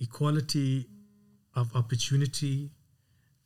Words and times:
equality 0.00 0.86
of 1.54 1.74
opportunity 1.74 2.70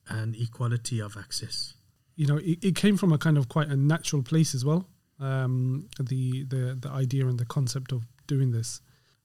and 0.09 0.35
equality 0.37 1.01
of 1.01 1.17
access. 1.17 1.75
You 2.17 2.27
know, 2.27 2.37
it, 2.37 2.63
it 2.63 2.77
came 2.77 2.97
from 2.97 3.13
a 3.13 3.19
kind 3.19 3.39
of 3.39 3.49
quite 3.49 3.69
a 3.69 3.77
natural 3.77 4.23
place 4.23 4.55
as 4.55 4.65
well. 4.65 4.87
Um, 5.21 5.89
the 5.99 6.45
the 6.45 6.77
the 6.81 6.91
idea 6.91 7.27
and 7.27 7.39
the 7.39 7.47
concept 7.47 7.93
of 7.93 8.03
doing 8.27 8.51
this. 8.51 8.81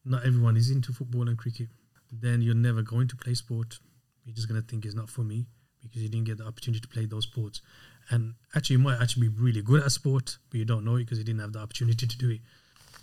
Not 0.05 0.25
everyone 0.25 0.55
is 0.55 0.69
into 0.69 0.93
football 0.93 1.27
and 1.27 1.37
cricket. 1.37 1.67
Then 2.11 2.41
you're 2.41 2.55
never 2.55 2.81
going 2.81 3.07
to 3.09 3.15
play 3.15 3.33
sport. 3.33 3.79
You're 4.23 4.35
just 4.35 4.47
going 4.47 4.61
to 4.61 4.67
think 4.67 4.85
it's 4.85 4.95
not 4.95 5.09
for 5.09 5.21
me 5.21 5.47
because 5.81 6.01
you 6.01 6.09
didn't 6.09 6.25
get 6.25 6.37
the 6.37 6.45
opportunity 6.45 6.79
to 6.79 6.87
play 6.87 7.05
those 7.05 7.23
sports. 7.23 7.61
And 8.09 8.35
actually, 8.55 8.77
you 8.77 8.83
might 8.83 9.01
actually 9.01 9.27
be 9.27 9.35
really 9.37 9.61
good 9.61 9.83
at 9.83 9.91
sport, 9.91 10.37
but 10.49 10.57
you 10.57 10.65
don't 10.65 10.85
know 10.85 10.95
it 10.95 10.99
because 10.99 11.17
you 11.17 11.25
didn't 11.25 11.41
have 11.41 11.53
the 11.53 11.59
opportunity 11.59 12.07
to 12.07 12.17
do 12.17 12.29
it. 12.29 12.39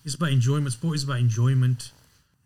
It's 0.05 0.15
about 0.15 0.31
enjoyment. 0.31 0.73
Sport 0.73 0.97
is 0.97 1.05
about 1.05 1.19
enjoyment, 1.19 1.93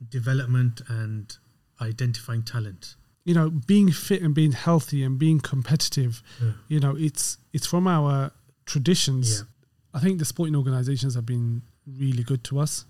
development, 0.08 0.80
and 0.88 1.36
identifying 1.80 2.42
talent. 2.42 2.96
You 3.24 3.34
know, 3.34 3.50
being 3.50 3.90
fit 3.90 4.22
and 4.22 4.34
being 4.34 4.52
healthy 4.52 5.02
and 5.02 5.18
being 5.18 5.40
competitive. 5.40 6.22
Yeah. 6.42 6.52
You 6.68 6.80
know, 6.80 6.96
it's 6.96 7.38
it's 7.52 7.66
from 7.66 7.86
our 7.86 8.30
traditions. 8.64 9.38
Yeah. 9.38 9.44
I 9.94 10.00
think 10.00 10.18
the 10.18 10.24
sporting 10.24 10.56
organisations 10.56 11.14
have 11.14 11.26
been 11.26 11.62
really 11.86 12.22
good 12.22 12.44
to 12.44 12.58
us. 12.58 12.86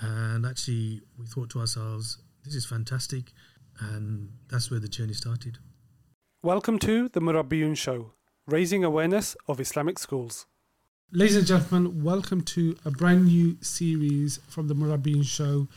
And 0.00 0.46
actually, 0.46 1.02
we 1.18 1.26
thought 1.26 1.50
to 1.50 1.60
ourselves, 1.60 2.18
this 2.44 2.54
is 2.54 2.64
fantastic. 2.64 3.32
And 3.80 4.30
that's 4.48 4.70
where 4.70 4.80
the 4.80 4.88
journey 4.88 5.14
started. 5.14 5.58
Welcome 6.42 6.78
to 6.80 7.08
the 7.08 7.20
Murabiyoon 7.20 7.76
Show, 7.76 8.12
raising 8.46 8.84
awareness 8.84 9.36
of 9.46 9.60
Islamic 9.60 9.98
schools. 9.98 10.46
Ladies 11.12 11.36
and 11.36 11.46
gentlemen, 11.46 12.02
welcome 12.02 12.40
to 12.42 12.76
a 12.84 12.90
brand 12.90 13.26
new 13.26 13.58
series 13.60 14.40
from 14.48 14.68
the 14.68 14.74
Murabiyoon 14.74 15.24
Show. 15.24 15.68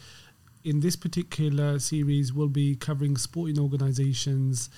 In 0.65 0.79
this 0.79 0.95
particular 0.95 1.77
series, 1.77 2.33
we'll 2.33 2.47
be 2.47 2.75
covering 2.75 3.17
sporting 3.17 3.59
organisations, 3.59 4.71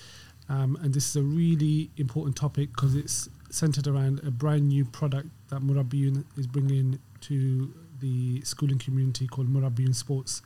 um, 0.50 0.76
and 0.82 0.92
this 0.92 1.08
is 1.08 1.16
a 1.16 1.22
really 1.22 1.90
important 1.96 2.36
topic 2.36 2.68
because 2.74 2.94
it's 2.94 3.30
centered 3.48 3.86
around 3.86 4.20
a 4.22 4.30
brand 4.30 4.68
new 4.68 4.84
product 4.84 5.28
that 5.48 5.62
Murabiyoon 5.62 6.26
is 6.36 6.46
bringing 6.46 6.98
to 7.22 7.72
the 8.00 8.42
schooling 8.42 8.78
community 8.78 9.26
called 9.26 9.48
Murabiyoon 9.48 9.94
Sports. 9.94 10.42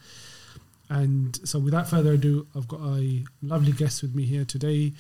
And 0.89 1.37
so, 1.43 1.59
without 1.59 1.91
further 1.91 2.13
ado, 2.13 2.47
I've 2.55 2.69
got 2.69 2.81
a 2.81 3.25
lovely 3.43 3.73
guest 3.73 4.03
with 4.03 4.15
me 4.15 4.23
here 4.23 4.45
today, 4.45 4.93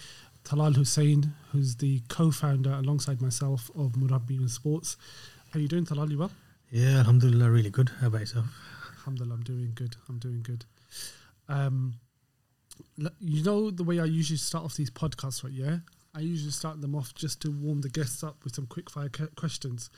Talal 0.44 0.74
Hussain, 0.74 1.34
who's 1.52 1.76
the 1.76 2.00
co-founder 2.08 2.72
alongside 2.72 3.22
myself 3.22 3.70
of 3.76 3.92
Murabiyoon 3.92 4.50
Sports. 4.50 4.96
How 5.52 5.60
are 5.60 5.62
you 5.62 5.68
doing, 5.68 5.86
Talal? 5.86 6.10
You 6.10 6.18
well? 6.18 6.32
Yeah, 6.68 6.98
alhamdulillah, 6.98 7.48
really 7.48 7.70
good. 7.70 7.92
How 8.00 8.08
about 8.08 8.22
yourself? 8.22 8.71
Alhamdulillah, 9.02 9.34
I'm 9.34 9.42
doing 9.42 9.72
good. 9.74 9.96
I'm 10.08 10.18
doing 10.18 10.42
good. 10.42 10.64
Um, 11.48 11.94
you 13.18 13.42
know 13.42 13.70
the 13.70 13.84
way 13.84 13.98
I 13.98 14.04
usually 14.04 14.36
start 14.36 14.64
off 14.64 14.76
these 14.76 14.90
podcasts, 14.90 15.42
right? 15.42 15.52
Yeah, 15.52 15.78
I 16.14 16.20
usually 16.20 16.52
start 16.52 16.80
them 16.80 16.94
off 16.94 17.12
just 17.14 17.42
to 17.42 17.50
warm 17.50 17.80
the 17.80 17.88
guests 17.88 18.22
up 18.22 18.44
with 18.44 18.54
some 18.54 18.66
quick 18.66 18.88
fire 18.88 19.08
que- 19.08 19.28
questions. 19.36 19.90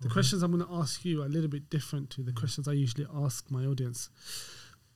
The 0.00 0.08
questions 0.08 0.42
I'm 0.42 0.50
going 0.50 0.66
to 0.66 0.74
ask 0.74 1.04
you 1.04 1.20
are 1.22 1.26
a 1.26 1.28
little 1.28 1.50
bit 1.50 1.68
different 1.68 2.08
to 2.10 2.22
the 2.22 2.32
questions 2.32 2.66
I 2.66 2.72
usually 2.72 3.06
ask 3.14 3.50
my 3.50 3.66
audience, 3.66 4.08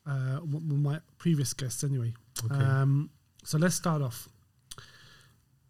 uh, 0.06 0.40
my 0.42 1.00
previous 1.18 1.52
guests, 1.52 1.84
anyway. 1.84 2.14
Okay. 2.42 2.54
Um, 2.54 3.10
so 3.44 3.58
let's 3.58 3.74
start 3.74 4.00
off. 4.00 4.30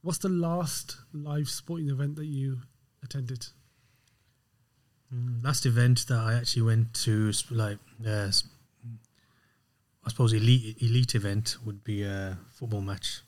What's 0.02 0.19
the 0.19 0.28
last 0.28 0.98
live 1.12 1.48
sporting 1.48 1.89
event 1.89 2.14
that 2.14 2.27
you 2.27 2.58
attended? 3.02 3.48
Mm, 5.12 5.42
last 5.44 5.66
event 5.66 6.06
that 6.08 6.19
I 6.19 6.34
actually 6.34 6.62
went 6.62 6.94
to, 7.05 7.33
like, 7.50 7.78
uh, 8.06 8.30
I 10.06 10.11
suppose 10.11 10.33
elite 10.33 10.77
elite 10.83 11.14
event 11.14 11.56
would 11.64 11.83
be 11.83 12.02
a 12.02 12.38
football 12.52 12.83
match. 12.83 13.20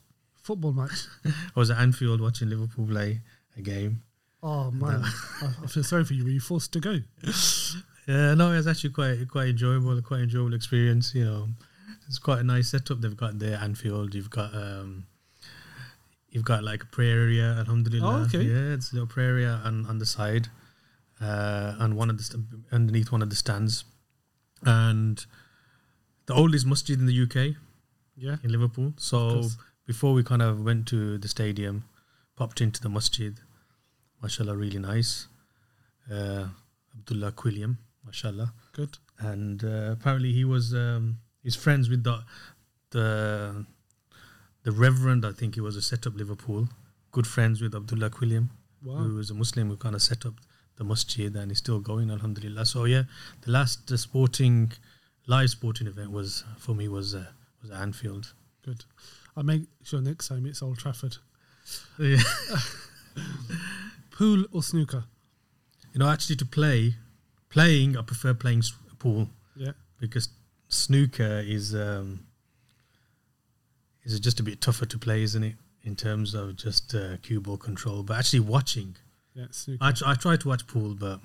Football 0.43 0.73
match. 0.73 1.07
I 1.25 1.31
was 1.59 1.71
at 1.71 1.79
Anfield 1.79 2.21
watching 2.21 2.49
Liverpool 2.51 2.87
play 2.87 3.21
a 3.57 3.63
game. 3.63 4.03
Oh 4.43 4.71
man, 4.71 5.03
I, 5.43 5.49
I 5.65 5.67
feel 5.67 5.83
sorry 5.83 6.05
for 6.05 6.15
you. 6.15 6.25
Were 6.25 6.31
you 6.31 6.41
forced 6.41 6.73
to 6.75 6.81
go? 6.81 6.99
Yeah, 8.07 8.35
no, 8.35 8.53
it 8.53 8.57
was 8.57 8.67
actually 8.67 8.91
quite 8.91 9.27
quite 9.29 9.49
enjoyable, 9.49 10.01
quite 10.03 10.21
enjoyable 10.21 10.55
experience. 10.55 11.15
You 11.15 11.25
know, 11.25 11.49
it's 12.07 12.19
quite 12.19 12.41
a 12.41 12.45
nice 12.45 12.69
setup 12.69 13.01
they've 13.01 13.17
got 13.17 13.39
there. 13.39 13.57
Anfield, 13.59 14.15
you've 14.15 14.31
got 14.31 14.55
um, 14.55 15.07
you've 16.31 16.45
got 16.45 16.63
like 16.63 16.83
a 16.83 16.87
prayer 16.87 17.23
area. 17.23 17.57
Alhamdulillah, 17.59 18.21
Oh, 18.21 18.25
okay. 18.27 18.43
yeah, 18.43 18.75
it's 18.75 18.93
a 18.93 18.97
little 18.97 19.09
prayer 19.09 19.31
area 19.31 19.61
on 19.65 19.87
on 19.87 19.99
the 19.99 20.07
side, 20.07 20.49
uh, 21.21 21.75
and 21.79 21.97
one 21.97 22.11
of 22.11 22.19
the 22.19 22.25
st- 22.25 22.45
underneath 22.73 23.11
one 23.13 23.23
of 23.23 23.31
the 23.31 23.37
stands, 23.37 23.85
and 24.63 25.25
the 26.27 26.35
oldest 26.35 26.67
masjid 26.67 26.99
in 26.99 27.07
the 27.07 27.23
UK 27.23 27.57
Yeah. 28.17 28.37
in 28.43 28.51
Liverpool. 28.51 28.93
So 28.97 29.49
before 29.87 30.13
we 30.15 30.23
kind 30.23 30.43
of 30.43 30.65
went 30.65 30.87
to 30.89 31.19
the 31.19 31.29
stadium, 31.29 31.85
popped 32.37 32.61
into 32.61 32.81
the 32.81 32.89
masjid. 32.89 33.39
Mashallah, 34.23 34.57
really 34.57 34.79
nice. 34.79 35.29
Uh, 36.11 36.49
Abdullah 36.95 37.33
Quilliam, 37.33 37.77
mashallah 38.05 38.53
Good. 38.73 38.99
and 39.19 39.63
uh, 39.65 39.91
apparently 39.93 40.33
he 40.33 40.45
was 40.45 40.73
um, 40.73 41.19
he's 41.43 41.57
friends 41.57 41.89
with 41.91 42.05
the 42.05 42.23
the 42.91 43.67
the 44.63 44.73
reverend. 44.73 45.25
I 45.25 45.33
think 45.33 45.55
he 45.55 45.61
was 45.61 45.77
a 45.77 45.83
set 45.83 46.07
up 46.07 46.15
Liverpool. 46.17 46.69
Good 47.13 47.27
friends 47.27 47.61
with 47.61 47.75
Abdullah 47.75 48.11
Quilliam, 48.11 48.51
Wow. 48.83 48.97
who 48.99 49.15
was 49.17 49.31
a 49.31 49.35
Muslim 49.35 49.69
who 49.69 49.77
kind 49.77 49.95
of 49.95 50.03
set 50.03 50.25
up 50.27 50.35
the 50.77 50.85
masjid 50.85 51.35
and 51.37 51.51
is 51.51 51.59
still 51.59 51.81
going. 51.81 52.11
Alhamdulillah. 52.11 52.67
So 52.67 52.85
yeah, 52.85 53.05
the 53.43 53.51
last 53.51 53.91
uh, 53.91 53.97
sporting 53.97 54.73
live 55.27 55.51
sporting 55.51 55.87
event 55.87 56.11
was 56.13 56.45
for 56.59 56.75
me 56.75 56.89
was 56.89 57.15
uh, 57.15 57.27
was 57.63 57.71
Anfield. 57.71 58.33
Good. 58.65 58.85
I'll 59.37 59.43
make 59.45 59.63
sure 59.85 60.01
next 60.01 60.29
time 60.29 60.47
it's 60.47 60.63
Old 60.63 60.79
Trafford. 60.79 61.17
Yeah. 61.99 62.19
Pool 64.11 64.45
or 64.53 64.63
snooker? 64.63 65.05
You 65.93 65.99
know, 66.01 66.09
actually, 66.09 66.37
to 66.37 66.47
play, 66.47 66.95
playing, 67.49 67.97
I 67.97 68.03
prefer 68.03 68.35
playing 68.35 68.63
pool 68.99 69.29
Yeah. 69.57 69.73
because 70.01 70.29
snooker 70.69 71.43
is 71.47 71.75
um, 71.75 72.21
is 74.05 74.19
just 74.21 74.41
a 74.41 74.43
bit 74.43 74.61
tougher 74.61 74.87
to 74.87 74.99
play, 74.99 75.23
isn't 75.23 75.43
it? 75.43 75.55
In 75.85 75.97
terms 75.97 76.35
of 76.35 76.57
just 76.57 76.95
uh, 76.95 77.17
cue 77.23 77.41
ball 77.41 77.57
control, 77.57 78.03
but 78.03 78.19
actually 78.19 78.41
watching, 78.41 78.97
Yeah, 79.37 79.47
snooker. 79.51 79.79
I, 79.85 79.93
tr- 79.93 80.05
I 80.07 80.15
try 80.15 80.37
to 80.37 80.49
watch 80.49 80.67
pool, 80.67 80.95
but 80.95 81.21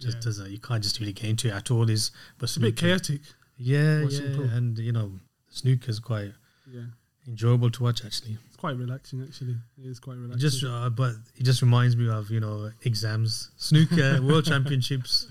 just 0.00 0.16
Yeah. 0.16 0.22
doesn't. 0.22 0.50
You 0.50 0.58
can't 0.58 0.82
just 0.82 0.98
really 0.98 1.12
get 1.12 1.26
into 1.30 1.48
it 1.48 1.52
at 1.52 1.70
all. 1.70 1.88
Is 1.90 2.10
but 2.38 2.44
it's 2.44 2.56
a 2.56 2.60
bit 2.60 2.76
chaotic. 2.76 3.20
Yeah, 3.56 4.02
yeah, 4.08 4.36
pool. 4.36 4.44
and 4.44 4.78
you 4.78 4.92
know, 4.92 5.12
snooker 5.50 5.90
is 5.90 5.98
quite 5.98 6.32
Yeah. 6.72 6.86
enjoyable 7.26 7.70
to 7.72 7.82
watch. 7.82 8.04
Actually, 8.04 8.38
It's 8.46 8.56
quite 8.56 8.76
relaxing, 8.76 9.22
actually. 9.22 9.56
It 9.76 9.86
is 9.86 10.00
quite 10.00 10.14
it 10.16 10.20
relaxing. 10.20 10.40
just 10.40 10.64
uh, 10.64 10.88
but 10.90 11.14
it 11.36 11.42
just 11.44 11.60
reminds 11.62 11.96
me 11.96 12.08
of 12.08 12.30
you 12.30 12.40
know 12.40 12.70
exams, 12.82 13.50
snooker 13.56 14.22
world 14.28 14.44
championships, 14.46 15.26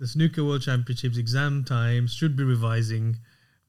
the 0.00 0.06
snooker 0.08 0.42
world 0.44 0.62
championships, 0.62 1.16
exam 1.18 1.62
times 1.64 2.12
should 2.14 2.34
be 2.36 2.42
revising, 2.44 3.18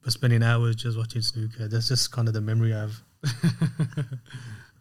but 0.02 0.14
spending 0.14 0.42
hours 0.42 0.78
just 0.78 0.98
watching 0.98 1.22
snooker. 1.22 1.68
That's 1.68 1.90
just 1.90 2.12
kind 2.12 2.28
of 2.28 2.34
the 2.34 2.42
memory 2.42 2.74
I 2.74 2.80
have. 2.88 3.02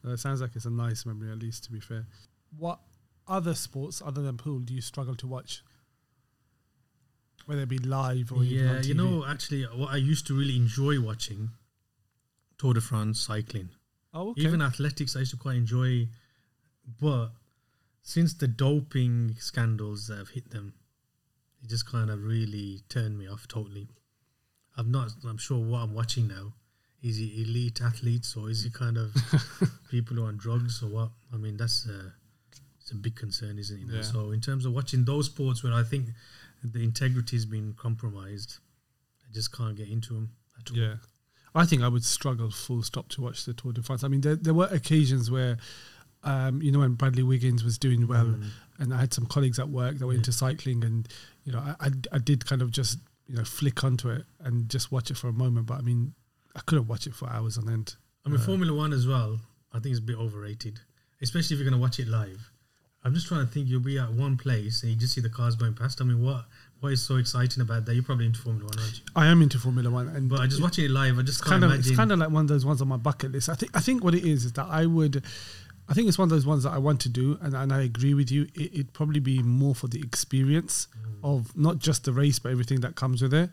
Uh, 0.02 0.12
it 0.12 0.18
sounds 0.18 0.40
like 0.40 0.56
it's 0.56 0.64
a 0.64 0.70
nice 0.70 1.04
memory, 1.04 1.30
at 1.30 1.38
least, 1.38 1.62
to 1.64 1.70
be 1.72 1.78
fair. 1.78 2.06
What 2.56 2.80
other 3.28 3.54
sports, 3.54 4.02
other 4.04 4.22
than 4.22 4.36
pool, 4.36 4.60
do 4.60 4.74
you 4.74 4.80
struggle 4.80 5.14
to 5.16 5.26
watch? 5.26 5.62
Whether 7.46 7.62
it 7.62 7.68
be 7.68 7.78
live 7.78 8.32
or 8.32 8.44
even 8.44 8.68
on 8.68 8.74
Yeah, 8.76 8.80
TV? 8.82 8.86
you 8.86 8.94
know, 8.94 9.24
actually, 9.26 9.62
what 9.64 9.90
I 9.90 9.96
used 9.96 10.26
to 10.28 10.34
really 10.34 10.56
enjoy 10.56 11.00
watching 11.00 11.50
Tour 12.58 12.74
de 12.74 12.80
France 12.80 13.20
cycling, 13.20 13.70
Oh, 14.12 14.30
okay. 14.30 14.42
even 14.42 14.60
athletics. 14.60 15.16
I 15.16 15.20
used 15.20 15.30
to 15.32 15.36
quite 15.36 15.56
enjoy, 15.56 16.08
but 17.00 17.30
since 18.02 18.34
the 18.34 18.48
doping 18.48 19.36
scandals 19.38 20.08
that 20.08 20.18
have 20.18 20.30
hit 20.30 20.50
them, 20.50 20.74
it 21.62 21.68
just 21.70 21.86
kind 21.86 22.10
of 22.10 22.22
really 22.22 22.82
turned 22.88 23.18
me 23.18 23.26
off 23.28 23.46
totally. 23.48 23.88
I'm 24.76 24.90
not. 24.90 25.12
I'm 25.26 25.38
sure 25.38 25.58
what 25.58 25.78
I'm 25.80 25.94
watching 25.94 26.28
now. 26.28 26.54
Is 27.02 27.16
he 27.16 27.42
elite 27.42 27.80
athletes 27.80 28.36
or 28.36 28.50
is 28.50 28.62
he 28.64 28.70
kind 28.70 28.96
of 28.98 29.14
people 29.90 30.16
who 30.16 30.24
are 30.24 30.28
on 30.28 30.36
drugs 30.36 30.82
or 30.82 30.88
what? 30.88 31.10
I 31.32 31.36
mean, 31.38 31.56
that's 31.56 31.86
a, 31.86 32.12
it's 32.90 32.98
a 32.98 33.00
big 33.02 33.14
concern, 33.16 33.58
isn't 33.58 33.76
it? 33.76 33.80
you 33.80 33.86
know? 33.86 33.94
Yeah. 33.96 34.02
So 34.02 34.30
in 34.32 34.40
terms 34.40 34.64
of 34.66 34.72
watching 34.72 35.04
those 35.04 35.26
sports 35.26 35.62
where 35.62 35.72
I 35.72 35.82
think 35.84 36.08
the 36.64 36.82
integrity 36.82 37.36
has 37.36 37.46
been 37.46 37.74
compromised, 37.74 38.58
I 39.28 39.32
just 39.32 39.56
can't 39.56 39.76
get 39.76 39.88
into 39.88 40.14
them 40.14 40.30
at 40.58 40.70
all. 40.70 40.76
Yeah. 40.76 40.94
I 41.54 41.64
think 41.66 41.82
I 41.82 41.88
would 41.88 42.04
struggle 42.04 42.50
full 42.50 42.82
stop 42.82 43.08
to 43.10 43.22
watch 43.22 43.44
the 43.44 43.52
Tour 43.54 43.72
de 43.72 43.82
France. 43.82 44.04
I 44.04 44.08
mean, 44.08 44.20
there, 44.20 44.36
there 44.36 44.54
were 44.54 44.66
occasions 44.70 45.30
where, 45.30 45.56
um, 46.22 46.62
you 46.62 46.70
know, 46.70 46.80
when 46.80 46.94
Bradley 46.94 47.22
Wiggins 47.22 47.64
was 47.64 47.78
doing 47.78 48.06
well, 48.06 48.26
Mm. 48.26 48.50
and 48.78 48.94
I 48.94 48.98
had 48.98 49.12
some 49.14 49.26
colleagues 49.26 49.58
at 49.58 49.68
work 49.68 49.98
that 49.98 50.06
were 50.06 50.12
Yeah. 50.12 50.18
into 50.18 50.32
cycling, 50.32 50.84
and 50.84 51.08
you 51.44 51.52
know, 51.52 51.58
I, 51.58 51.74
I, 51.86 51.90
I 52.12 52.18
did 52.18 52.44
kind 52.46 52.62
of 52.62 52.70
just 52.70 52.98
you 53.26 53.36
know 53.36 53.44
flick 53.44 53.82
onto 53.84 54.10
it 54.10 54.24
and 54.40 54.68
just 54.68 54.90
watch 54.92 55.10
it 55.10 55.16
for 55.16 55.28
a 55.28 55.32
moment. 55.32 55.66
But 55.66 55.78
I 55.78 55.80
mean, 55.82 56.14
I 56.54 56.60
couldn't 56.60 56.86
watch 56.88 57.06
it 57.06 57.14
for 57.14 57.28
hours 57.30 57.56
on 57.58 57.68
end. 57.68 57.96
I 58.24 58.28
mean, 58.28 58.40
Uh, 58.40 58.44
Formula 58.44 58.72
One 58.74 58.92
as 58.92 59.06
well. 59.06 59.40
I 59.72 59.78
think 59.80 59.92
it's 59.92 59.98
a 60.00 60.02
bit 60.02 60.16
overrated, 60.16 60.80
especially 61.22 61.54
if 61.54 61.60
you're 61.60 61.68
going 61.70 61.80
to 61.80 61.82
watch 61.82 61.98
it 61.98 62.06
live. 62.08 62.50
I'm 63.04 63.14
just 63.14 63.26
trying 63.26 63.46
to 63.46 63.52
think. 63.52 63.68
You'll 63.68 63.80
be 63.80 63.98
at 63.98 64.12
one 64.12 64.36
place 64.36 64.82
and 64.82 64.92
you 64.92 64.98
just 64.98 65.14
see 65.14 65.20
the 65.20 65.30
cars 65.30 65.56
going 65.56 65.74
past. 65.74 66.00
I 66.00 66.04
mean, 66.04 66.22
what 66.22 66.44
what 66.80 66.92
is 66.92 67.02
so 67.02 67.16
exciting 67.16 67.60
about 67.62 67.84
that? 67.86 67.94
You're 67.94 68.02
probably 68.02 68.26
into 68.26 68.40
Formula 68.40 68.66
One, 68.66 68.78
aren't 68.78 68.98
you? 68.98 69.04
I 69.14 69.26
am 69.26 69.42
into 69.42 69.58
Formula 69.58 69.90
One, 69.90 70.08
and 70.08 70.28
But 70.28 70.40
I 70.40 70.46
just 70.46 70.62
watching 70.62 70.84
it 70.86 70.90
live. 70.90 71.18
I 71.18 71.22
just 71.22 71.44
kind 71.44 71.62
of 71.62 71.70
imagine. 71.70 71.90
it's 71.90 71.96
kind 71.96 72.12
of 72.12 72.18
like 72.18 72.30
one 72.30 72.42
of 72.42 72.48
those 72.48 72.64
ones 72.64 72.80
on 72.80 72.88
my 72.88 72.96
bucket 72.96 73.32
list. 73.32 73.48
I 73.48 73.54
think 73.54 73.76
I 73.76 73.80
think 73.80 74.02
what 74.02 74.14
it 74.14 74.24
is 74.24 74.44
is 74.44 74.52
that 74.54 74.66
I 74.66 74.86
would, 74.86 75.22
I 75.88 75.94
think 75.94 76.08
it's 76.08 76.18
one 76.18 76.26
of 76.26 76.30
those 76.30 76.46
ones 76.46 76.64
that 76.64 76.72
I 76.72 76.78
want 76.78 77.00
to 77.02 77.08
do, 77.08 77.38
and, 77.42 77.54
and 77.54 77.72
I 77.72 77.82
agree 77.82 78.14
with 78.14 78.30
you. 78.30 78.42
It, 78.54 78.72
it'd 78.74 78.92
probably 78.92 79.20
be 79.20 79.42
more 79.42 79.74
for 79.74 79.88
the 79.88 80.00
experience 80.00 80.88
mm. 80.96 81.16
of 81.22 81.56
not 81.56 81.78
just 81.78 82.04
the 82.04 82.12
race, 82.12 82.38
but 82.38 82.52
everything 82.52 82.80
that 82.80 82.96
comes 82.96 83.22
with 83.22 83.34
it. 83.34 83.50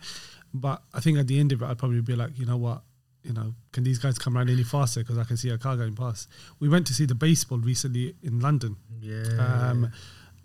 But 0.54 0.82
I 0.94 1.02
think 1.02 1.18
at 1.18 1.28
the 1.28 1.40
end 1.40 1.52
of 1.52 1.62
it, 1.62 1.66
I'd 1.66 1.78
probably 1.78 2.02
be 2.02 2.16
like, 2.16 2.38
you 2.40 2.46
know 2.46 2.58
what, 2.58 2.82
you 3.24 3.34
know, 3.34 3.54
can 3.74 3.84
these 3.84 4.00
guys 4.00 4.18
come 4.18 4.38
around 4.38 4.50
any 4.50 4.64
faster? 4.64 5.02
Because 5.02 5.18
I 5.18 5.24
can 5.26 5.36
see 5.38 5.50
a 5.50 5.58
car 5.58 5.76
going 5.76 5.96
past. 5.96 6.30
We 6.60 6.70
went 6.70 6.88
to 6.88 6.94
see 6.94 7.06
the 7.06 7.16
baseball 7.16 7.58
recently 7.60 8.16
in 8.24 8.40
London, 8.40 8.78
yeah. 9.02 9.24
um, 9.70 9.92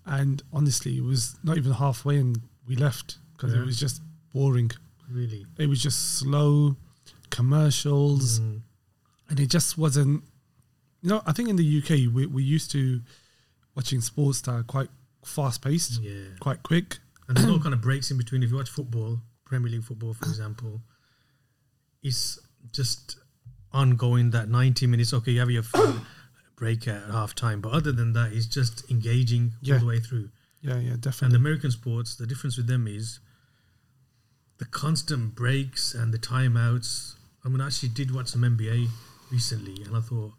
and 0.06 0.42
honestly, 0.52 0.96
it 0.98 1.04
was 1.04 1.36
not 1.44 1.56
even 1.58 1.72
halfway, 1.72 2.16
and 2.18 2.40
we 2.66 2.74
left 2.76 3.18
because 3.36 3.52
Yeah. 3.54 3.60
it 3.62 3.66
was 3.66 3.78
just 3.78 4.00
boring. 4.32 4.70
really. 5.10 5.44
It 5.58 5.66
was 5.68 5.82
just 5.82 6.14
slow 6.18 6.76
commercials, 7.28 8.40
Mm. 8.40 8.62
and 9.28 9.40
it 9.40 9.50
just 9.50 9.76
wasn't. 9.76 10.24
You 11.02 11.08
know, 11.10 11.22
I 11.26 11.32
think 11.32 11.48
in 11.50 11.56
the 11.56 11.64
UK 11.78 12.06
we 12.06 12.24
we 12.26 12.42
used 12.42 12.70
to 12.70 13.02
watching 13.74 14.00
sports 14.00 14.40
that 14.42 14.52
are 14.52 14.62
quite 14.62 14.88
fast 15.24 15.60
paced, 15.62 16.00
Yeah. 16.00 16.28
quite 16.40 16.62
quick. 16.62 16.98
And 17.28 17.36
there's 17.36 17.46
no 17.46 17.58
kind 17.64 17.74
of 17.74 17.80
breaks 17.82 18.10
in 18.10 18.16
between. 18.16 18.42
If 18.42 18.50
you 18.50 18.56
watch 18.56 18.70
football, 18.70 19.20
Premier 19.44 19.70
League 19.70 19.84
football, 19.84 20.14
for 20.14 20.26
example, 20.28 20.80
it's 22.02 22.38
just 22.70 23.16
ongoing. 23.72 24.30
That 24.30 24.48
90 24.48 24.86
minutes. 24.86 25.12
Okay, 25.12 25.32
you 25.32 25.40
have 25.40 25.50
your 25.50 25.64
break 26.56 26.86
at 26.86 27.10
half 27.10 27.34
time, 27.34 27.60
but 27.60 27.72
other 27.72 27.92
than 27.92 28.12
that, 28.12 28.32
it's 28.32 28.46
just 28.46 28.88
engaging 28.90 29.52
Yeah. 29.62 29.74
all 29.74 29.80
the 29.80 29.86
way 29.86 30.00
through. 30.00 30.30
Yeah, 30.60 30.78
yeah, 30.78 30.94
definitely. 30.98 31.36
And. 31.36 31.46
American 31.46 31.70
sports, 31.72 32.14
the 32.14 32.26
difference 32.26 32.56
with 32.56 32.68
them 32.68 32.86
is 32.86 33.18
the 34.58 34.64
constant 34.66 35.34
breaks 35.34 35.94
and 35.94 36.12
the 36.14 36.18
timeouts. 36.18 37.14
I 37.44 37.48
mean, 37.48 37.60
I 37.60 37.66
actually 37.66 37.88
did 37.88 38.14
watch 38.14 38.28
some 38.28 38.42
NBA 38.42 38.86
recently, 39.32 39.82
and 39.84 39.96
I 39.96 40.00
thought 40.00 40.34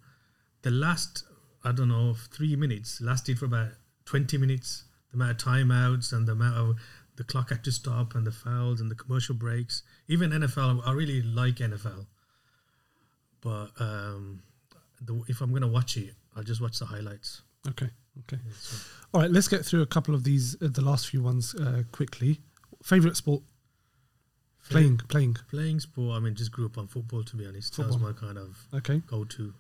the 0.62 0.72
last, 0.72 1.25
I 1.64 1.72
don't 1.74 1.90
know, 1.90 2.16
three 2.31 2.56
minutes 2.56 3.02
lasted 3.02 3.38
for 3.40 3.46
about 3.46 3.72
20 4.06 4.38
minutes. 4.38 4.86
The 5.12 5.16
amount 5.18 5.31
of 5.31 5.38
timeouts 5.48 6.14
and 6.14 6.25
the 6.28 6.31
amount 6.31 6.56
of 6.58 6.75
the 7.18 7.24
clock 7.24 7.50
had 7.50 7.64
to 7.66 7.72
stop 7.72 8.16
and 8.16 8.25
the 8.25 8.31
fouls 8.31 8.80
and 8.81 8.90
the 8.90 8.96
commercial 8.96 9.36
breaks. 9.36 9.84
Even 10.08 10.31
NFL, 10.31 10.81
I 10.88 10.94
really 10.94 11.22
like 11.22 11.56
NFL. 11.58 12.08
But 13.44 13.72
um, 13.80 14.42
the, 15.01 15.22
if 15.28 15.42
I'm 15.42 15.50
going 15.50 15.62
to 15.63 15.68
watch 15.68 15.98
it, 15.98 16.13
I'll 16.36 16.44
just 16.44 16.62
watch 16.62 16.80
the 16.80 16.86
highlights. 16.86 17.42
okay, 17.69 17.90
okay. 18.22 18.38
Yeah, 18.45 18.54
so- 18.60 18.78
All 19.13 19.22
right, 19.22 19.30
let's 19.31 19.48
get 19.48 19.66
through 19.66 19.81
a 19.81 19.86
couple 19.86 20.16
of 20.16 20.24
these, 20.24 20.56
uh, 20.62 20.69
the 20.72 20.81
last 20.81 21.07
few 21.10 21.22
ones 21.22 21.54
uh, 21.56 21.84
quickly. 21.92 22.40
Favorite 22.81 23.18
sport? 23.18 23.44
Playing, 24.69 24.98
playing. 25.10 25.36
Playing 25.50 25.81
sport, 25.81 26.16
I 26.16 26.19
mean, 26.22 26.36
just 26.36 26.51
grew 26.54 26.66
up 26.66 26.78
on 26.78 26.88
football, 26.88 27.22
to 27.24 27.36
be 27.36 27.45
honest. 27.45 27.75
That 27.78 27.88
was 27.88 27.98
my 28.00 28.13
kind 28.13 28.38
of 28.38 28.57
Okay. 28.74 29.01
go 29.07 29.25
to. 29.25 29.54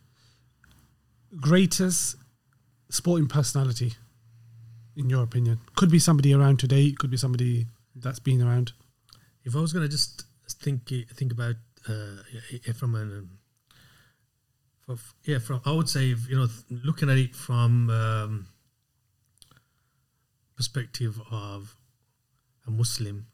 Greatest 1.41 2.15
sporting 2.89 3.27
personality, 3.27 3.93
in 4.95 5.09
your 5.09 5.23
opinion? 5.23 5.59
Could 5.75 5.89
be 5.91 5.99
somebody 5.99 6.33
around 6.33 6.59
today. 6.59 6.91
Could 6.97 7.09
be 7.09 7.17
somebody 7.17 7.65
that's 7.95 8.19
been 8.19 8.41
around. 8.41 8.71
If 9.43 9.55
I 9.55 9.59
was 9.59 9.73
going 9.73 9.83
to 9.85 9.89
just 9.91 10.23
think 10.61 10.87
think 11.15 11.31
about 11.31 11.55
uh, 11.89 12.71
from 12.75 12.95
an. 12.95 13.29
For, 14.85 14.97
yeah, 15.23 15.39
from 15.39 15.61
I 15.65 15.71
would 15.71 15.89
say, 15.89 16.05
you 16.07 16.35
know, 16.35 16.47
looking 16.69 17.09
at 17.09 17.17
it 17.17 17.35
from 17.35 17.89
um, 17.89 18.47
perspective 20.55 21.19
of 21.31 21.75
a 22.67 22.71
Muslim 22.71 23.27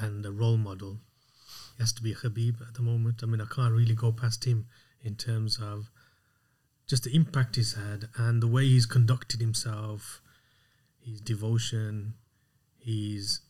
and 0.00 0.24
a 0.24 0.30
role 0.30 0.56
model, 0.56 0.98
it 1.76 1.82
has 1.82 1.92
to 1.94 2.02
be 2.02 2.14
Khabib 2.14 2.60
at 2.66 2.74
the 2.74 2.82
moment. 2.82 3.20
I 3.22 3.26
mean, 3.26 3.40
I 3.40 3.46
can't 3.52 3.72
really 3.72 3.94
go 3.94 4.12
past 4.12 4.44
him 4.44 4.66
in 5.02 5.16
terms 5.16 5.58
of 5.60 5.90
just 6.88 7.04
the 7.04 7.14
impact 7.14 7.56
he's 7.56 7.74
had 7.74 8.08
and 8.16 8.42
the 8.42 8.46
way 8.46 8.64
he's 8.64 8.86
conducted 8.86 9.40
himself, 9.40 10.20
his 11.00 11.20
devotion, 11.20 12.14
his 12.78 13.40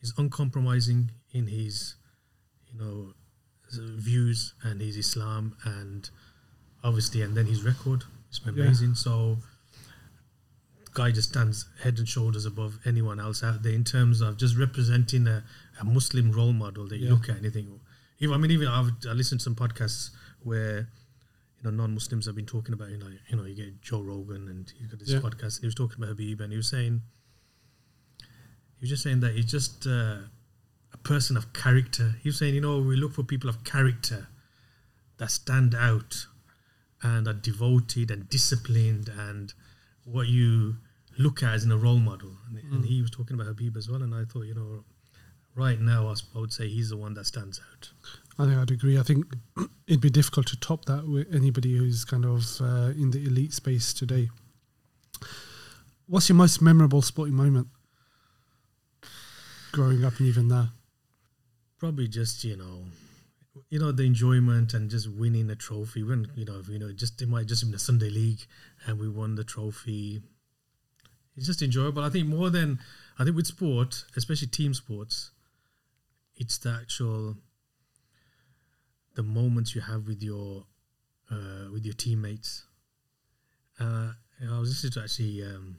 he's 0.00 0.12
uncompromising 0.18 1.10
in 1.32 1.48
his 1.48 1.96
you 2.66 2.78
know 2.78 3.12
views 3.72 4.54
and 4.62 4.80
his 4.80 4.96
Islam 4.96 5.56
and 5.64 6.08
obviously 6.84 7.22
and 7.22 7.36
then 7.36 7.46
his 7.46 7.62
record 7.62 8.04
it's 8.28 8.38
been 8.38 8.54
Yeah. 8.56 8.64
amazing 8.64 8.94
so 8.94 9.38
guy 10.94 11.10
just 11.10 11.28
stands 11.30 11.66
head 11.82 11.98
and 11.98 12.08
shoulders 12.08 12.46
above 12.46 12.78
anyone 12.86 13.20
else 13.20 13.42
out 13.42 13.62
there 13.62 13.72
in 13.72 13.84
terms 13.84 14.20
of 14.20 14.36
just 14.38 14.56
representing 14.56 15.26
a, 15.26 15.44
a 15.80 15.84
Muslim 15.84 16.32
role 16.32 16.52
model 16.54 16.86
that 16.88 16.96
you 16.98 17.06
Yeah. 17.06 17.12
look 17.12 17.28
at 17.28 17.36
anything 17.38 17.80
even 18.18 18.34
I 18.34 18.38
mean 18.38 18.50
even 18.50 18.68
I've 18.68 18.92
I 19.08 19.12
listened 19.12 19.40
to 19.40 19.44
some 19.44 19.54
podcasts 19.56 20.10
where 20.42 20.88
you 21.58 21.62
know 21.64 21.70
non-Muslims 21.70 22.24
have 22.26 22.34
been 22.36 22.46
talking 22.46 22.72
about 22.72 22.90
you 22.90 22.98
know 22.98 23.08
you 23.28 23.36
know 23.36 23.44
you 23.44 23.54
get 23.54 23.82
Joe 23.82 24.00
Rogan 24.00 24.48
and 24.48 24.72
you 24.80 24.86
got 24.88 24.98
this 25.00 25.10
Yeah. 25.10 25.18
podcast 25.20 25.56
and 25.56 25.60
he 25.62 25.66
was 25.66 25.74
talking 25.74 26.02
about 26.02 26.16
Khabib 26.16 26.40
and 26.40 26.50
he 26.52 26.56
was 26.56 26.68
saying 26.70 27.02
he 28.78 28.82
was 28.82 28.90
just 28.90 29.02
saying 29.02 29.20
that 29.20 29.34
he's 29.34 29.50
just 29.50 29.86
uh, 29.86 30.18
a 30.96 31.08
person 31.08 31.36
of 31.36 31.52
character. 31.52 32.16
He 32.22 32.28
was 32.28 32.38
saying, 32.38 32.54
you 32.54 32.60
know, 32.60 32.78
we 32.78 32.96
look 32.96 33.12
for 33.12 33.22
people 33.22 33.50
of 33.50 33.64
character 33.64 34.28
that 35.18 35.30
stand 35.30 35.74
out 35.74 36.26
and 37.02 37.26
are 37.28 37.34
devoted 37.34 38.10
and 38.10 38.28
disciplined 38.28 39.08
and 39.08 39.52
what 40.04 40.26
you 40.28 40.76
look 41.18 41.42
at 41.42 41.54
as 41.54 41.64
in 41.64 41.72
a 41.72 41.76
role 41.76 41.98
model. 41.98 42.30
And, 42.48 42.72
and 42.72 42.84
he 42.84 43.00
was 43.00 43.10
talking 43.10 43.38
about 43.38 43.54
Khabib 43.54 43.76
as 43.76 43.88
well. 43.88 44.02
And 44.02 44.14
I 44.14 44.24
thought, 44.24 44.42
you 44.42 44.54
know, 44.54 44.84
right 45.54 45.80
now 45.80 46.08
I 46.08 46.38
would 46.38 46.52
say 46.52 46.68
he's 46.68 46.90
the 46.90 46.96
one 46.96 47.14
that 47.14 47.26
stands 47.26 47.60
out. 47.72 47.90
I 48.38 48.46
think 48.46 48.58
I'd 48.58 48.70
agree. 48.70 48.98
I 48.98 49.02
think 49.02 49.26
it'd 49.86 50.00
be 50.00 50.10
difficult 50.10 50.46
to 50.48 50.60
top 50.60 50.84
that 50.86 51.08
with 51.08 51.32
anybody 51.34 51.76
who's 51.76 52.04
kind 52.04 52.24
of 52.24 52.44
uh, 52.60 52.92
in 52.96 53.10
the 53.10 53.24
elite 53.24 53.52
space 53.52 53.92
today. 53.92 54.28
What's 56.06 56.28
your 56.28 56.36
most 56.36 56.62
memorable 56.62 57.02
sporting 57.02 57.34
moment? 57.34 57.68
Growing 59.72 60.04
up 60.04 60.18
and 60.18 60.28
even 60.28 60.48
now. 60.48 60.68
Probably 61.78 62.08
just, 62.08 62.42
you 62.44 62.56
know, 62.56 62.84
you 63.68 63.78
know, 63.78 63.92
the 63.92 64.04
enjoyment 64.04 64.74
and 64.74 64.90
just 64.90 65.10
winning 65.10 65.50
a 65.50 65.56
trophy. 65.56 66.02
When, 66.02 66.28
you 66.34 66.44
know, 66.44 66.62
you 66.68 66.78
know, 66.78 66.92
just 66.92 67.20
it 67.20 67.28
might 67.28 67.46
just 67.46 67.64
been 67.64 67.74
a 67.74 67.78
Sunday 67.78 68.10
league 68.10 68.40
and 68.86 68.98
we 68.98 69.08
won 69.08 69.34
the 69.34 69.44
trophy. 69.44 70.22
It's 71.36 71.46
just 71.46 71.62
enjoyable. 71.62 72.02
I 72.02 72.08
think 72.08 72.28
more 72.28 72.50
than 72.50 72.78
I 73.18 73.24
think 73.24 73.36
with 73.36 73.46
sport, 73.46 74.04
especially 74.16 74.48
team 74.48 74.72
sports, 74.72 75.32
it's 76.36 76.58
the 76.58 76.78
actual 76.80 77.36
the 79.14 79.22
moments 79.22 79.74
you 79.74 79.80
have 79.80 80.06
with 80.06 80.22
your 80.22 80.64
uh, 81.30 81.70
with 81.72 81.84
your 81.84 81.94
teammates. 81.94 82.64
Uh, 83.80 84.12
I 84.50 84.58
was 84.58 84.70
listening 84.70 84.92
to 84.92 85.02
actually 85.02 85.42
um, 85.42 85.76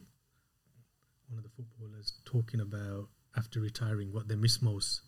one 1.30 1.38
of 1.38 1.44
the 1.44 1.50
footballers 1.50 2.14
talking 2.26 2.60
about 2.60 3.08
after 3.36 3.60
retiring 3.60 4.12
what 4.12 4.28
they 4.28 4.36
miss 4.36 4.62
most, 4.62 5.02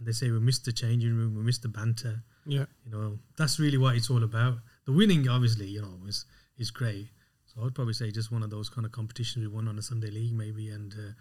and 0.00 0.08
they 0.08 0.12
say 0.12 0.30
we 0.30 0.40
miss 0.40 0.58
the 0.58 0.72
changing 0.72 1.14
room, 1.14 1.36
we 1.36 1.42
miss 1.42 1.58
the 1.58 1.68
banter. 1.68 2.22
Yeah. 2.46 2.64
You 2.86 2.90
know, 2.90 3.18
that's 3.36 3.60
really 3.60 3.76
what 3.78 3.94
it's 3.96 4.08
all 4.10 4.24
about. 4.24 4.54
The 4.86 4.92
winning, 4.92 5.28
obviously, 5.28 5.66
you 5.66 5.82
know, 5.82 5.98
is 6.08 6.24
is 6.58 6.70
great. 6.70 7.08
So 7.44 7.64
I'd 7.66 7.74
probably 7.74 7.92
say 7.94 8.10
just 8.10 8.32
one 8.32 8.42
of 8.42 8.48
those 8.50 8.70
kind 8.70 8.86
of 8.86 8.92
competitions 8.92 9.44
we 9.46 9.52
won 9.52 9.68
on 9.68 9.78
a 9.78 9.82
Sunday 9.82 10.10
league, 10.10 10.32
maybe, 10.32 10.70
and 10.70 10.92
uh, 10.94 11.12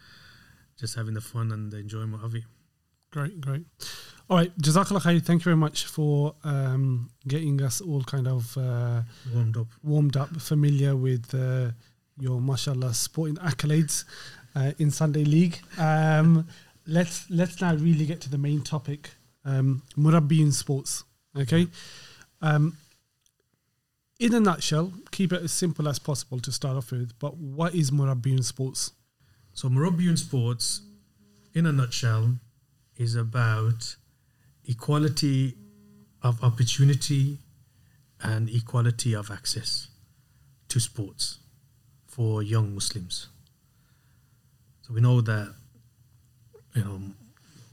just 0.79 0.95
having 0.95 1.13
the 1.13 1.21
fun 1.21 1.51
and 1.51 1.69
the 1.71 1.77
enjoyment 1.77 2.23
of 2.23 2.33
it. 2.35 2.43
Great, 3.11 3.41
great. 3.41 3.65
All 4.29 4.37
right, 4.37 4.55
Jazakallah 4.59 5.01
khair. 5.01 5.21
Thank 5.21 5.41
you 5.41 5.45
very 5.45 5.57
much 5.57 5.85
for 5.87 6.35
um, 6.43 7.09
getting 7.27 7.61
us 7.61 7.81
all 7.81 8.03
kind 8.03 8.27
of 8.27 8.55
uh, 8.57 9.01
Warmed 9.33 9.57
up. 9.57 9.67
warmed 9.83 10.15
up, 10.15 10.29
familiar 10.39 10.95
with 10.95 11.33
uh, 11.33 11.71
your 12.19 12.39
mashallah 12.39 12.93
sporting 12.93 13.37
accolades 13.37 14.05
uh, 14.55 14.71
in 14.77 14.91
Sunday 14.91 15.25
League. 15.25 15.59
Um, 15.79 16.47
let's 16.89 17.29
let's 17.29 17.61
now 17.61 17.75
really 17.75 18.05
get 18.05 18.21
to 18.21 18.29
the 18.29 18.37
main 18.37 18.61
topic, 18.61 19.11
um, 19.45 19.83
Murabiyoon 19.97 20.53
sports. 20.53 21.03
Okay, 21.37 21.67
um, 22.41 22.77
in 24.19 24.33
a 24.33 24.39
nutshell, 24.39 24.91
keep 25.11 25.31
it 25.31 25.43
as 25.43 25.51
simple 25.51 25.87
as 25.87 25.99
possible 25.99 26.39
to 26.39 26.51
start 26.51 26.75
off 26.75 26.91
with. 26.91 27.17
But 27.19 27.37
what 27.37 27.75
is 27.75 27.91
Murabiyoon 27.91 28.43
sports? 28.43 28.91
So 29.53 29.69
Murabiyoon 29.69 30.17
sports, 30.17 30.81
in 31.53 31.65
a 31.65 31.71
nutshell, 31.71 32.35
is 32.97 33.15
about 33.15 33.95
equality 34.65 35.55
of 36.21 36.43
opportunity 36.43 37.37
and 38.21 38.49
equality 38.49 39.13
of 39.13 39.31
access 39.31 39.87
to 40.67 40.79
sports 40.79 41.39
for 42.07 42.43
young 42.43 42.73
Muslims. 42.73 43.27
So 44.81 44.93
we 44.93 45.01
know 45.01 45.21
that, 45.21 45.55
you 46.79 46.85
know, 46.85 47.01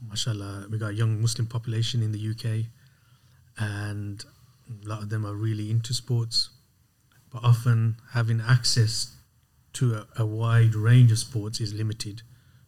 mashallah, 0.09 0.67
we 0.69 0.77
got 0.77 0.91
a 0.91 0.93
young 0.93 1.21
Muslim 1.21 1.47
population 1.47 2.03
in 2.03 2.11
the 2.11 2.29
UK, 2.31 2.65
and 3.57 4.25
a 4.83 4.87
lot 4.87 5.01
of 5.01 5.09
them 5.09 5.25
are 5.25 5.33
really 5.33 5.71
into 5.71 5.93
sports, 5.93 6.49
but 7.31 7.41
often 7.41 7.95
having 8.11 8.41
access 8.41 9.15
to 9.73 9.95
a, 9.95 10.07
a 10.17 10.25
wide 10.25 10.75
range 10.75 11.11
of 11.11 11.19
sports 11.19 11.61
is 11.61 11.73
limited. 11.73 12.21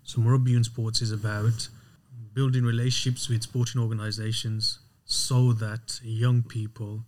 So 0.04 0.22
Murabiyoon 0.22 0.64
Sports 0.64 1.02
is 1.02 1.12
about 1.12 1.68
building 2.34 2.64
relationships 2.64 3.28
with 3.28 3.44
sporting 3.44 3.82
organizations 3.82 4.80
so 5.04 5.52
that 5.54 6.00
young 6.02 6.42
people 6.42 7.04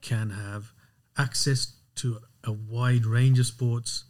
can 0.00 0.30
have 0.30 0.72
access 1.18 1.74
to 1.96 2.18
a 2.44 2.52
wide 2.52 3.04
range 3.04 3.38
of 3.38 3.46
sports 3.46 4.04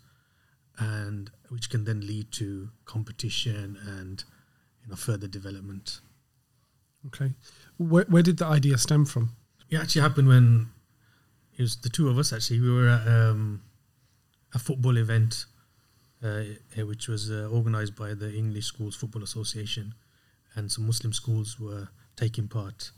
and 0.79 1.31
which 1.49 1.69
can 1.69 1.85
then 1.85 2.07
lead 2.07 2.31
to 2.31 2.69
competition 2.85 3.77
and 3.85 4.23
you 4.83 4.91
know 4.91 4.97
further 4.97 5.29
development. 5.29 6.01
Okay. 7.07 7.33
Where, 7.79 8.05
where 8.05 8.23
did 8.23 8.39
the 8.39 8.47
idea 8.47 8.77
stem 8.79 9.07
from? 9.07 9.31
It 9.71 9.77
actually 9.77 10.03
happened 10.03 10.29
when 10.29 10.69
it 11.57 11.63
was 11.63 11.77
the 11.77 11.89
two 11.89 12.09
of 12.09 12.19
us 12.19 12.33
actually 12.33 12.61
we 12.61 12.71
were 12.71 12.89
at 12.89 13.07
um, 13.07 13.63
a 14.55 14.59
football 14.59 14.97
event 14.97 15.47
uh, 16.23 16.43
which 16.77 17.09
was 17.09 17.31
uh, 17.31 17.49
organized 17.51 17.97
by 17.97 18.15
the 18.15 18.33
English 18.35 18.67
Schools 18.67 18.95
Football 18.95 19.23
Association, 19.23 19.95
and 20.55 20.71
some 20.71 20.87
Muslim 20.87 21.13
schools 21.13 21.59
were 21.59 21.89
taking 22.17 22.49
part. 22.49 22.91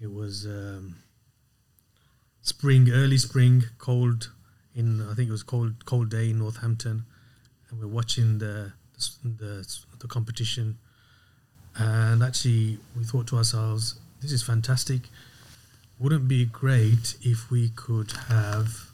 It 0.00 0.12
was 0.12 0.46
um, 0.46 0.96
spring, 2.42 2.90
early 2.90 3.18
spring, 3.18 3.64
cold. 3.78 4.30
In 4.74 5.00
I 5.00 5.14
think 5.14 5.28
it 5.28 5.32
was 5.32 5.44
cold, 5.44 5.84
cold 5.84 6.10
day 6.10 6.30
in 6.30 6.38
Northampton, 6.38 7.04
and 7.70 7.80
we're 7.80 7.88
watching 7.88 8.38
the 8.38 8.72
the, 9.22 9.66
the 9.98 10.08
competition. 10.08 10.78
And 11.76 12.22
actually, 12.22 12.78
we 12.96 13.04
thought 13.04 13.26
to 13.28 13.36
ourselves, 13.36 13.96
"This 14.20 14.32
is 14.32 14.42
fantastic. 14.42 15.10
Wouldn't 15.98 16.28
be 16.28 16.44
great 16.44 17.16
if 17.22 17.50
we 17.50 17.70
could 17.70 18.12
have, 18.28 18.90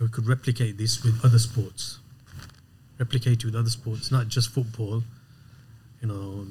we 0.00 0.08
could 0.08 0.26
replicate 0.26 0.78
this 0.78 1.02
with 1.02 1.24
other 1.24 1.38
sports." 1.38 1.98
replicate 2.98 3.40
it 3.40 3.44
with 3.44 3.54
other 3.54 3.70
sports, 3.70 4.10
not 4.10 4.28
just 4.28 4.50
football. 4.50 5.02
You 6.00 6.08
know, 6.08 6.46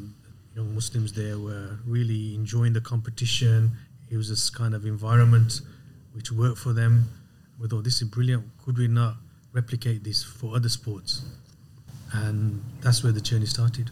young 0.56 0.74
Muslims 0.74 1.14
there 1.14 1.40
were 1.40 1.78
really 1.86 2.36
enjoying 2.36 2.74
the 2.74 2.82
competition. 2.82 3.72
It 4.10 4.18
was 4.18 4.30
this 4.30 4.50
kind 4.50 4.76
of 4.76 4.86
environment 4.86 5.62
which 6.14 6.32
worked 6.32 6.60
for 6.60 6.74
them. 6.74 7.10
We 7.60 7.68
thought 7.68 7.84
this 7.84 8.02
is 8.02 8.08
brilliant. 8.08 8.46
Could 8.64 8.78
we 8.78 8.88
not 8.88 9.16
replicate 9.54 10.04
this 10.04 10.24
for 10.24 10.56
other 10.56 10.70
sports? 10.70 11.24
And 12.12 12.64
that's 12.82 13.04
where 13.04 13.12
the 13.12 13.22
journey 13.22 13.46
started. 13.46 13.92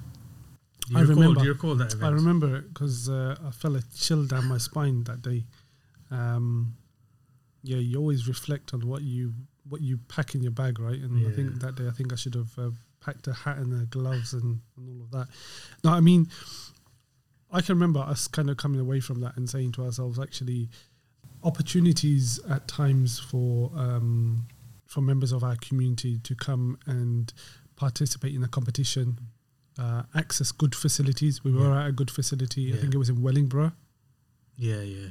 I 0.96 1.02
remember. 1.02 1.40
Do 1.40 1.46
you 1.46 1.54
recall 1.54 1.76
that 1.76 1.94
event? 1.94 2.04
I 2.04 2.10
remember 2.10 2.58
it 2.58 2.74
because 2.74 3.10
uh, 3.10 3.36
I 3.46 3.52
felt 3.52 3.76
a 3.76 3.84
chill 3.96 4.26
down 4.26 4.48
my 4.48 4.58
spine 4.58 5.04
that 5.06 5.22
day. 5.22 5.46
Um, 6.12 6.76
yeah, 7.64 7.78
you 7.78 7.98
always 7.98 8.28
reflect 8.28 8.74
on 8.74 8.88
what 8.88 9.02
you 9.02 9.34
what 9.70 9.82
you 9.82 9.98
pack 10.10 10.36
in 10.36 10.44
your 10.44 10.52
bag, 10.52 10.80
right? 10.80 11.00
And 11.00 11.22
yeah. 11.22 11.30
I 11.30 11.32
think 11.32 11.60
that 11.62 11.76
day, 11.76 11.88
I 11.88 11.92
think 11.92 12.12
I 12.12 12.16
should 12.16 12.36
have 12.36 12.52
uh, 12.58 12.72
packed 13.00 13.28
a 13.28 13.34
hat 13.34 13.58
and 13.58 13.72
the 13.72 13.86
gloves 13.86 14.34
and, 14.34 14.60
and 14.78 14.90
all 14.90 15.06
of 15.06 15.12
that. 15.12 15.28
No, 15.84 15.92
I 15.92 16.02
mean, 16.02 16.28
I 17.52 17.62
can 17.62 17.76
remember 17.76 18.02
us 18.02 18.28
kind 18.28 18.50
of 18.50 18.58
coming 18.58 18.82
away 18.82 19.00
from 19.00 19.22
that 19.22 19.38
and 19.38 19.50
saying 19.50 19.74
to 19.74 19.86
ourselves, 19.86 20.20
actually, 20.20 20.70
opportunities 21.44 22.40
at 22.50 22.68
times 22.68 23.20
for 23.20 23.72
um, 23.76 24.48
for 24.86 25.02
members 25.02 25.32
of 25.32 25.44
our 25.44 25.56
community 25.56 26.20
to 26.20 26.36
come 26.36 26.78
and 26.86 27.34
participate 27.76 28.36
in 28.36 28.42
the 28.42 28.48
competition, 28.48 29.18
uh, 29.80 30.04
access 30.16 30.52
good 30.52 30.76
facilities. 30.76 31.44
We 31.44 31.52
yeah. 31.52 31.60
were 31.60 31.80
at 31.80 31.88
a 31.88 31.92
good 31.92 32.12
facility. 32.12 32.62
Yeah. 32.64 32.76
I 32.76 32.78
think 32.80 32.94
it 32.94 32.98
was 32.98 33.10
in 33.10 33.22
Wellingborough. 33.22 33.74
Yeah, 34.58 34.82
yeah. 34.82 35.10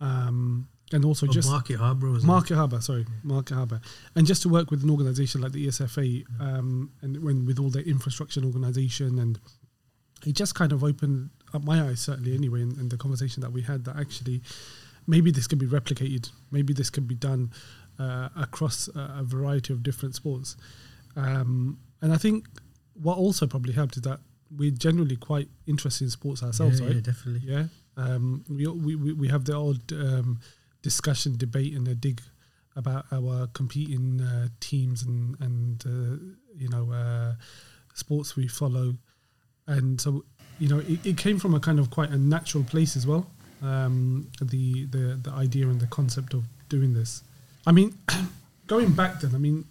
Um, 0.00 0.68
and 0.92 1.04
also 1.04 1.26
oh, 1.26 1.30
just 1.32 1.50
Market 1.50 1.76
Harbour, 1.76 2.06
Market 2.06 2.56
Harbour, 2.56 2.80
sorry, 2.80 3.06
Market 3.22 3.54
Harbour, 3.54 3.80
and 4.14 4.26
just 4.26 4.42
to 4.42 4.48
work 4.48 4.70
with 4.70 4.82
an 4.82 4.90
organisation 4.90 5.40
like 5.40 5.52
the 5.52 5.66
ESFA, 5.66 6.24
um, 6.40 6.90
and 7.02 7.22
when 7.22 7.44
with 7.44 7.58
all 7.58 7.68
their 7.70 7.82
infrastructure 7.82 8.40
and 8.40 8.46
organisation, 8.46 9.18
and 9.18 9.38
it 10.26 10.32
just 10.32 10.54
kind 10.54 10.72
of 10.72 10.82
opened 10.82 11.30
up 11.52 11.62
my 11.62 11.82
eyes, 11.82 12.00
certainly 12.00 12.34
anyway, 12.34 12.62
in, 12.62 12.70
in, 12.80 12.88
the 12.88 12.96
conversation 12.96 13.40
that 13.42 13.52
we 13.52 13.62
had, 13.62 13.84
that 13.84 13.96
actually 13.96 14.42
maybe 15.06 15.30
this 15.30 15.46
can 15.46 15.58
be 15.58 15.66
replicated, 15.66 16.30
maybe 16.50 16.72
this 16.72 16.90
can 16.90 17.04
be 17.04 17.14
done 17.14 17.50
uh, 17.98 18.28
across 18.36 18.88
a, 18.94 19.16
a, 19.18 19.24
variety 19.24 19.72
of 19.72 19.82
different 19.82 20.14
sports, 20.14 20.56
um, 21.16 21.78
and 22.00 22.12
I 22.12 22.16
think 22.16 22.46
what 23.00 23.18
also 23.18 23.46
probably 23.46 23.72
helped 23.72 23.96
is 23.96 24.02
that 24.02 24.20
we're 24.56 24.70
generally 24.70 25.16
quite 25.16 25.48
interested 25.66 26.04
in 26.04 26.10
sports 26.10 26.42
ourselves, 26.42 26.80
yeah, 26.80 26.86
right? 26.86 26.96
Yeah, 26.96 27.02
definitely. 27.02 27.48
Yeah. 27.48 27.64
Um, 27.96 28.44
we, 28.48 28.66
we 28.66 29.12
we 29.12 29.28
have 29.28 29.44
the 29.44 29.54
old 29.54 29.92
um, 29.92 30.40
discussion, 30.82 31.36
debate, 31.36 31.74
and 31.74 31.86
a 31.88 31.94
dig 31.94 32.20
about 32.76 33.06
our 33.10 33.48
competing 33.48 34.20
uh, 34.20 34.48
teams 34.60 35.02
and 35.02 35.36
and 35.40 35.84
uh, 35.84 36.16
you 36.56 36.68
know 36.68 36.92
uh, 36.92 37.34
sports 37.94 38.36
we 38.36 38.46
follow, 38.46 38.94
and 39.66 40.00
so 40.00 40.24
you 40.58 40.68
know 40.68 40.78
it, 40.78 41.04
it, 41.04 41.16
came 41.16 41.38
from 41.38 41.54
a 41.54 41.60
kind 41.60 41.80
of 41.80 41.90
quite 41.90 42.10
a 42.10 42.18
natural 42.18 42.62
place 42.62 42.96
as 42.96 43.06
well. 43.06 43.26
Um, 43.62 44.30
the 44.40 44.86
the 44.86 45.18
the 45.20 45.32
idea 45.32 45.66
and 45.68 45.80
the 45.80 45.88
concept 45.88 46.34
of 46.34 46.44
doing 46.68 46.94
this. 46.94 47.24
I 47.66 47.72
mean, 47.72 47.98
going 48.68 48.92
back 48.92 49.20
then, 49.20 49.34
I 49.34 49.38
mean, 49.38 49.64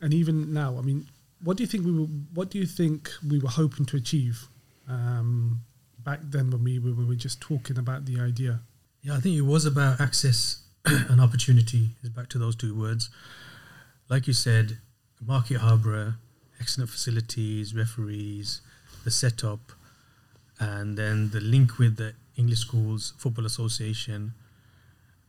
and 0.00 0.14
even 0.14 0.54
now, 0.54 0.78
I 0.78 0.80
mean, 0.80 1.06
what 1.44 1.56
do 1.56 1.62
you 1.62 1.66
think 1.66 1.84
we 1.84 1.92
were? 1.92 2.06
What 2.32 2.50
do 2.50 2.58
you 2.58 2.66
think 2.66 3.10
we 3.28 3.38
were 3.38 3.50
hoping 3.50 3.84
to 3.86 3.96
achieve 3.96 4.48
um, 4.88 5.60
back 6.02 6.20
then 6.22 6.50
when 6.50 6.64
we, 6.64 6.78
we 6.78 6.92
were 6.92 7.14
just 7.14 7.40
talking 7.40 7.78
about 7.78 8.06
the 8.06 8.18
idea? 8.20 8.60
Yeah, 9.02 9.16
I 9.16 9.20
think 9.20 9.36
it 9.36 9.42
was 9.42 9.66
about 9.66 10.00
access 10.00 10.62
and 10.84 11.20
opportunity. 11.20 11.90
Is 12.02 12.10
back 12.10 12.28
to 12.30 12.38
those 12.38 12.56
two 12.56 12.74
words. 12.74 13.10
Like 14.08 14.26
you 14.26 14.32
said, 14.32 14.78
Market 15.24 15.58
Harbour, 15.58 16.16
excellent 16.60 16.90
facilities, 16.90 17.74
referees, 17.74 18.60
the 19.04 19.10
setup, 19.10 19.72
and 20.58 20.96
then 20.96 21.30
the 21.30 21.40
link 21.40 21.78
with 21.78 21.96
the 21.96 22.14
English 22.36 22.60
Schools 22.60 23.14
Football 23.18 23.46
Association 23.46 24.32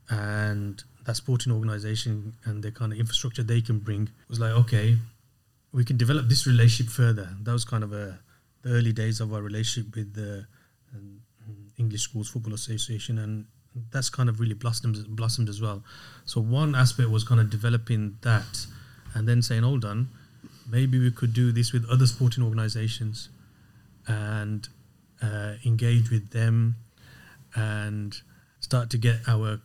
and 0.10 0.84
that 1.06 1.16
sporting 1.16 1.52
organisation 1.52 2.34
and 2.46 2.64
the 2.64 2.72
kind 2.72 2.92
of 2.92 3.00
infrastructure 3.00 3.44
they 3.44 3.62
can 3.62 3.80
bring 3.80 4.10
was 4.30 4.40
like, 4.40 4.52
okay, 4.52 4.98
we 5.76 5.84
can 5.84 5.98
develop 5.98 6.30
this 6.30 6.48
relationship 6.48 6.92
further. 6.92 7.28
That 7.44 7.52
was 7.52 7.66
kind 7.66 7.84
of 7.84 7.92
a, 7.92 8.18
the 8.62 8.70
early 8.70 8.94
days 8.94 9.20
of 9.20 9.34
our 9.34 9.42
relationship 9.42 9.94
with 9.94 10.14
the 10.14 10.48
um, 10.96 11.20
English 11.78 12.04
Schools 12.04 12.30
Football 12.30 12.54
Association, 12.54 13.18
and 13.20 13.46
that's 13.92 14.10
kind 14.10 14.30
of 14.30 14.40
really 14.40 14.54
blossomed 14.54 15.06
blossomed 15.10 15.50
as 15.50 15.60
well. 15.62 15.84
So 16.24 16.40
one 16.40 16.76
aspect 16.76 17.10
was 17.10 17.26
kind 17.26 17.42
of 17.42 17.50
developing 17.50 18.18
that, 18.22 18.66
and 19.14 19.28
then 19.28 19.42
saying, 19.42 19.64
"Hold 19.64 19.84
on, 19.84 20.08
maybe 20.66 20.98
we 20.98 21.12
could 21.12 21.34
do 21.34 21.52
this 21.52 21.74
with 21.74 21.86
other 21.90 22.08
sporting 22.08 22.44
organisations, 22.46 23.28
and 24.08 24.70
uh, 25.22 25.56
engage 25.66 26.10
with 26.10 26.30
them, 26.30 26.78
and 27.54 28.16
start 28.62 28.90
to 28.92 28.98
get 28.98 29.18
our 29.28 29.60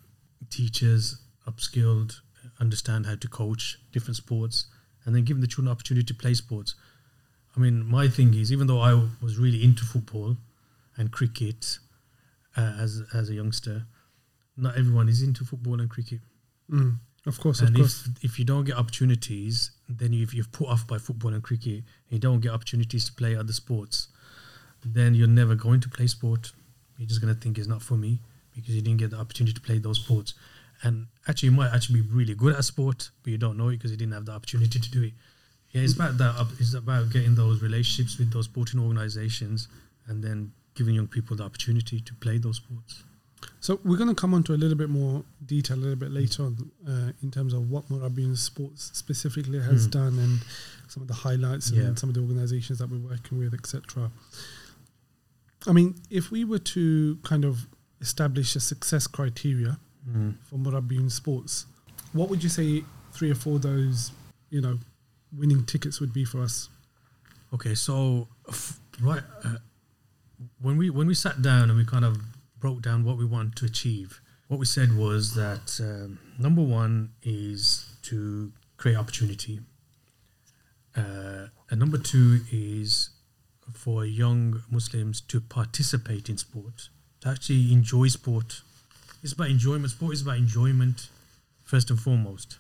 teachers 0.51 1.21
upskilled, 1.47 2.17
understand 2.59 3.07
how 3.07 3.15
to 3.15 3.29
coach 3.29 3.79
different 3.93 4.17
sports, 4.17 4.67
and 5.05 5.15
then 5.15 5.25
giving 5.25 5.41
the 5.41 5.47
children 5.47 5.71
opportunity 5.71 6.05
to 6.07 6.15
play 6.15 6.35
sports." 6.35 6.75
I 7.57 7.61
mean, 7.61 7.85
my 7.85 8.09
thing 8.09 8.35
is, 8.35 8.53
even 8.53 8.67
though 8.67 8.81
I 8.81 8.95
was 9.21 9.39
really 9.39 9.65
into 9.65 9.85
football 9.85 10.37
and 10.97 11.11
cricket 11.11 11.79
uh, 12.57 12.75
as 12.79 13.03
as 13.13 13.31
a 13.31 13.35
youngster, 13.35 13.87
not 14.57 14.77
everyone 14.77 15.09
is 15.09 15.23
into 15.23 15.45
football 15.45 15.81
and 15.81 15.91
cricket. 15.91 16.21
Mm, 16.71 16.99
of 17.27 17.41
course, 17.41 17.61
and 17.61 17.71
of 17.71 17.77
course. 17.77 18.09
If, 18.17 18.25
if 18.25 18.39
you 18.39 18.45
don't 18.45 18.65
get 18.65 18.77
opportunities, 18.77 19.73
then 19.89 20.15
if 20.15 20.33
you're 20.35 20.45
put 20.45 20.69
off 20.69 20.87
by 20.87 20.99
football 20.99 21.35
and 21.35 21.43
cricket, 21.43 21.75
and 21.75 22.11
you 22.11 22.19
don't 22.19 22.41
get 22.41 22.53
opportunities 22.53 23.05
to 23.07 23.13
play 23.13 23.35
other 23.35 23.53
sports, 23.53 24.09
then 24.85 25.15
you're 25.15 25.29
never 25.29 25.55
going 25.55 25.81
to 25.81 25.89
play 25.89 26.07
sport. 26.07 26.53
You're 26.99 27.09
just 27.09 27.21
going 27.21 27.35
to 27.35 27.41
think 27.41 27.59
it's 27.59 27.67
not 27.67 27.83
for 27.83 27.95
me 27.95 28.21
because 28.55 28.75
you 28.75 28.83
didn't 28.83 28.99
get 28.99 29.11
the 29.11 29.17
opportunity 29.17 29.55
to 29.55 29.61
play 29.61 29.79
those 29.79 30.01
sports. 30.01 30.35
And 30.83 31.09
actually, 31.29 31.51
you 31.51 31.57
might 31.57 31.73
actually 31.75 32.03
be 32.03 32.09
really 32.09 32.35
good 32.35 32.55
at 32.55 32.65
sport, 32.65 33.11
but 33.23 33.31
you 33.31 33.39
don't 33.39 33.59
know 33.59 33.69
it 33.69 33.77
because 33.77 33.91
you 33.91 33.97
didn't 33.97 34.15
have 34.15 34.27
the 34.27 34.33
opportunity 34.33 34.79
to 34.79 34.91
do 34.91 35.03
it. 35.03 35.13
Yeah, 35.71 35.83
it's 35.83 35.95
about 35.95 36.19
that. 36.19 36.47
It's 36.59 36.75
about 36.75 37.11
getting 37.11 37.35
those 37.35 37.63
relationships 37.63 38.19
with 38.19 38.33
those 38.33 38.47
sporting 38.47 38.81
organizations, 38.81 39.69
and 40.07 40.23
then 40.25 40.53
giving 40.75 40.95
young 40.95 41.07
people 41.07 41.37
the 41.37 41.45
opportunity 41.45 42.01
to 42.01 42.15
play 42.15 42.39
those 42.39 42.57
sports. 42.57 43.05
So 43.61 43.81
we're 43.85 43.97
going 43.97 44.09
to 44.09 44.15
come 44.15 44.35
on 44.35 44.43
to 44.45 44.55
a 44.55 44.57
little 44.57 44.77
bit 44.77 44.91
more 44.91 45.23
detail 45.45 45.77
a 45.77 45.79
little 45.79 45.97
bit 45.97 46.11
later 46.11 46.45
on 46.45 46.71
uh, 46.87 47.13
in 47.23 47.31
terms 47.31 47.53
of 47.53 47.71
what 47.71 47.89
Murabiyoon 47.89 48.37
Sports 48.37 48.91
specifically 48.95 49.61
has 49.61 49.87
mm. 49.87 49.93
done 49.93 50.19
and 50.19 50.41
some 50.89 51.03
of 51.03 51.09
the 51.09 51.15
highlights 51.15 51.71
yeah. 51.71 51.85
and 51.85 51.99
some 51.99 52.09
of 52.09 52.15
the 52.15 52.21
organizations 52.21 52.79
that 52.79 52.91
we're 52.91 52.99
working 52.99 53.39
with, 53.39 53.55
etc. 53.55 54.11
I 55.67 55.73
mean, 55.73 55.95
if 56.11 56.31
we 56.31 56.45
were 56.45 56.59
to 56.59 57.19
kind 57.23 57.45
of 57.45 57.67
establish 58.01 58.57
a 58.57 58.61
success 58.61 59.07
criteria 59.07 59.79
mm. 60.09 60.35
for 60.45 60.57
Murabiyoon 60.57 61.11
Sports, 61.11 61.67
what 62.13 62.29
would 62.29 62.43
you 62.43 62.49
say 62.49 62.85
three 63.13 63.31
or 63.31 63.35
four 63.35 63.57
of 63.57 63.63
those, 63.63 64.13
you 64.51 64.61
know, 64.61 64.79
winning 65.37 65.65
tickets 65.65 66.01
would 66.01 66.13
be 66.13 66.25
for 66.25 66.41
us? 66.43 66.69
Okay, 67.53 67.75
so 67.75 68.29
right 69.01 69.23
uh, 69.45 69.57
when 70.61 70.77
we 70.77 70.91
when 70.91 71.07
we 71.07 71.15
sat 71.15 71.43
down 71.43 71.69
and 71.69 71.77
we 71.79 71.85
kind 71.85 72.05
of 72.05 72.19
broke 72.59 72.83
down 72.83 73.05
what 73.05 73.17
we 73.17 73.25
want 73.25 73.57
to 73.57 73.65
achieve, 73.65 74.21
what 74.49 74.59
we 74.61 74.67
said 74.67 74.97
was 74.97 75.35
that 75.35 75.79
um, 75.81 76.19
number 76.39 76.63
one 76.63 77.11
is 77.23 77.97
to 78.03 78.53
create 78.77 78.97
opportunity. 78.97 79.61
Uh, 80.97 81.47
and 81.71 81.79
number 81.79 81.99
two 81.99 82.41
is 82.51 83.11
for 83.73 84.05
young 84.05 84.63
Muslims 84.71 85.21
to 85.21 85.41
participate 85.41 86.29
in 86.29 86.37
sport, 86.37 86.89
to 87.21 87.29
actually 87.29 87.73
enjoy 87.73 88.09
sport. 88.09 88.63
It's 89.23 89.33
about 89.33 89.51
enjoyment. 89.51 89.91
Sport 89.91 90.15
is 90.15 90.23
about 90.23 90.39
enjoyment, 90.39 91.09
first 91.65 91.91
and 91.91 92.01
foremost. 92.01 92.59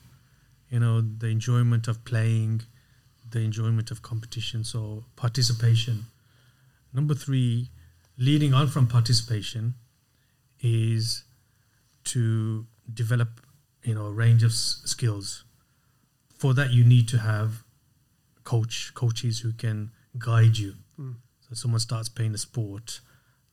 You 0.69 0.81
know, 0.81 1.00
the 1.00 1.29
enjoyment 1.29 1.88
of 1.88 2.05
playing, 2.05 2.62
the 3.31 3.40
enjoyment 3.40 3.90
of 3.90 4.02
competition. 4.02 4.62
So, 4.64 5.05
participation. 5.17 6.07
Number 6.93 7.14
three, 7.14 7.71
leading 8.19 8.52
on 8.55 8.69
from 8.69 8.87
participation, 8.87 9.75
is 10.61 11.25
to 12.05 12.67
develop, 12.93 13.29
you 13.83 13.95
know, 13.95 14.07
a 14.07 14.12
range 14.12 14.43
of 14.43 14.50
s- 14.50 14.83
skills. 14.85 15.45
For 16.37 16.52
that, 16.55 16.71
you 16.73 16.85
need 16.85 17.09
to 17.09 17.19
have 17.19 17.62
coach 18.45 18.93
coaches 18.95 19.40
who 19.40 19.52
can 19.52 19.90
guide 20.19 20.57
you. 20.59 20.75
Mm. 20.99 21.14
So 21.40 21.55
someone 21.55 21.81
starts 21.81 22.09
playing 22.09 22.35
a 22.35 22.38
sport, 22.38 23.00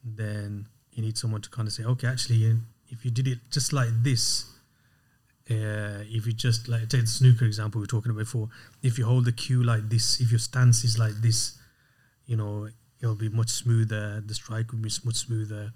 then 0.04 0.68
you 0.92 1.04
need 1.04 1.18
someone 1.18 1.42
to 1.42 1.50
kind 1.50 1.68
of 1.68 1.74
say, 1.74 1.84
okay, 1.84 2.08
actually, 2.08 2.38
you- 2.38 2.62
if 2.90 3.06
you 3.06 3.12
did 3.12 3.28
it 3.28 3.40
just 3.52 3.74
like 3.74 3.90
this, 4.04 4.46
uh, 5.50 6.04
if 6.10 6.26
you 6.26 6.34
just 6.34 6.68
like 6.68 6.82
take 6.90 7.02
the 7.02 7.08
snooker 7.08 7.46
example 7.46 7.80
we 7.80 7.84
were 7.84 7.88
talking 7.88 8.12
about 8.12 8.20
before, 8.20 8.50
if 8.84 8.98
you 8.98 9.06
hold 9.06 9.26
the 9.26 9.32
cue 9.32 9.64
like 9.64 9.90
this, 9.90 10.20
if 10.20 10.32
your 10.32 10.40
stance 10.40 10.84
is 10.84 11.00
like 11.00 11.14
this, 11.22 11.58
you 12.26 12.36
know, 12.36 12.70
it'll 13.02 13.16
be 13.16 13.30
much 13.30 13.50
smoother. 13.50 14.22
The 14.26 14.34
strike 14.34 14.72
will 14.72 14.80
be 14.80 14.92
much 15.06 15.16
smoother. 15.16 15.72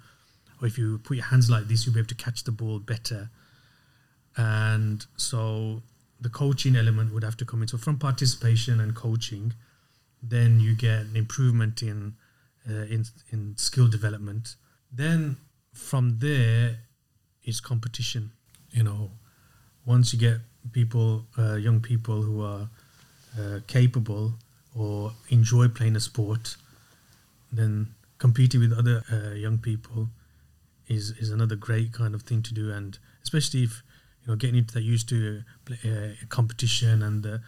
Or 0.62 0.68
if 0.68 0.78
you 0.78 1.00
put 1.00 1.18
your 1.18 1.26
hands 1.26 1.50
like 1.50 1.68
this, 1.68 1.86
you'll 1.86 1.94
be 1.94 2.00
able 2.00 2.10
to 2.10 2.16
catch 2.16 2.44
the 2.44 2.52
ball 2.52 2.80
better. 2.80 3.30
And 4.38 5.06
so 5.18 5.82
the 6.20 6.30
coaching 6.30 6.76
element 6.76 7.14
would 7.14 7.24
have 7.24 7.38
to 7.38 7.46
come 7.46 7.62
in. 7.62 7.68
So 7.68 7.78
from 7.78 7.98
participation 7.98 8.80
and 8.80 8.96
coaching, 8.96 9.54
then 10.22 10.60
you 10.60 10.76
get 10.76 11.00
an 11.00 11.16
improvement 11.16 11.82
in 11.82 12.16
uh, 12.70 12.84
in 12.84 13.06
in 13.32 13.56
skill 13.58 13.88
development. 13.88 14.56
Then 14.92 15.38
from 15.74 16.20
there 16.20 16.78
is 17.46 17.60
competition. 17.60 18.32
You 18.72 18.84
know, 18.84 19.12
once 19.86 20.14
you 20.14 20.20
get 20.20 20.38
people, 20.72 21.26
uh, 21.38 21.56
young 21.56 21.82
people 21.82 22.22
who 22.22 22.42
are 22.44 22.70
uh, 23.40 23.60
capable 23.68 24.34
or 24.76 25.12
enjoy 25.30 25.68
playing 25.68 25.96
a 25.96 26.00
sport, 26.00 26.56
then 27.52 27.94
competing 28.18 28.60
with 28.60 28.72
other 28.72 29.04
uh, 29.12 29.34
young 29.34 29.58
people 29.58 30.10
is 30.88 31.12
is 31.20 31.30
another 31.30 31.56
great 31.56 31.92
kind 31.92 32.14
of 32.14 32.22
thing 32.24 32.42
to 32.44 32.54
do, 32.54 32.72
and 32.72 33.00
especially 33.24 33.64
if 33.64 33.84
you 34.22 34.28
know 34.28 34.36
getting 34.36 34.58
into 34.58 34.74
that 34.74 34.84
used 34.84 35.10
to 35.10 35.44
uh, 35.86 36.26
competition 36.30 37.02
and 37.02 37.24
the 37.24 37.42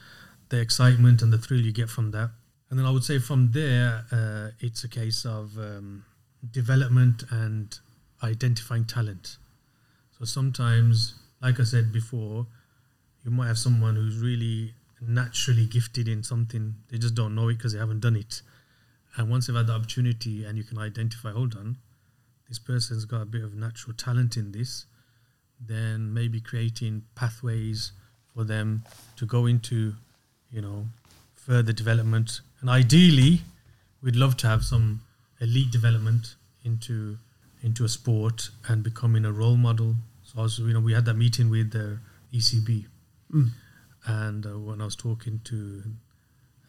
the 0.49 0.59
excitement 0.59 1.21
and 1.21 1.31
the 1.31 1.37
thrill 1.37 1.61
you 1.61 1.71
get 1.71 1.89
from 1.89 2.11
that. 2.11 2.29
And 2.69 2.79
then 2.79 2.85
I 2.85 2.91
would 2.91 3.03
say 3.03 3.19
from 3.19 3.51
there, 3.51 4.05
uh, 4.11 4.49
it's 4.59 4.83
a 4.83 4.87
case 4.87 5.25
of 5.25 5.57
um, 5.57 6.05
development 6.51 7.23
and 7.29 7.77
identifying 8.23 8.85
talent. 8.85 9.37
So 10.17 10.25
sometimes, 10.25 11.15
like 11.41 11.59
I 11.59 11.63
said 11.63 11.91
before, 11.91 12.45
you 13.23 13.31
might 13.31 13.47
have 13.47 13.57
someone 13.57 13.95
who's 13.95 14.17
really 14.19 14.73
naturally 15.01 15.65
gifted 15.65 16.07
in 16.07 16.23
something, 16.23 16.75
they 16.89 16.97
just 16.97 17.15
don't 17.15 17.35
know 17.35 17.49
it 17.49 17.57
because 17.57 17.73
they 17.73 17.79
haven't 17.79 17.99
done 17.99 18.15
it. 18.15 18.41
And 19.15 19.29
once 19.29 19.47
they've 19.47 19.55
had 19.55 19.67
the 19.67 19.73
opportunity 19.73 20.45
and 20.45 20.57
you 20.57 20.63
can 20.63 20.77
identify, 20.77 21.31
hold 21.31 21.55
on, 21.55 21.77
this 22.47 22.59
person's 22.59 23.05
got 23.05 23.21
a 23.21 23.25
bit 23.25 23.43
of 23.43 23.55
natural 23.55 23.95
talent 23.95 24.37
in 24.37 24.51
this, 24.51 24.85
then 25.59 26.13
maybe 26.13 26.39
creating 26.39 27.03
pathways 27.15 27.91
for 28.33 28.43
them 28.43 28.83
to 29.17 29.25
go 29.25 29.45
into, 29.45 29.93
you 30.51 30.61
know, 30.61 30.85
further 31.35 31.71
development. 31.71 32.41
And 32.61 32.69
ideally, 32.69 33.41
we'd 34.01 34.15
love 34.15 34.37
to 34.37 34.47
have 34.47 34.63
some 34.63 35.01
elite 35.39 35.71
development 35.71 36.35
into 36.63 37.17
into 37.63 37.83
a 37.85 37.89
sport 37.89 38.49
and 38.67 38.83
becoming 38.83 39.25
a 39.25 39.31
role 39.31 39.55
model. 39.57 39.95
So 40.23 40.41
also, 40.41 40.65
you 40.65 40.73
know, 40.73 40.81
we 40.81 40.93
had 40.93 41.05
that 41.05 41.15
meeting 41.15 41.49
with 41.49 41.71
the 41.71 41.99
ECB, 42.33 42.85
Mm. 43.33 43.49
and 44.05 44.45
uh, 44.45 44.59
when 44.59 44.81
I 44.81 44.85
was 44.85 44.95
talking 44.95 45.39
to 45.45 45.83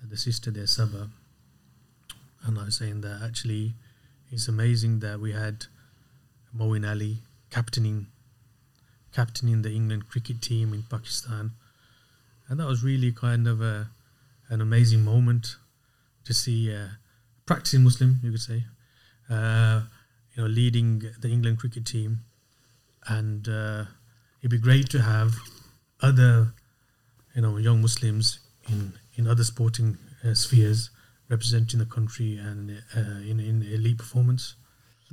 the 0.08 0.16
sister 0.16 0.50
there, 0.50 0.66
Saba, 0.66 1.10
and 2.46 2.58
I 2.58 2.64
was 2.66 2.76
saying 2.76 3.00
that 3.02 3.20
actually 3.22 3.74
it's 4.30 4.48
amazing 4.48 5.00
that 5.00 5.20
we 5.20 5.32
had 5.32 5.66
Moeen 6.56 6.88
Ali 6.88 7.18
captaining 7.50 8.06
captaining 9.12 9.62
the 9.62 9.70
England 9.70 10.08
cricket 10.08 10.40
team 10.42 10.72
in 10.72 10.82
Pakistan, 10.84 11.52
and 12.48 12.60
that 12.60 12.66
was 12.66 12.82
really 12.84 13.12
kind 13.12 13.46
of 13.46 13.60
a 13.60 13.90
an 14.48 14.60
amazing 14.60 15.02
moment 15.04 15.56
to 16.24 16.32
see 16.34 16.74
uh, 16.74 16.88
practicing 17.46 17.82
Muslim, 17.84 18.20
you 18.22 18.30
could 18.30 18.40
say, 18.40 18.64
uh, 19.28 19.82
you 20.34 20.42
know, 20.42 20.48
leading 20.48 21.02
the 21.20 21.28
England 21.28 21.58
cricket 21.58 21.86
team, 21.86 22.20
and 23.06 23.48
uh, 23.48 23.84
it'd 24.40 24.50
be 24.50 24.58
great 24.58 24.88
to 24.90 25.00
have 25.00 25.34
other, 26.00 26.52
you 27.34 27.42
know, 27.42 27.56
young 27.56 27.80
Muslims 27.80 28.40
in 28.68 28.92
in 29.14 29.28
other 29.28 29.44
sporting 29.44 29.98
uh, 30.24 30.34
spheres 30.34 30.90
representing 31.28 31.78
the 31.78 31.86
country 31.86 32.36
and 32.36 32.82
uh, 32.96 33.20
in 33.30 33.40
in 33.40 33.62
elite 33.62 33.98
performance. 33.98 34.56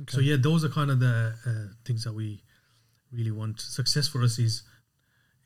So 0.08 0.20
yeah, 0.20 0.36
those 0.40 0.64
are 0.64 0.68
kind 0.68 0.90
of 0.90 0.98
the 0.98 1.34
uh, 1.46 1.74
things 1.84 2.02
that 2.04 2.12
we 2.12 2.42
really 3.12 3.30
want. 3.30 3.60
Success 3.60 4.08
for 4.08 4.22
us 4.22 4.38
is, 4.38 4.62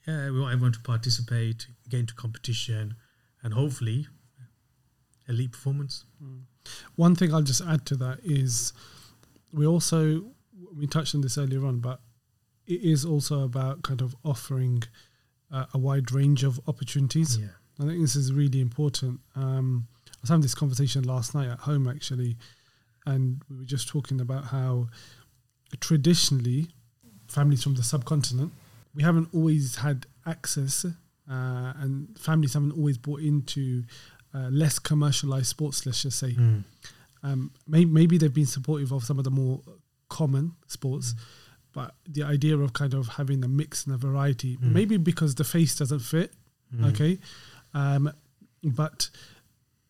yeah, 0.07 0.31
we 0.31 0.41
want 0.41 0.53
everyone 0.55 0.73
to 0.73 0.81
participate, 0.81 1.67
get 1.89 2.01
into 2.01 2.15
competition, 2.15 2.95
and 3.43 3.53
hopefully, 3.53 4.07
elite 5.29 5.53
performance. 5.53 6.05
One 6.95 7.15
thing 7.15 7.35
I'll 7.35 7.43
just 7.43 7.61
add 7.61 7.85
to 7.87 7.97
that 7.97 8.21
is 8.25 8.73
we 9.57 9.67
also 9.67 10.25
we 10.77 10.87
touched 10.87 11.15
on 11.15 11.23
this 11.23 11.39
earlier 11.39 11.65
on, 11.67 11.81
but 11.81 12.01
it 12.67 12.81
is 12.83 13.05
also 13.05 13.43
about 13.43 13.83
kind 13.83 14.03
of 14.03 14.15
offering 14.25 14.83
uh, 15.53 15.67
a 15.73 15.79
wide 15.79 16.13
range 16.13 16.45
of 16.45 16.61
opportunities. 16.69 17.39
Yeah. 17.39 17.47
I 17.81 17.87
think 17.87 18.01
this 18.01 18.17
is 18.17 18.33
really 18.33 18.61
important. 18.61 19.21
Um, 19.35 19.89
I 20.07 20.19
was 20.23 20.31
having 20.31 20.43
this 20.43 20.55
conversation 20.55 21.03
last 21.05 21.35
night 21.35 21.49
at 21.49 21.61
home 21.61 21.89
actually, 21.89 22.37
and 23.07 23.43
we 23.49 23.59
were 23.59 23.65
just 23.65 23.89
talking 23.89 24.21
about 24.21 24.45
how 24.47 24.89
traditionally 25.81 26.69
families 27.29 27.63
from 27.63 27.75
the 27.75 27.83
subcontinent 27.83 28.53
we 28.97 29.03
haven't 29.03 29.29
always 29.35 29.77
had 29.77 30.07
access, 30.25 30.85
uh, 30.85 31.73
and 31.77 32.19
families 32.19 32.55
haven't 32.55 32.73
always 32.73 32.97
bought 32.97 33.21
into 33.21 33.85
uh, 34.35 34.49
less 34.51 34.79
commercialized 34.79 35.47
sports. 35.47 35.85
Let's 35.87 36.03
just 36.03 36.19
say 36.19 36.33
Mm. 36.33 36.65
Um, 37.23 37.51
may, 37.67 37.85
maybe 37.85 38.19
they've 38.19 38.33
been 38.33 38.47
supportive 38.47 38.93
of 38.93 39.05
some 39.05 39.19
of 39.19 39.25
the 39.25 39.31
more 39.31 39.61
common 40.09 40.53
sports, 40.67 41.15
but 41.73 41.95
the 42.09 42.23
idea 42.23 42.57
of 42.57 42.73
kind 42.73 42.95
of 42.95 43.09
having 43.09 43.45
a 43.45 43.49
mix 43.49 43.85
and 43.87 43.95
a 43.95 43.99
variety, 43.99 44.57
Mm. 44.57 44.73
maybe 44.73 44.97
because 44.97 45.35
the 45.35 45.45
face 45.45 45.77
doesn't 45.77 46.01
fit, 46.01 46.33
Mm. 46.75 46.87
okay, 46.91 47.19
um, 47.75 48.11
but 48.63 49.11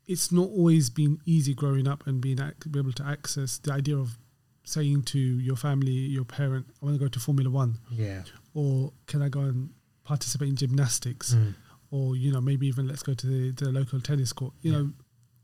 it's 0.07 0.31
not 0.31 0.49
always 0.49 0.89
been 0.91 1.19
easy 1.27 1.55
growing 1.55 1.89
up 1.89 2.07
and 2.07 2.21
being 2.21 2.41
ac- 2.41 2.69
be 2.71 2.79
able 2.79 2.93
to 2.93 3.05
access 3.05 3.59
the 3.59 3.73
idea 3.73 3.97
of 3.97 4.19
saying 4.65 5.03
to 5.03 5.19
your 5.19 5.57
family, 5.57 5.93
your 5.93 6.25
parent, 6.25 6.67
I 6.81 6.85
want 6.85 6.97
to 6.99 7.05
go 7.05 7.09
to 7.09 7.21
Formula 7.21 7.51
One, 7.51 7.79
Yeah. 7.91 8.23
or 8.55 8.93
can 9.07 9.23
I 9.23 9.29
go 9.29 9.41
and 9.41 9.71
participate 10.05 10.49
in 10.49 10.57
gymnastics? 10.57 11.35
Mm. 11.35 11.55
or 11.93 12.17
you 12.17 12.33
know 12.33 12.41
maybe 12.41 12.67
even 12.67 12.89
let's 12.89 13.05
go 13.05 13.15
to 13.15 13.27
the, 13.29 13.51
the 13.53 13.71
local 13.71 14.01
tennis 14.01 14.33
court 14.33 14.53
you 14.61 14.73
Yeah. 14.73 14.79
know 14.79 14.93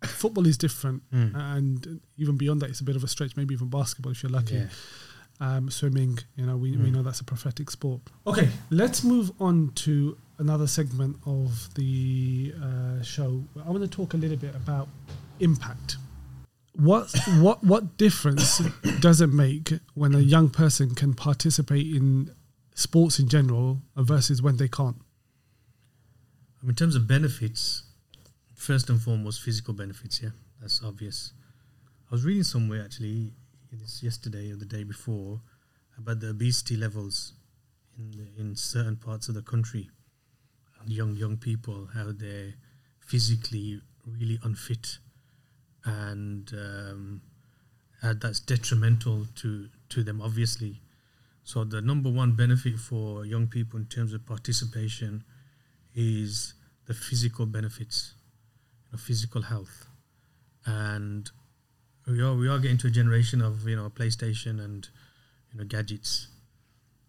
football 0.07 0.47
is 0.47 0.57
different 0.59 1.03
Mm. 1.12 1.35
and 1.35 2.01
even 2.17 2.37
beyond 2.37 2.61
that 2.62 2.71
it's 2.71 2.81
a 2.81 2.85
bit 2.85 2.97
of 2.97 3.05
a 3.05 3.09
stretch 3.09 3.37
maybe 3.37 3.55
even 3.55 3.69
basketball 3.69 4.12
if 4.12 4.23
you're 4.23 4.33
lucky 4.33 4.55
Yeah. 4.55 4.69
um, 5.41 5.71
swimming 5.71 6.19
you 6.37 6.47
know 6.47 6.57
we, 6.57 6.73
we 6.77 6.88
Mm. 6.88 6.93
know 6.95 7.03
that's 7.03 7.21
a 7.21 7.25
prophetic 7.25 7.71
sport 7.71 8.01
okay 8.27 8.49
let's 8.71 9.03
move 9.05 9.31
on 9.41 9.71
to 9.85 10.17
another 10.38 10.67
segment 10.67 11.17
of 11.27 11.73
the 11.75 12.53
uh, 12.62 13.03
show 13.03 13.45
i 13.67 13.71
want 13.71 13.83
to 13.83 13.88
talk 13.88 14.15
a 14.15 14.17
little 14.17 14.37
bit 14.37 14.55
about 14.55 14.88
impact 15.41 15.97
what 16.75 17.11
what 17.38 17.62
what 17.62 17.97
difference 17.99 18.61
does 19.01 19.21
it 19.21 19.29
make 19.33 19.73
when 19.95 20.15
a 20.15 20.21
young 20.21 20.49
person 20.49 20.95
can 20.95 21.12
participate 21.15 21.95
in 21.95 22.31
sports 22.75 23.19
in 23.19 23.29
general 23.29 23.83
versus 23.97 24.41
when 24.41 24.57
they 24.57 24.69
can't 24.69 24.97
in 26.67 26.75
terms 26.75 26.95
of 26.95 27.07
benefits, 27.09 27.83
first 28.62 28.88
and 28.88 29.03
foremost, 29.03 29.42
physical 29.42 29.75
benefits. 29.75 30.22
Yeah, 30.22 30.31
that's 30.61 30.83
obvious. 30.85 31.33
I 32.09 32.14
was 32.14 32.25
reading 32.25 32.44
somewhere 32.44 32.85
actually, 32.85 33.33
yesterday 34.01 34.53
or 34.53 34.57
the 34.57 34.64
day 34.64 34.85
before, 34.85 35.40
about 35.98 36.20
the 36.20 36.31
obesity 36.31 36.77
levels 36.77 37.33
in 37.98 38.12
the, 38.12 38.40
in 38.40 38.55
certain 38.55 38.96
parts 38.96 39.29
of 39.29 39.35
the 39.35 39.42
country. 39.42 39.90
Young 40.87 41.16
young 41.16 41.37
people, 41.37 41.88
how 41.94 42.12
they're 42.12 42.55
physically 42.98 43.81
really 44.07 44.38
unfit, 44.42 44.98
and 45.85 46.53
um, 46.55 47.22
that's 48.03 48.40
detrimental 48.40 49.27
to 49.37 49.68
to 49.90 50.03
them, 50.03 50.20
obviously. 50.20 50.81
So 51.44 51.64
the 51.64 51.81
number 51.81 52.11
one 52.11 52.33
benefit 52.33 52.79
for 52.79 53.25
young 53.25 53.46
people 53.46 53.79
in 53.79 53.87
terms 53.87 54.12
of 54.12 54.27
participation 54.27 55.25
is 55.94 56.55
the 56.87 56.94
physical 56.94 57.46
benefits. 57.46 58.14
Physical 58.99 59.43
health, 59.43 59.87
and 60.67 61.31
we 62.07 62.21
are 62.21 62.35
we 62.35 62.49
are 62.49 62.59
getting 62.59 62.79
to 62.79 62.89
a 62.89 62.91
generation 62.91 63.41
of 63.41 63.67
you 63.69 63.77
know 63.77 63.91
PlayStation 63.91 64.63
and 64.63 64.89
you 65.53 65.59
know 65.59 65.65
gadgets, 65.65 66.29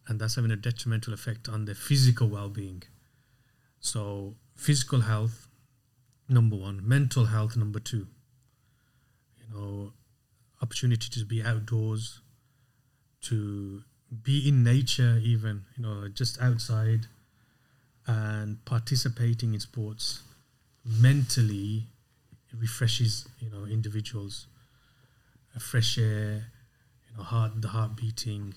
and 0.08 0.20
that's 0.20 0.36
having 0.36 0.52
a 0.52 0.56
detrimental 0.56 1.14
effect 1.14 1.50
on 1.50 1.66
their 1.66 1.76
physical 1.76 2.28
well-being. 2.28 2.84
So 3.80 4.36
physical 4.56 5.02
health, 5.02 5.48
number 6.30 6.56
one, 6.56 6.88
mental 6.88 7.26
health, 7.26 7.58
number 7.58 7.80
two. 7.80 8.08
You 9.38 9.46
know, 9.54 9.94
opportunity 10.62 11.10
to 11.20 11.26
be 11.26 11.44
outdoors, 11.44 12.22
to 13.24 13.84
be 14.24 14.48
in 14.48 14.64
nature, 14.64 15.20
even 15.22 15.64
you 15.76 15.84
know, 15.84 16.08
just 16.08 16.42
outside, 16.42 17.08
and 18.08 18.64
participating 18.66 19.54
in 19.54 19.60
sports 19.60 20.22
mentally 20.86 21.88
it 22.52 22.60
refreshes 22.60 23.28
you 23.40 23.50
know 23.50 23.66
individuals. 23.66 24.48
A 25.56 25.60
fresh 25.60 25.98
air 25.98 26.46
you 27.10 27.18
know 27.18 27.24
heart 27.24 27.62
the 27.62 27.68
heart 27.70 27.96
beating 27.96 28.54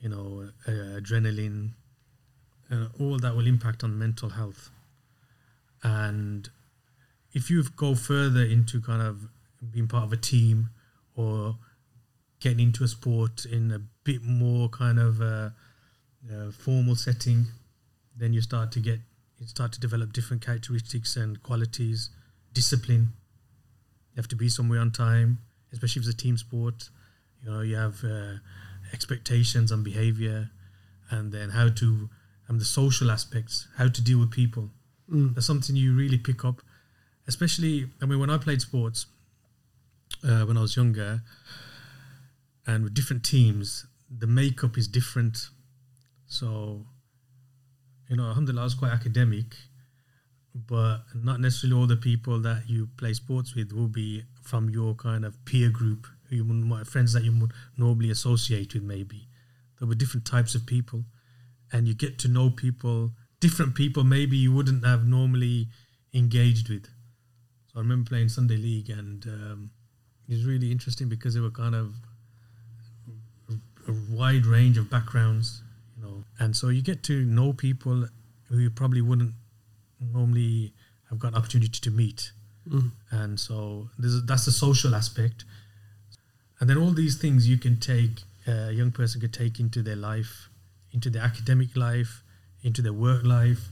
you 0.00 0.08
know 0.08 0.50
uh, 0.66 1.00
adrenaline 1.00 1.70
uh, 2.70 2.86
all 2.98 3.18
that 3.18 3.34
will 3.34 3.46
impact 3.46 3.82
on 3.82 3.98
mental 3.98 4.30
health. 4.30 4.70
And 5.82 6.48
if 7.32 7.50
you 7.50 7.64
go 7.76 7.94
further 7.94 8.42
into 8.42 8.80
kind 8.80 9.02
of 9.02 9.28
being 9.72 9.88
part 9.88 10.04
of 10.04 10.12
a 10.12 10.16
team 10.16 10.70
or 11.16 11.56
getting 12.40 12.60
into 12.60 12.84
a 12.84 12.88
sport 12.88 13.44
in 13.44 13.70
a 13.72 13.80
bit 14.04 14.22
more 14.22 14.68
kind 14.68 14.98
of 14.98 15.20
a, 15.20 15.54
a 16.32 16.52
formal 16.52 16.96
setting 16.96 17.46
then 18.16 18.32
you 18.32 18.40
start 18.40 18.72
to 18.72 18.80
get 18.80 18.98
you 19.40 19.46
start 19.46 19.72
to 19.72 19.80
develop 19.80 20.12
different 20.12 20.44
characteristics 20.44 21.16
and 21.16 21.42
qualities 21.42 22.10
discipline. 22.52 23.12
You 24.12 24.16
have 24.16 24.28
to 24.28 24.36
be 24.36 24.48
somewhere 24.48 24.80
on 24.80 24.90
time 24.92 25.38
especially 25.72 26.00
if 26.00 26.08
it's 26.08 26.14
a 26.14 26.16
team 26.16 26.36
sport. 26.36 26.90
You 27.42 27.50
know 27.50 27.60
you 27.60 27.76
have 27.76 28.04
uh, 28.04 28.34
expectations 28.92 29.72
on 29.72 29.82
behavior 29.82 30.50
and 31.10 31.32
then 31.32 31.50
how 31.50 31.68
to 31.70 32.08
and 32.48 32.60
the 32.60 32.64
social 32.64 33.10
aspects 33.10 33.66
how 33.76 33.88
to 33.88 34.02
deal 34.02 34.18
with 34.20 34.30
people. 34.30 34.70
Mm. 35.10 35.34
that's 35.34 35.46
something 35.46 35.74
you 35.74 35.92
really 35.92 36.18
pick 36.18 36.44
up 36.44 36.62
especially 37.26 37.90
i 38.00 38.06
mean 38.06 38.20
when 38.20 38.30
i 38.30 38.38
played 38.38 38.60
sports 38.60 39.06
uh, 40.22 40.44
when 40.44 40.56
i 40.56 40.60
was 40.60 40.76
younger 40.76 41.22
and 42.64 42.84
with 42.84 42.94
different 42.94 43.24
teams 43.24 43.86
the 44.10 44.26
makeup 44.26 44.76
is 44.76 44.88
different. 44.88 45.50
So 46.26 46.86
you 48.10 48.16
know 48.16 48.26
alhamdulillah 48.26 48.62
i 48.62 48.64
was 48.64 48.74
quite 48.74 48.92
academic 48.92 49.54
but 50.54 51.02
not 51.14 51.40
necessarily 51.40 51.78
all 51.78 51.86
the 51.86 51.96
people 51.96 52.40
that 52.40 52.64
you 52.66 52.88
play 52.96 53.12
sports 53.12 53.54
with 53.54 53.72
will 53.72 53.88
be 53.88 54.24
from 54.42 54.68
your 54.68 54.94
kind 54.94 55.24
of 55.24 55.42
peer 55.44 55.70
group 55.70 56.06
who 56.28 56.36
you 56.36 56.44
might- 56.44 56.86
friends 56.86 57.12
that 57.12 57.24
you 57.24 57.32
would 57.38 57.52
normally 57.76 58.10
associate 58.10 58.74
with 58.74 58.82
maybe. 58.82 59.28
There 59.78 59.88
were 59.88 59.94
different 59.94 60.26
types 60.26 60.54
of 60.54 60.66
people 60.66 61.04
and 61.72 61.86
you 61.86 61.94
get 61.94 62.18
to 62.20 62.28
know 62.28 62.50
people 62.50 63.12
different 63.38 63.74
people 63.74 64.04
maybe 64.04 64.36
you 64.36 64.52
wouldn't 64.52 64.84
have 64.84 65.06
normally 65.06 65.68
engaged 66.12 66.68
with. 66.68 66.86
So 67.68 67.76
i 67.76 67.78
remember 67.78 68.08
playing 68.08 68.28
sunday 68.28 68.56
league 68.56 68.90
and 68.90 69.24
um, 69.26 69.70
it 70.28 70.32
was 70.32 70.44
really 70.44 70.72
interesting 70.72 71.08
because 71.08 71.34
they 71.34 71.40
were 71.40 71.50
kind 71.50 71.74
of 71.74 71.94
a 73.88 73.92
wide 74.10 74.46
range 74.46 74.78
of 74.78 74.90
backgrounds 74.90 75.62
and 76.40 76.56
so 76.56 76.68
you 76.68 76.82
get 76.82 77.02
to 77.04 77.24
know 77.24 77.52
people 77.52 78.08
who 78.48 78.58
you 78.58 78.70
probably 78.70 79.00
wouldn't 79.00 79.34
normally 80.00 80.72
have 81.08 81.18
got 81.18 81.28
an 81.28 81.34
opportunity 81.34 81.78
to 81.80 81.90
meet. 81.90 82.32
Mm. 82.68 82.90
and 83.10 83.40
so 83.40 83.88
this 83.98 84.12
is, 84.12 84.26
that's 84.26 84.44
the 84.44 84.52
social 84.52 84.94
aspect. 84.94 85.44
And 86.60 86.68
then 86.68 86.76
all 86.76 86.90
these 86.90 87.16
things 87.16 87.48
you 87.48 87.56
can 87.56 87.80
take 87.80 88.22
a 88.46 88.70
young 88.70 88.90
person 88.90 89.20
could 89.20 89.32
take 89.32 89.58
into 89.60 89.82
their 89.82 89.96
life 89.96 90.50
into 90.92 91.08
their 91.08 91.22
academic 91.22 91.76
life 91.76 92.22
into 92.62 92.82
their 92.82 92.92
work 92.92 93.24
life 93.24 93.70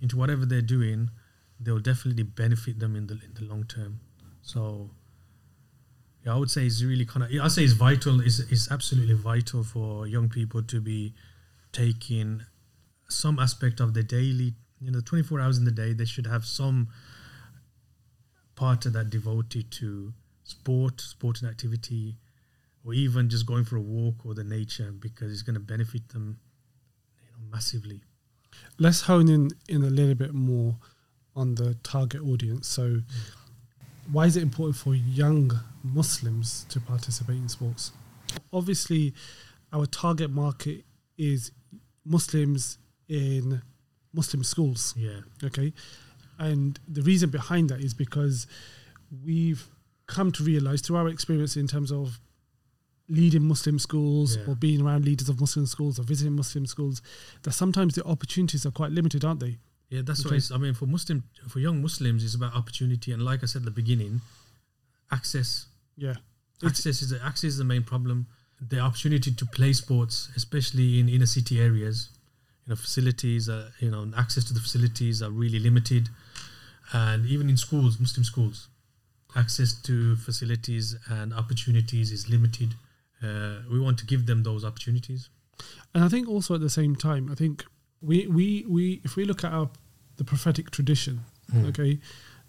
into 0.00 0.16
whatever 0.16 0.44
they're 0.46 0.60
doing 0.60 1.10
they'll 1.60 1.78
definitely 1.78 2.22
benefit 2.22 2.80
them 2.80 2.96
in 2.96 3.06
the 3.06 3.14
in 3.14 3.32
the 3.34 3.44
long 3.44 3.64
term. 3.64 4.00
So 4.42 4.90
yeah 6.24 6.34
i 6.34 6.36
would 6.36 6.50
say 6.50 6.66
it's 6.66 6.82
really 6.82 7.04
kind 7.04 7.24
of 7.24 7.30
i 7.42 7.48
say 7.48 7.62
it's 7.62 7.72
vital 7.72 8.20
is 8.20 8.40
is 8.50 8.68
absolutely 8.70 9.14
vital 9.14 9.62
for 9.62 10.06
young 10.06 10.28
people 10.28 10.62
to 10.62 10.80
be 10.80 11.14
taking 11.76 12.42
some 13.08 13.38
aspect 13.38 13.80
of 13.80 13.94
the 13.94 14.02
daily 14.02 14.54
you 14.80 14.90
know 14.90 15.00
24 15.00 15.40
hours 15.40 15.58
in 15.58 15.64
the 15.64 15.70
day 15.70 15.92
they 15.92 16.04
should 16.04 16.26
have 16.26 16.44
some 16.44 16.88
part 18.56 18.86
of 18.86 18.94
that 18.94 19.10
devoted 19.10 19.70
to 19.70 20.12
sport, 20.46 21.00
sporting 21.00 21.48
activity, 21.48 22.16
or 22.84 22.94
even 22.94 23.28
just 23.28 23.46
going 23.46 23.64
for 23.64 23.76
a 23.76 23.80
walk 23.80 24.24
or 24.24 24.34
the 24.34 24.44
nature 24.44 24.92
because 24.92 25.32
it's 25.32 25.42
going 25.42 25.54
to 25.54 25.60
benefit 25.60 26.08
them 26.08 26.38
you 27.22 27.30
know, 27.32 27.50
massively. 27.50 28.00
Let's 28.78 29.02
hone 29.02 29.28
in 29.28 29.50
in 29.68 29.82
a 29.82 29.90
little 29.90 30.14
bit 30.14 30.32
more 30.32 30.76
on 31.34 31.56
the 31.56 31.74
target 31.82 32.22
audience. 32.22 32.66
So, 32.68 33.02
why 34.10 34.26
is 34.26 34.36
it 34.36 34.42
important 34.42 34.76
for 34.76 34.94
young 34.94 35.52
Muslims 35.82 36.64
to 36.70 36.80
participate 36.80 37.36
in 37.36 37.48
sports? 37.48 37.92
Obviously, 38.52 39.12
our 39.72 39.86
target 39.86 40.30
market 40.30 40.84
is 41.18 41.50
Muslims 42.06 42.78
in 43.08 43.62
Muslim 44.12 44.42
schools. 44.44 44.94
Yeah, 44.96 45.20
Okay. 45.44 45.72
And 46.38 46.78
the 46.86 47.02
reason 47.02 47.30
behind 47.30 47.70
that 47.70 47.80
is 47.80 47.94
because 47.94 48.46
we've 49.24 49.66
come 50.06 50.30
to 50.32 50.42
realize 50.44 50.80
through 50.82 50.96
our 50.96 51.08
experience 51.08 51.56
in 51.56 51.66
terms 51.66 51.90
of 51.90 52.20
leading 53.08 53.42
Muslim 53.42 53.78
schools 53.78 54.36
Yeah. 54.36 54.44
or 54.48 54.54
being 54.54 54.82
around 54.82 55.04
leaders 55.04 55.28
of 55.28 55.40
Muslim 55.40 55.66
schools 55.66 55.98
or 55.98 56.02
visiting 56.02 56.34
Muslim 56.36 56.66
schools 56.66 57.00
that 57.42 57.52
sometimes 57.52 57.94
the 57.94 58.04
opportunities 58.04 58.66
are 58.66 58.70
quite 58.72 58.92
limited, 58.92 59.24
aren't 59.24 59.40
they? 59.40 59.58
yeah, 59.88 60.02
that's 60.02 60.24
why 60.24 60.30
Okay. 60.30 60.36
it's, 60.38 60.50
I 60.50 60.56
mean, 60.58 60.74
for 60.74 60.86
Muslim, 60.86 61.22
for 61.48 61.60
young 61.60 61.80
Muslims, 61.80 62.24
it's 62.24 62.34
about 62.34 62.54
opportunity, 62.54 63.12
and 63.12 63.22
like 63.24 63.42
I 63.44 63.46
said 63.46 63.60
at 63.62 63.66
the 63.66 63.70
beginning, 63.82 64.20
access. 65.10 65.66
Yeah. 65.96 66.16
It's, 66.56 66.64
Access 66.64 67.02
is 67.02 67.10
the, 67.10 67.22
access 67.24 67.50
is 67.52 67.58
the 67.58 67.64
main 67.64 67.84
problem. 67.84 68.26
The 68.60 68.80
opportunity 68.80 69.32
to 69.32 69.46
play 69.46 69.72
sports, 69.72 70.30
especially 70.36 70.98
in 70.98 71.08
inner 71.08 71.26
city 71.26 71.60
areas, 71.60 72.10
you 72.64 72.70
know, 72.70 72.76
facilities, 72.76 73.48
are, 73.48 73.72
you 73.80 73.90
know, 73.90 74.10
access 74.16 74.44
to 74.44 74.54
the 74.54 74.60
facilities 74.60 75.22
are 75.22 75.30
really 75.30 75.58
limited, 75.58 76.08
and 76.92 77.26
even 77.26 77.50
in 77.50 77.56
schools, 77.56 78.00
Muslim 78.00 78.24
schools, 78.24 78.68
access 79.34 79.74
to 79.82 80.16
facilities 80.16 80.96
and 81.08 81.34
opportunities 81.34 82.10
is 82.12 82.30
limited. 82.30 82.74
Uh, 83.22 83.56
we 83.70 83.78
want 83.78 83.98
to 83.98 84.06
give 84.06 84.26
them 84.26 84.42
those 84.42 84.64
opportunities. 84.64 85.28
and 85.94 86.04
I 86.04 86.08
think 86.08 86.28
also 86.28 86.54
at 86.54 86.60
the 86.60 86.70
same 86.70 86.96
time, 86.96 87.30
I 87.30 87.34
think 87.34 87.64
we, 88.00 88.26
we, 88.26 88.64
we 88.68 89.00
if 89.04 89.16
we 89.16 89.24
look 89.24 89.44
at 89.44 89.52
our 89.52 89.68
the 90.16 90.24
prophetic 90.24 90.70
tradition, 90.70 91.20
okay 91.66 91.98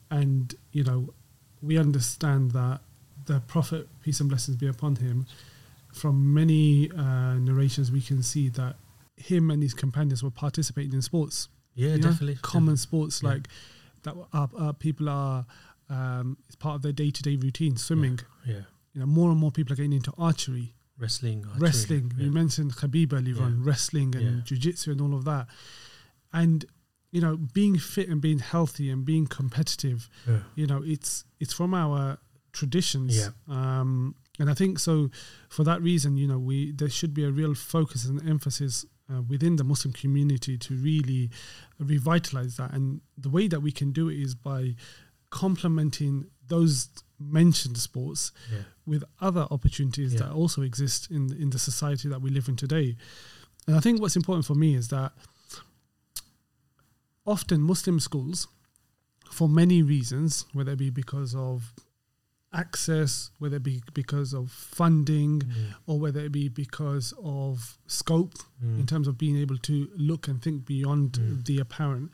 and 0.10 0.56
you 0.72 0.84
know 0.84 1.14
we 1.62 1.78
understand 1.78 2.52
that 2.52 2.80
the 3.26 3.40
prophet 3.42 3.88
peace 4.02 4.20
and 4.20 4.30
blessings 4.30 4.58
be 4.58 4.68
upon 4.68 4.96
him 4.96 5.26
from 5.98 6.34
many 6.34 6.90
uh, 6.92 7.34
narrations 7.50 7.92
we 7.92 8.02
can 8.02 8.22
see 8.24 8.50
that 8.50 8.76
him 9.16 9.50
and 9.52 9.62
his 9.64 9.74
companions 9.74 10.24
were 10.24 10.32
participating 10.46 10.94
in 10.94 11.02
sports 11.02 11.50
Yeah, 11.74 11.90
you 11.90 11.98
know, 11.98 12.10
definitely. 12.10 12.38
common 12.42 12.78
sports 12.78 13.22
Yeah. 13.24 13.30
like 13.32 13.48
that 14.04 14.16
are, 14.34 14.50
are 14.58 14.74
people 14.74 15.10
are 15.10 15.46
um, 15.90 16.38
it's 16.48 16.56
part 16.56 16.76
of 16.76 16.82
their 16.82 16.92
day-to-day 16.92 17.36
routine 17.38 17.78
swimming 17.78 18.20
Yeah, 18.46 18.64
you 18.94 19.00
know 19.02 19.06
more 19.08 19.30
and 19.32 19.40
more 19.40 19.52
people 19.52 19.74
are 19.74 19.76
getting 19.82 19.94
into 19.94 20.14
archery 20.18 20.74
wrestling, 21.00 21.46
archery, 21.46 21.60
wrestling. 21.62 22.12
Yeah. 22.18 22.26
You 22.26 22.32
mentioned 22.32 22.70
Khabib 22.76 23.14
earlier 23.14 23.40
on, 23.44 23.64
wrestling 23.64 24.16
and 24.16 24.26
Yeah. 24.38 24.42
jiu-jitsu 24.44 24.92
and 24.94 25.00
all 25.02 25.14
of 25.14 25.26
that. 25.26 25.46
And 26.34 26.66
you 27.12 27.22
know, 27.22 27.38
being 27.38 27.78
fit 27.80 28.10
and 28.10 28.20
being 28.20 28.40
healthy 28.40 28.90
and 28.90 29.06
being 29.06 29.28
competitive, 29.28 30.10
Yeah. 30.28 30.40
you 30.56 30.66
know, 30.68 30.82
it's 30.84 31.24
it's 31.40 31.54
from 31.54 31.74
our 31.74 32.18
traditions. 32.52 33.16
Yeah. 33.16 33.30
Um, 33.48 34.16
and 34.40 34.50
I 34.50 34.54
think 34.54 34.80
so. 34.80 35.10
For 35.50 35.64
that 35.64 35.82
reason, 35.82 36.18
you 36.18 36.28
know, 36.28 36.40
we 36.40 36.72
there 36.72 36.90
should 36.90 37.14
be 37.14 37.24
a 37.26 37.32
real 37.32 37.54
focus 37.56 38.06
and 38.06 38.22
emphasis 38.30 38.86
uh, 39.10 39.22
within 39.22 39.56
the 39.56 39.64
Muslim 39.64 39.94
community 39.94 40.58
to 40.58 40.76
really 40.76 41.30
revitalize 41.80 42.58
that. 42.58 42.74
And 42.74 43.02
the 43.18 43.30
way 43.30 43.48
that 43.48 43.62
we 43.62 43.72
can 43.72 43.92
do 43.92 44.10
it 44.10 44.20
is 44.20 44.36
by 44.36 44.76
complementing 45.30 46.26
those 46.48 46.90
mentioned 47.20 47.78
sports 47.78 48.32
Yeah. 48.52 48.64
with 48.86 49.04
other 49.20 49.48
opportunities 49.52 50.14
Yeah. 50.14 50.20
that 50.20 50.32
also 50.32 50.62
exist 50.62 51.10
in 51.12 51.34
in 51.34 51.50
the 51.50 51.60
society 51.60 52.08
that 52.10 52.22
we 52.22 52.30
live 52.30 52.48
in 52.50 52.56
today. 52.56 52.96
And 53.68 53.76
I 53.76 53.80
think 53.82 54.00
what's 54.00 54.16
important 54.16 54.46
for 54.46 54.56
me 54.56 54.76
is 54.76 54.88
that 54.90 55.12
often 57.26 57.62
Muslim 57.62 58.00
schools, 58.00 58.48
for 59.32 59.50
many 59.50 59.82
reasons, 59.84 60.46
whether 60.54 60.72
it 60.72 60.78
be 60.80 60.90
because 60.90 61.36
of 61.36 61.74
access, 62.54 63.30
whether 63.40 63.58
it 63.58 63.64
be 63.64 63.82
because 63.94 64.34
of 64.34 64.50
funding, 64.52 65.42
Mm. 65.42 65.74
or 65.86 66.00
whether 66.00 66.22
it 66.22 66.32
be 66.32 66.48
because 66.50 67.14
of 67.22 67.78
scope 67.88 68.36
Mm. 68.64 68.80
in 68.80 68.86
terms 68.86 69.08
of 69.08 69.18
being 69.18 69.38
able 69.38 69.58
to 69.60 69.90
look 69.96 70.28
and 70.28 70.42
think 70.42 70.66
beyond 70.66 71.14
Mm. 71.14 71.46
the 71.46 71.60
apparent. 71.60 72.12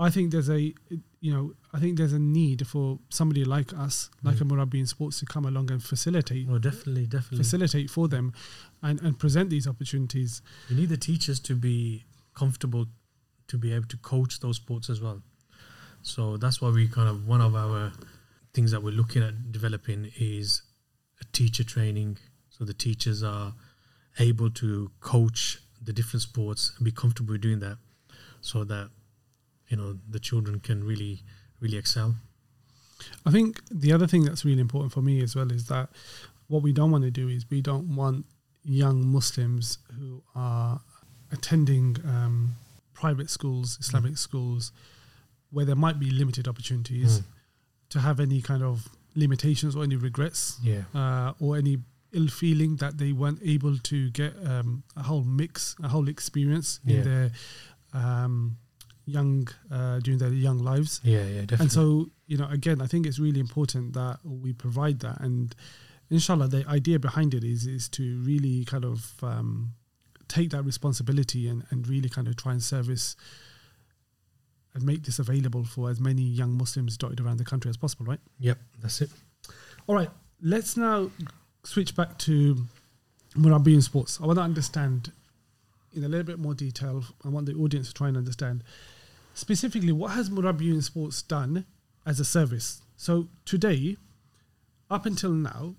I 0.00 0.10
think 0.10 0.30
there's 0.32 0.48
a 0.50 0.74
you 1.20 1.32
know, 1.32 1.52
I 1.72 1.80
think 1.80 1.98
there's 1.98 2.12
a 2.12 2.18
need 2.20 2.64
for 2.64 3.00
somebody 3.08 3.44
like 3.44 3.72
us, 3.72 4.08
like 4.22 4.36
Mm. 4.36 4.42
a 4.42 4.44
Murabiyoon 4.44 4.86
sports, 4.86 5.18
to 5.18 5.26
come 5.26 5.44
along 5.44 5.72
and 5.72 5.82
facilitate, 5.82 6.46
Oh, 6.48 6.58
definitely, 6.58 7.08
definitely. 7.08 7.38
facilitate 7.38 7.90
for 7.90 8.06
them, 8.06 8.32
and 8.82 9.00
and 9.02 9.18
present 9.18 9.50
these 9.50 9.66
opportunities. 9.66 10.42
You 10.68 10.76
need 10.76 10.90
the 10.90 10.96
teachers 10.96 11.40
to 11.40 11.56
be 11.56 12.04
comfortable 12.34 12.86
to 13.48 13.58
be 13.58 13.72
able 13.72 13.88
to 13.88 13.96
coach 13.96 14.38
those 14.38 14.56
sports 14.56 14.88
as 14.90 15.00
well. 15.00 15.22
So 16.02 16.36
that's 16.36 16.60
why 16.60 16.70
we 16.70 16.86
kind 16.86 17.08
of 17.08 17.26
one 17.26 17.40
of 17.40 17.56
our 17.56 17.92
things 18.58 18.72
that 18.72 18.82
we're 18.82 18.90
looking 19.02 19.22
at 19.22 19.52
developing 19.52 20.10
is 20.18 20.62
a 21.20 21.24
teacher 21.26 21.62
training. 21.62 22.18
So 22.50 22.64
the 22.64 22.74
teachers 22.74 23.22
are 23.22 23.54
able 24.18 24.50
to 24.62 24.90
coach 24.98 25.60
the 25.80 25.92
different 25.92 26.22
sports 26.22 26.72
and 26.76 26.84
be 26.84 26.90
comfortable 26.90 27.36
doing 27.36 27.60
that, 27.60 27.78
so 28.40 28.64
that 28.64 28.90
you 29.68 29.76
know 29.76 29.96
the 30.10 30.18
children 30.18 30.58
can 30.58 30.82
really 30.82 31.22
really 31.60 31.78
excel. 31.78 32.16
I 33.24 33.30
think 33.30 33.60
the 33.70 33.92
other 33.92 34.08
thing 34.08 34.24
that's 34.24 34.44
really 34.44 34.60
important 34.60 34.92
for 34.92 35.02
me 35.02 35.22
as 35.22 35.36
well 35.36 35.52
is 35.52 35.66
that 35.68 35.90
what 36.48 36.64
we 36.64 36.72
don't 36.72 36.90
want 36.90 37.04
to 37.04 37.12
do 37.12 37.28
is 37.28 37.48
we 37.48 37.60
don't 37.60 37.94
want 37.94 38.26
young 38.64 39.06
Muslims 39.06 39.78
who 39.96 40.20
are 40.34 40.80
attending 41.30 41.96
um, 42.04 42.56
private 42.92 43.30
schools, 43.30 43.78
Islamic 43.80 44.18
schools, 44.18 44.72
where 45.52 45.64
there 45.64 45.76
might 45.76 46.00
be 46.00 46.10
limited 46.10 46.48
opportunities, 46.48 47.20
Mm. 47.20 47.24
To 47.90 47.98
have 48.00 48.20
any 48.20 48.40
kind 48.42 48.62
of 48.62 48.88
limitations 49.14 49.74
or 49.76 49.82
any 49.84 49.96
regrets 49.96 50.58
Yeah, 50.62 50.82
uh, 50.94 51.32
or 51.40 51.56
any 51.56 51.78
ill 52.12 52.28
feeling 52.28 52.76
that 52.76 52.98
they 52.98 53.12
weren't 53.12 53.40
able 53.42 53.76
to 53.78 54.10
get 54.10 54.32
um, 54.46 54.82
a 54.96 55.02
whole 55.02 55.24
mix, 55.24 55.74
a 55.82 55.88
whole 55.88 56.08
experience 56.08 56.80
Yeah. 56.84 56.96
in 56.96 57.04
their 57.04 57.30
um, 57.92 58.56
young 59.06 59.48
uh, 59.70 60.00
during 60.00 60.18
their 60.18 60.32
young 60.32 60.58
lives. 60.58 61.00
yeah, 61.02 61.24
yeah, 61.24 61.40
definitely. 61.42 61.56
And 61.64 61.72
so, 61.72 62.06
you 62.26 62.36
know, 62.36 62.48
again, 62.48 62.80
I 62.82 62.86
think 62.86 63.06
it's 63.06 63.18
really 63.18 63.40
important 63.40 63.94
that 63.94 64.18
we 64.24 64.52
provide 64.52 65.00
that. 65.00 65.20
And 65.20 65.54
inshallah, 66.10 66.48
the 66.48 66.66
idea 66.68 66.98
behind 66.98 67.34
it 67.34 67.44
is 67.44 67.66
is 67.66 67.88
to 67.90 68.20
really 68.22 68.64
kind 68.64 68.84
of 68.84 69.12
um, 69.22 69.72
take 70.28 70.50
that 70.50 70.62
responsibility 70.64 71.48
and, 71.48 71.64
and 71.70 71.88
really 71.88 72.08
kind 72.10 72.28
of 72.28 72.36
try 72.36 72.52
and 72.52 72.62
service 72.62 73.16
and 74.74 74.84
make 74.84 75.02
this 75.04 75.18
available 75.18 75.64
for 75.64 75.90
as 75.90 76.00
many 76.00 76.22
young 76.22 76.56
Muslims 76.56 76.96
dotted 76.96 77.20
around 77.20 77.38
the 77.38 77.44
country 77.44 77.68
as 77.68 77.76
possible, 77.76 78.06
right? 78.06 78.20
yep, 78.38 78.58
that's 78.80 79.00
it. 79.00 79.10
All 79.86 79.94
right, 79.94 80.10
let's 80.42 80.76
now 80.76 81.10
switch 81.64 81.94
back 81.96 82.18
to 82.18 82.56
Murabiyoon 83.34 83.82
sports. 83.82 84.18
I 84.22 84.26
want 84.26 84.38
to 84.38 84.42
understand 84.42 85.12
in 85.94 86.04
a 86.04 86.08
little 86.08 86.26
bit 86.26 86.38
more 86.38 86.54
detail. 86.54 87.04
I 87.24 87.28
want 87.28 87.46
the 87.46 87.54
audience 87.54 87.88
to 87.88 87.94
try 87.94 88.08
and 88.08 88.16
understand 88.16 88.62
specifically 89.34 89.92
what 89.92 90.12
has 90.12 90.30
Murabiyoon 90.30 90.82
sports 90.82 91.22
done 91.22 91.64
as 92.06 92.20
a 92.20 92.24
service. 92.24 92.82
So 92.96 93.28
today, 93.44 93.96
up 94.90 95.06
until 95.06 95.30
now, 95.30 95.74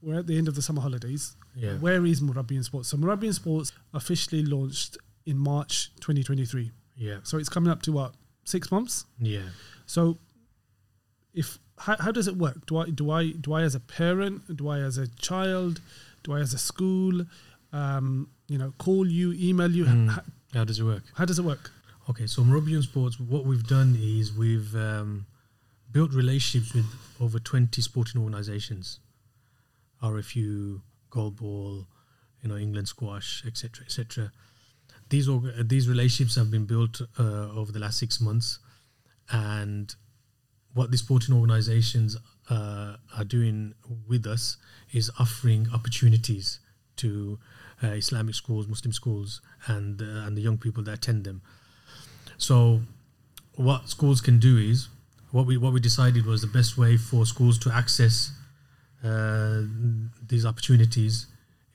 we're 0.00 0.18
at 0.18 0.26
the 0.26 0.36
end 0.36 0.48
of 0.48 0.54
the 0.54 0.62
summer 0.62 0.80
holidays. 0.80 1.36
Yeah, 1.54 1.74
Where 1.74 2.04
is 2.04 2.20
Murabiyoon 2.20 2.64
sports? 2.64 2.88
So 2.88 2.96
Murabiyoon 2.96 3.34
sports 3.34 3.72
officially 3.94 4.42
launched 4.44 4.96
in 5.26 5.36
March 5.38 5.90
2023. 6.00 6.72
Yeah, 7.06 7.18
So 7.24 7.38
it's 7.38 7.48
coming 7.48 7.70
up 7.74 7.82
to 7.82 7.92
what 7.92 8.14
six 8.44 8.70
months. 8.70 8.94
yeah. 9.18 9.48
So, 9.86 10.18
if 11.34 11.58
how, 11.78 11.96
how 12.04 12.12
does 12.12 12.28
it 12.28 12.36
work? 12.36 12.64
Do 12.66 12.78
I 12.78 12.84
do 13.00 13.10
I 13.10 13.22
do 13.32 13.52
I 13.58 13.62
as 13.62 13.74
a 13.74 13.80
parent? 13.80 14.56
Do 14.56 14.68
I 14.68 14.78
as 14.88 14.96
a 14.98 15.08
child? 15.28 15.80
Do 16.22 16.32
I 16.36 16.40
as 16.40 16.52
a 16.54 16.58
school? 16.58 17.14
Um, 17.72 18.28
you 18.48 18.58
know, 18.58 18.72
call 18.78 19.06
you, 19.18 19.32
email 19.48 19.70
you. 19.78 19.84
Mm. 19.86 20.10
How, 20.10 20.22
How 20.54 20.64
does 20.64 20.78
it 20.78 20.84
work? 20.84 21.02
how 21.18 21.24
does 21.24 21.38
it 21.38 21.44
work? 21.44 21.70
Okay, 22.10 22.26
so 22.26 22.42
Murabiyoon 22.42 22.82
Sports, 22.82 23.18
what 23.18 23.44
we've 23.46 23.66
done 23.78 23.96
is 24.00 24.32
we've 24.32 24.74
um, 24.76 25.24
built 25.90 26.12
relationships 26.12 26.74
with 26.74 26.86
over 27.20 27.38
20 27.38 27.80
sporting 27.80 28.20
organizations, 28.20 28.98
RFU, 30.02 30.80
Goalball, 31.10 31.86
you 32.42 32.48
know, 32.48 32.56
England 32.56 32.88
Squash, 32.88 33.42
etc., 33.46 33.84
etc. 33.86 34.32
These 35.12 35.28
org- 35.28 35.54
uh, 35.58 35.62
these 35.74 35.86
relationships 35.94 36.34
have 36.36 36.50
been 36.56 36.66
built 36.74 36.94
uh, 37.18 37.60
over 37.60 37.70
the 37.76 37.78
last 37.78 37.98
six 38.04 38.20
months, 38.28 38.58
and 39.30 39.94
what 40.72 40.90
the 40.90 40.98
sporting 41.04 41.34
organizations 41.40 42.16
uh, 42.48 42.96
are 43.16 43.24
doing 43.24 43.74
with 44.08 44.26
us 44.26 44.56
is 44.92 45.10
offering 45.24 45.68
opportunities 45.76 46.60
to 46.96 47.38
uh, 47.82 47.88
Islamic 47.88 48.34
schools, 48.34 48.66
Muslim 48.74 48.92
schools, 48.92 49.42
and 49.66 50.00
uh, 50.00 50.24
and 50.26 50.32
the 50.36 50.40
young 50.40 50.58
people 50.64 50.82
that 50.84 50.94
attend 51.00 51.24
them. 51.24 51.42
So, 52.38 52.80
what 53.56 53.90
schools 53.90 54.20
can 54.22 54.38
do 54.38 54.56
is 54.56 54.88
what 55.30 55.44
we 55.46 55.54
what 55.58 55.72
we 55.74 55.80
decided 55.90 56.24
was 56.24 56.40
the 56.40 56.52
best 56.58 56.78
way 56.78 56.96
for 56.96 57.26
schools 57.26 57.58
to 57.64 57.68
access 57.82 58.32
uh, 59.04 59.62
these 60.26 60.46
opportunities 60.46 61.26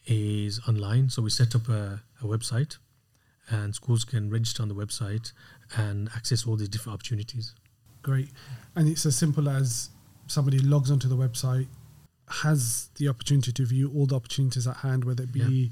is 0.05 0.59
online. 0.67 1.09
So 1.09 1.21
we 1.21 1.29
set 1.29 1.55
up 1.55 1.67
a, 1.69 2.01
a 2.21 2.25
website, 2.25 2.77
and 3.49 3.73
schools 3.75 4.03
can 4.05 4.29
register 4.29 4.61
on 4.61 4.69
the 4.69 4.75
website 4.75 5.31
and 5.75 6.09
access 6.15 6.45
all 6.45 6.55
these 6.55 6.69
different 6.69 6.93
opportunities. 6.95 7.53
Great, 8.01 8.29
and 8.75 8.87
it's 8.87 9.05
as 9.05 9.15
simple 9.15 9.49
as 9.49 9.89
somebody 10.27 10.59
logs 10.59 10.91
onto 10.91 11.07
the 11.07 11.15
website, 11.17 11.67
has 12.29 12.89
the 12.95 13.07
opportunity 13.07 13.51
to 13.53 13.65
view 13.65 13.91
all 13.95 14.05
the 14.05 14.15
opportunities 14.15 14.67
at 14.67 14.77
hand, 14.77 15.05
whether 15.05 15.23
it 15.23 15.31
be 15.31 15.71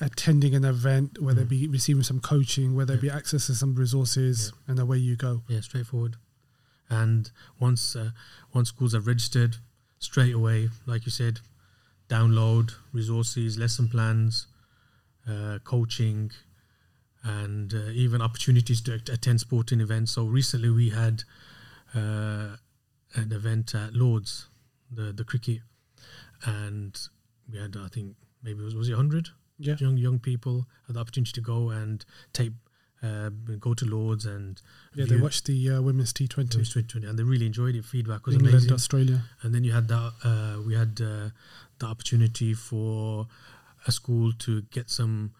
attending 0.00 0.54
an 0.54 0.64
event, 0.64 1.20
whether 1.20 1.42
it 1.42 1.46
Mhm. 1.46 1.50
be 1.50 1.66
receiving 1.68 2.02
some 2.02 2.20
coaching, 2.20 2.74
whether 2.74 2.94
it 2.94 3.00
be 3.00 3.08
Yeah. 3.08 3.18
accessing 3.18 3.54
some 3.54 3.74
resources, 3.74 4.52
and 4.66 4.78
away 4.78 4.98
you 4.98 5.16
go. 5.16 5.42
Yeah, 5.48 5.60
straightforward. 5.60 6.16
And 6.90 7.30
once 7.58 7.94
uh, 7.96 8.12
once 8.52 8.68
schools 8.68 8.92
have 8.92 9.06
registered, 9.06 9.56
straight 9.98 10.34
away, 10.34 10.70
like 10.86 11.04
you 11.04 11.10
said, 11.10 11.40
download 12.08 12.74
resources, 12.92 13.58
lesson 13.58 13.88
plans, 13.88 14.46
uh, 15.26 15.58
coaching, 15.64 16.30
and 17.24 17.74
uh, 17.74 17.90
even 17.92 18.22
opportunities 18.22 18.80
to 18.82 18.94
attend 18.94 19.40
sporting 19.40 19.80
events. 19.80 20.12
So 20.12 20.24
recently 20.24 20.70
we 20.70 20.90
had 20.90 21.24
uh, 21.94 22.56
an 23.14 23.32
event 23.32 23.74
at 23.74 23.94
Lords, 23.94 24.46
the 24.90 25.12
the 25.12 25.24
cricket, 25.24 25.60
and 26.44 26.98
we 27.50 27.58
had 27.58 27.76
I 27.76 27.88
think 27.88 28.16
maybe 28.42 28.60
it 28.60 28.64
was 28.64 28.74
was 28.74 28.88
it 28.88 28.94
hundred 28.94 29.28
Yeah, 29.58 29.76
young 29.78 29.96
young 29.96 30.18
people 30.18 30.66
had 30.86 30.96
the 30.96 31.00
opportunity 31.00 31.32
to 31.32 31.40
go 31.40 31.70
and 31.70 32.04
take 32.32 32.52
uh, 33.02 33.30
go 33.60 33.74
to 33.74 33.84
Lords 33.84 34.26
and 34.26 34.60
yeah. 34.94 35.04
They 35.08 35.16
watched 35.16 35.46
the 35.46 35.70
uh, 35.70 35.82
women's 35.82 36.12
T 36.12 36.26
Twenty, 36.26 36.58
2020, 36.58 37.06
and 37.06 37.18
they 37.18 37.22
really 37.22 37.46
enjoyed 37.46 37.76
it. 37.76 37.84
Feedback 37.84 38.26
was 38.26 38.34
England, 38.34 38.54
amazing. 38.54 38.72
Australia. 38.72 39.22
And 39.42 39.54
then 39.54 39.62
you 39.64 39.72
had 39.72 39.86
that. 39.88 40.12
Uh, 40.24 40.62
we 40.66 40.74
had 40.74 41.00
uh, 41.00 41.30
the 41.78 41.86
opportunity 41.86 42.54
for 42.54 43.28
a 43.86 43.92
school 43.92 44.32
to 44.40 44.62
get 44.72 44.90
some 44.90 45.32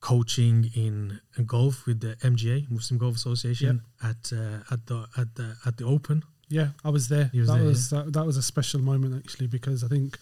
coaching 0.00 0.70
in 0.74 1.20
golf 1.46 1.86
with 1.86 2.00
the 2.00 2.16
MGA 2.16 2.70
Muslim 2.70 2.98
Golf 2.98 3.16
Association 3.16 3.82
at 4.02 4.32
uh, 4.32 4.60
at 4.74 4.86
the 4.86 5.06
at 5.16 5.34
the 5.34 5.56
at 5.66 5.76
the 5.76 5.84
Open. 5.84 6.22
Yeah, 6.48 6.68
I 6.84 6.90
was 6.90 7.08
there. 7.08 7.30
Was 7.34 7.46
that 7.48 7.54
there, 7.58 7.64
was 7.64 7.90
that, 7.90 8.12
that 8.12 8.26
was 8.26 8.36
a 8.36 8.42
special 8.42 8.80
moment 8.80 9.14
actually 9.16 9.46
because 9.46 9.84
I 9.84 9.88
think, 9.88 10.18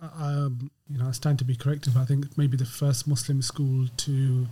uh, 0.00 0.08
um, 0.24 0.70
you 0.88 0.98
know, 0.98 1.08
I 1.08 1.12
stand 1.12 1.38
to 1.40 1.44
be 1.44 1.56
corrected. 1.56 1.94
But 1.94 2.00
I 2.00 2.04
think 2.04 2.38
maybe 2.38 2.56
the 2.56 2.64
first 2.64 3.08
Muslim 3.08 3.42
school 3.42 3.86
to 4.06 4.46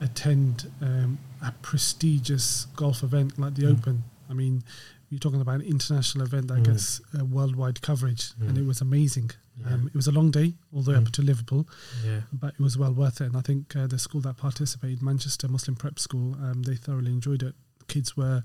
attend 0.00 0.70
um, 0.80 1.18
a 1.40 1.52
prestigious 1.62 2.66
golf 2.74 3.02
event 3.02 3.38
like 3.38 3.54
the 3.54 3.62
Mm. 3.66 3.78
Open. 3.78 4.04
I 4.28 4.34
mean, 4.34 4.64
you're 5.08 5.20
talking 5.20 5.40
about 5.40 5.56
an 5.56 5.66
international 5.66 6.26
event 6.26 6.48
that 6.48 6.58
Mm. 6.60 6.64
gets 6.64 7.00
uh, 7.16 7.24
worldwide 7.24 7.80
coverage, 7.82 8.32
and 8.40 8.56
Mm. 8.56 8.62
it 8.62 8.66
was 8.66 8.80
amazing. 8.80 9.30
Yeah, 9.64 9.74
Um, 9.74 9.86
it 9.86 9.94
was 9.94 10.06
a 10.08 10.12
long 10.12 10.30
day, 10.30 10.54
all 10.72 10.82
the 10.82 10.92
way 10.92 10.96
Mm. 10.98 11.06
up 11.06 11.12
to 11.12 11.22
Liverpool, 11.22 11.68
yeah, 12.04 12.22
but 12.32 12.54
it 12.54 12.60
was 12.60 12.76
well 12.76 12.92
worth 12.92 13.20
it. 13.20 13.26
And 13.26 13.36
I 13.36 13.40
think 13.42 13.74
uh, 13.76 13.86
the 13.86 13.98
school 13.98 14.20
that 14.22 14.36
participated, 14.36 15.02
Manchester 15.02 15.48
Muslim 15.48 15.76
Prep 15.76 15.98
School, 15.98 16.34
um, 16.42 16.62
they 16.62 16.76
thoroughly 16.76 17.12
enjoyed 17.12 17.42
it. 17.42 17.54
Kids 17.88 18.16
were 18.16 18.42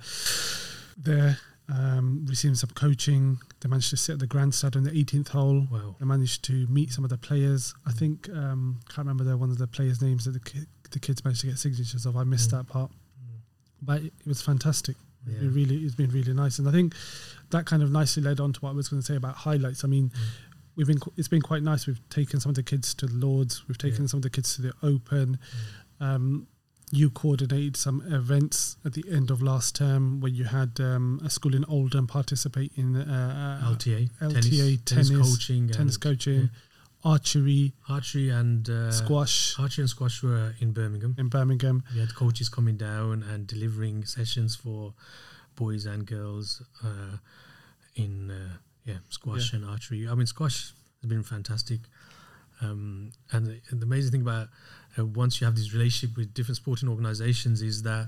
there, 0.97 1.37
um, 1.69 2.25
receiving 2.27 2.55
some 2.55 2.69
coaching. 2.71 3.39
They 3.59 3.69
managed 3.69 3.89
to 3.91 3.97
sit 3.97 4.13
at 4.13 4.19
the 4.19 4.27
grandstand 4.27 4.75
on 4.75 4.83
the 4.83 4.91
18th 4.91 5.29
hole. 5.29 5.67
wow, 5.71 5.95
They 5.99 6.05
managed 6.05 6.43
to 6.45 6.65
meet 6.67 6.91
some 6.91 7.03
of 7.03 7.09
the 7.09 7.17
players. 7.17 7.73
I 7.85 7.91
think 7.91 8.29
um, 8.29 8.79
can't 8.89 8.99
remember 9.07 9.23
the 9.23 9.37
one 9.37 9.49
of 9.51 9.57
the 9.57 9.67
players' 9.67 10.01
names 10.01 10.25
that 10.25 10.31
the 10.31 10.39
ki- 10.39 10.65
the 10.91 10.99
kids 10.99 11.23
managed 11.25 11.41
to 11.41 11.47
get 11.47 11.57
signatures 11.59 12.05
of. 12.05 12.15
I 12.15 12.23
missed 12.23 12.49
Mm. 12.49 12.51
that 12.59 12.67
part, 12.67 12.91
but 13.81 14.01
it 14.03 14.13
was 14.25 14.41
fantastic. 14.41 14.95
Yeah, 15.25 15.39
been 15.39 15.53
really, 15.53 15.83
it's 15.83 15.95
been 15.95 16.09
really 16.11 16.31
nice, 16.33 16.57
and 16.57 16.69
I 16.69 16.71
think 16.71 16.95
that 17.49 17.65
kind 17.65 17.83
of 17.83 17.91
nicely 17.91 18.23
led 18.23 18.39
on 18.39 18.53
to 18.53 18.59
what 18.61 18.69
I 18.69 18.73
was 18.73 18.87
going 18.87 19.01
to 19.01 19.05
say 19.05 19.17
about 19.17 19.35
highlights. 19.35 19.83
I 19.83 19.87
mean, 19.89 20.09
Mm. 20.09 20.15
We've 20.77 20.87
been, 20.87 20.99
it's 21.17 21.27
been 21.27 21.41
quite 21.41 21.63
nice. 21.63 21.85
We've 21.87 21.99
taken 22.09 22.39
some 22.39 22.51
of 22.51 22.55
the 22.55 22.63
kids 22.63 22.93
to 22.95 23.07
the 23.07 23.15
Lords. 23.15 23.67
We've 23.67 23.77
taken 23.77 24.03
Yeah. 24.03 24.07
some 24.07 24.19
of 24.19 24.23
the 24.23 24.29
kids 24.29 24.55
to 24.55 24.61
the 24.61 24.73
Open. 24.83 25.37
Um, 25.99 26.47
you 26.91 27.09
coordinated 27.09 27.75
some 27.75 28.01
events 28.09 28.77
at 28.85 28.93
the 28.93 29.03
end 29.11 29.29
of 29.29 29.41
last 29.41 29.75
term 29.75 30.21
where 30.21 30.31
you 30.31 30.45
had 30.45 30.79
um, 30.79 31.19
a 31.25 31.29
school 31.29 31.53
in 31.53 31.65
Oldham 31.65 32.07
participate 32.07 32.71
in 32.77 32.95
uh, 32.95 33.59
uh, 33.61 33.73
LTA, 33.75 34.09
LTA 34.21 34.85
tennis, 34.85 35.09
tennis, 35.09 35.29
coaching, 35.31 35.67
tennis 35.67 35.97
coaching. 35.97 36.41
yeah. 36.43 36.47
archery, 37.03 37.73
archery 37.89 38.29
and 38.29 38.69
uh, 38.69 38.89
squash. 38.91 39.59
Archery 39.59 39.81
and 39.83 39.89
squash 39.89 40.23
were 40.23 40.53
in 40.59 40.71
Birmingham. 40.71 41.13
In 41.17 41.27
Birmingham, 41.27 41.83
we 41.93 41.99
had 41.99 42.15
coaches 42.15 42.47
coming 42.47 42.77
down 42.77 43.21
and 43.21 43.45
delivering 43.47 44.05
sessions 44.05 44.55
for 44.55 44.93
boys 45.57 45.85
and 45.85 46.05
girls 46.05 46.61
uh, 46.85 47.17
in 47.95 48.31
uh, 48.31 48.57
yeah 48.87 48.97
squash 49.09 49.53
yeah. 49.53 49.59
and 49.59 49.69
archery. 49.69 50.07
I 50.09 50.15
mean, 50.15 50.25
squash 50.25 50.71
has 51.01 51.09
been 51.09 51.23
fantastic. 51.23 51.81
Um, 52.61 53.11
and 53.31 53.45
the, 53.45 53.61
the, 53.71 53.85
amazing 53.85 54.11
thing 54.11 54.21
about 54.21 54.47
uh, 54.97 55.05
once 55.05 55.39
you 55.39 55.45
have 55.45 55.55
this 55.55 55.73
relationship 55.73 56.17
with 56.17 56.33
different 56.33 56.55
sporting 56.55 56.89
organizations 56.89 57.61
is 57.61 57.83
that 57.83 58.07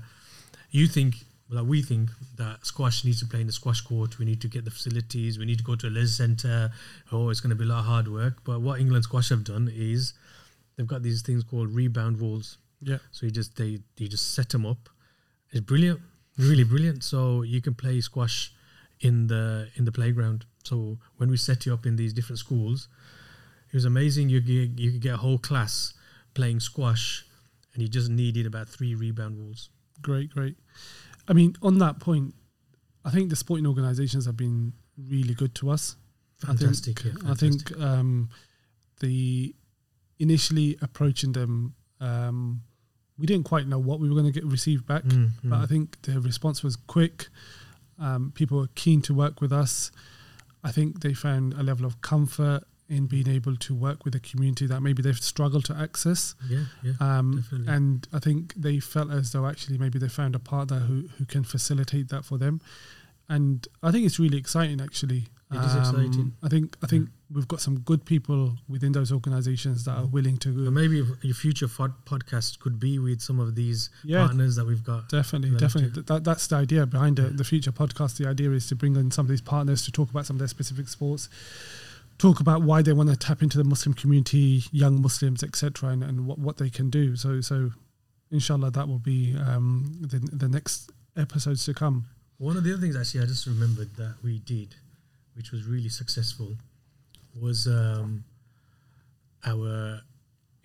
you 0.72 0.88
think 0.88 1.14
like 1.50 1.66
we 1.66 1.82
think 1.82 2.10
that 2.36 2.64
squash 2.64 3.04
needs 3.04 3.20
to 3.20 3.26
play 3.26 3.40
in 3.40 3.46
the 3.46 3.52
squash 3.52 3.80
court. 3.80 4.18
We 4.18 4.24
need 4.24 4.40
to 4.40 4.48
get 4.48 4.64
the 4.64 4.70
facilities. 4.70 5.38
We 5.38 5.44
need 5.44 5.58
to 5.58 5.64
go 5.64 5.74
to 5.74 5.88
a 5.88 5.90
leisure 5.90 6.06
centre. 6.06 6.70
Oh, 7.10 7.28
it's 7.28 7.40
going 7.40 7.50
to 7.50 7.56
be 7.56 7.64
a 7.64 7.68
lot 7.68 7.80
of 7.80 7.86
hard 7.86 8.08
work. 8.08 8.44
But 8.44 8.60
what 8.60 8.80
England 8.80 9.04
squash 9.04 9.30
have 9.30 9.44
done 9.44 9.70
is 9.72 10.14
they've 10.76 10.86
got 10.86 11.02
these 11.02 11.22
things 11.22 11.42
called 11.42 11.74
rebound 11.74 12.20
walls. 12.20 12.58
Yeah. 12.80 12.98
So 13.10 13.26
you 13.26 13.32
just 13.32 13.56
they 13.56 13.80
you 13.98 14.08
just 14.08 14.34
set 14.34 14.50
them 14.50 14.64
up. 14.64 14.88
It's 15.50 15.60
brilliant, 15.60 16.00
really 16.38 16.64
brilliant. 16.64 17.02
So 17.02 17.42
you 17.42 17.60
can 17.60 17.74
play 17.74 18.00
squash 18.00 18.52
in 19.00 19.26
the 19.26 19.68
in 19.74 19.84
the 19.84 19.92
playground. 19.92 20.46
So 20.64 20.98
when 21.16 21.30
we 21.30 21.36
set 21.36 21.66
you 21.66 21.74
up 21.74 21.86
in 21.86 21.96
these 21.96 22.12
different 22.12 22.38
schools, 22.38 22.88
it 23.72 23.74
was 23.74 23.84
amazing. 23.84 24.28
You 24.28 24.40
get, 24.40 24.78
you 24.78 24.92
could 24.92 25.00
get 25.00 25.14
a 25.14 25.18
whole 25.18 25.38
class 25.38 25.94
playing 26.34 26.60
squash, 26.60 27.24
and 27.72 27.82
you 27.82 27.88
just 27.88 28.10
needed 28.10 28.46
about 28.46 28.68
three 28.68 28.94
rebound 28.94 29.38
walls. 29.38 29.70
Great, 30.02 30.30
great. 30.30 30.56
I 31.28 31.32
mean, 31.32 31.56
on 31.62 31.78
that 31.78 32.00
point, 32.00 32.34
I 33.04 33.10
think 33.10 33.30
the 33.30 33.36
sporting 33.36 33.66
organisations 33.66 34.26
have 34.26 34.36
been 34.36 34.72
really 35.08 35.34
good 35.34 35.54
to 35.56 35.70
us. 35.70 35.96
Fantastic. 36.38 37.00
I 37.00 37.02
think, 37.02 37.14
yeah, 37.14 37.28
fantastic. 37.28 37.70
I 37.70 37.74
think 37.74 37.82
um, 37.82 38.28
the 39.00 39.54
initially 40.18 40.76
approaching 40.82 41.32
them, 41.32 41.74
um, 42.00 42.62
we 43.18 43.26
didn't 43.26 43.44
quite 43.44 43.66
know 43.66 43.78
what 43.78 44.00
we 44.00 44.08
were 44.08 44.14
going 44.14 44.30
to 44.30 44.32
get 44.32 44.44
received 44.44 44.86
back, 44.86 45.04
mm, 45.04 45.30
but 45.44 45.58
mm. 45.58 45.62
I 45.62 45.66
think 45.66 46.00
the 46.02 46.20
response 46.20 46.62
was 46.62 46.76
quick. 46.76 47.28
Um, 47.98 48.32
people 48.34 48.58
were 48.58 48.68
keen 48.74 49.02
to 49.02 49.14
work 49.14 49.40
with 49.40 49.52
us. 49.52 49.90
I 50.62 50.72
think 50.72 51.00
they 51.00 51.14
found 51.14 51.54
a 51.54 51.62
level 51.62 51.86
of 51.86 52.00
comfort 52.00 52.64
in 52.88 53.06
being 53.06 53.28
able 53.28 53.56
to 53.56 53.74
work 53.74 54.04
with 54.04 54.14
a 54.16 54.20
community 54.20 54.66
that 54.66 54.80
maybe 54.80 55.00
they've 55.00 55.16
struggled 55.16 55.64
to 55.64 55.76
access. 55.76 56.34
Yeah, 56.48 56.64
yeah, 56.82 56.92
um, 57.00 57.36
definitely. 57.36 57.72
And 57.72 58.08
I 58.12 58.18
think 58.18 58.52
they 58.56 58.80
felt 58.80 59.12
as 59.12 59.30
though 59.30 59.46
actually 59.46 59.78
maybe 59.78 59.98
they 59.98 60.08
found 60.08 60.34
a 60.34 60.40
partner 60.40 60.80
who, 60.80 61.08
who 61.16 61.24
can 61.24 61.44
facilitate 61.44 62.08
that 62.08 62.24
for 62.24 62.36
them. 62.36 62.60
And 63.28 63.66
I 63.80 63.92
think 63.92 64.06
it's 64.06 64.18
really 64.18 64.38
exciting 64.38 64.80
actually. 64.80 65.28
It 65.52 65.56
um, 65.56 65.78
exciting. 65.78 66.32
I 66.42 66.48
think 66.48 66.76
I 66.82 66.86
think 66.86 67.08
yeah. 67.08 67.36
we've 67.36 67.48
got 67.48 67.60
some 67.60 67.80
good 67.80 68.04
people 68.04 68.56
within 68.68 68.92
those 68.92 69.10
organisations 69.10 69.84
that 69.84 69.92
are 69.92 70.06
willing 70.06 70.36
to. 70.38 70.48
Maybe 70.48 71.04
your 71.22 71.34
future 71.34 71.66
pod- 71.66 72.04
podcast 72.04 72.60
could 72.60 72.78
be 72.78 72.98
with 72.98 73.20
some 73.20 73.40
of 73.40 73.56
these 73.56 73.90
yeah, 74.04 74.24
partners 74.26 74.56
that 74.56 74.66
we've 74.66 74.84
got. 74.84 75.08
Definitely, 75.08 75.58
definitely. 75.58 76.02
That, 76.02 76.22
that's 76.22 76.46
the 76.46 76.56
idea 76.56 76.86
behind 76.86 77.18
yeah. 77.18 77.30
the 77.32 77.44
future 77.44 77.72
podcast. 77.72 78.16
The 78.16 78.28
idea 78.28 78.50
is 78.52 78.68
to 78.68 78.76
bring 78.76 78.94
in 78.94 79.10
some 79.10 79.26
of 79.26 79.30
these 79.30 79.40
partners 79.40 79.84
to 79.86 79.92
talk 79.92 80.10
about 80.10 80.26
some 80.26 80.36
of 80.36 80.38
their 80.38 80.48
specific 80.48 80.88
sports 80.88 81.28
talk 82.20 82.38
about 82.38 82.62
why 82.62 82.82
they 82.82 82.92
want 82.92 83.08
to 83.08 83.16
tap 83.16 83.42
into 83.42 83.56
the 83.56 83.64
Muslim 83.64 83.94
community, 83.94 84.62
young 84.70 85.00
Muslims, 85.00 85.42
etc., 85.42 85.88
and, 85.88 86.04
and 86.04 86.26
what, 86.26 86.38
what 86.38 86.58
they 86.58 86.68
can 86.68 86.90
do. 86.90 87.16
So, 87.16 87.40
so 87.40 87.70
inshallah, 88.30 88.70
that 88.72 88.86
will 88.86 88.98
be 88.98 89.34
um, 89.36 89.92
the, 90.00 90.18
the 90.18 90.48
next 90.48 90.90
episodes 91.16 91.64
to 91.64 91.74
come. 91.74 92.06
One 92.38 92.56
of 92.56 92.64
the 92.64 92.72
other 92.72 92.80
things, 92.80 92.96
actually, 92.96 93.22
I 93.22 93.26
just 93.26 93.46
remembered 93.46 93.96
that 93.96 94.16
we 94.22 94.38
did, 94.38 94.74
which 95.40 95.52
was 95.52 95.64
really 95.64 95.88
successful, 95.88 96.54
was 97.34 97.66
um, 97.66 98.22
our, 99.46 100.02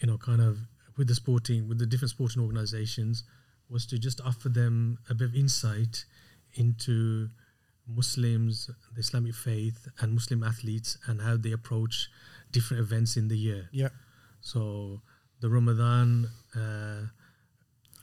you 0.02 0.08
know, 0.10 0.18
kind 0.18 0.42
of 0.42 0.58
with 0.98 1.08
the 1.08 1.16
sporting, 1.16 1.70
with 1.70 1.80
the 1.80 1.86
different 1.86 2.10
sporting 2.10 2.42
organizations, 2.42 3.24
was 3.70 3.86
to 3.86 3.98
just 3.98 4.20
offer 4.20 4.50
them 4.50 4.98
a 5.10 5.14
bit 5.14 5.30
of 5.30 5.34
insight 5.34 6.04
into 6.56 7.30
Muslims, 7.88 8.70
the 8.94 9.00
Islamic 9.00 9.34
faith, 9.34 9.88
and 10.02 10.14
Muslim 10.14 10.44
athletes, 10.44 10.98
and 11.08 11.22
how 11.22 11.38
they 11.38 11.54
approach 11.54 12.10
different 12.52 12.82
events 12.84 13.16
in 13.16 13.30
the 13.30 13.38
year. 13.38 13.70
Yeah. 13.72 13.94
So 14.42 15.00
the 15.40 15.48
Ramadan 15.48 16.28
uh, 16.54 17.04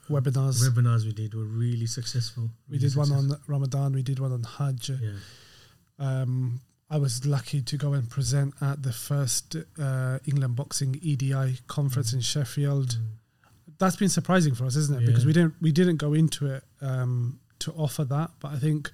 webinars 0.08 0.66
webinars 0.66 1.04
we 1.04 1.12
did 1.12 1.34
were 1.34 1.44
really 1.44 1.86
successful. 1.86 2.48
We 2.70 2.78
did 2.78 2.92
successful. 2.92 3.16
one 3.16 3.32
on 3.32 3.38
Ramadan. 3.46 3.92
We 3.92 4.02
did 4.02 4.18
one 4.20 4.32
on 4.32 4.42
Hajj. 4.42 4.88
Yeah. 4.88 5.10
Um, 5.98 6.60
I 6.90 6.98
was 6.98 7.24
lucky 7.24 7.62
to 7.62 7.76
go 7.78 7.94
and 7.94 8.08
present 8.08 8.54
at 8.60 8.82
the 8.82 8.92
first 8.92 9.56
uh, 9.80 10.18
England 10.26 10.56
Boxing 10.56 11.00
EDI 11.00 11.58
conference 11.66 12.10
mm. 12.10 12.16
in 12.16 12.20
Sheffield. 12.20 12.90
Mm. 12.90 13.06
That's 13.78 13.96
been 13.96 14.10
surprising 14.10 14.54
for 14.54 14.66
us, 14.66 14.76
isn't 14.76 14.96
it? 14.96 15.00
Yeah. 15.00 15.06
Because 15.06 15.24
we 15.24 15.32
didn't 15.32 15.54
we 15.60 15.72
didn't 15.72 15.96
go 15.96 16.12
into 16.12 16.46
it 16.46 16.62
um, 16.82 17.40
to 17.60 17.72
offer 17.72 18.04
that, 18.04 18.32
but 18.40 18.52
I 18.52 18.58
think 18.58 18.90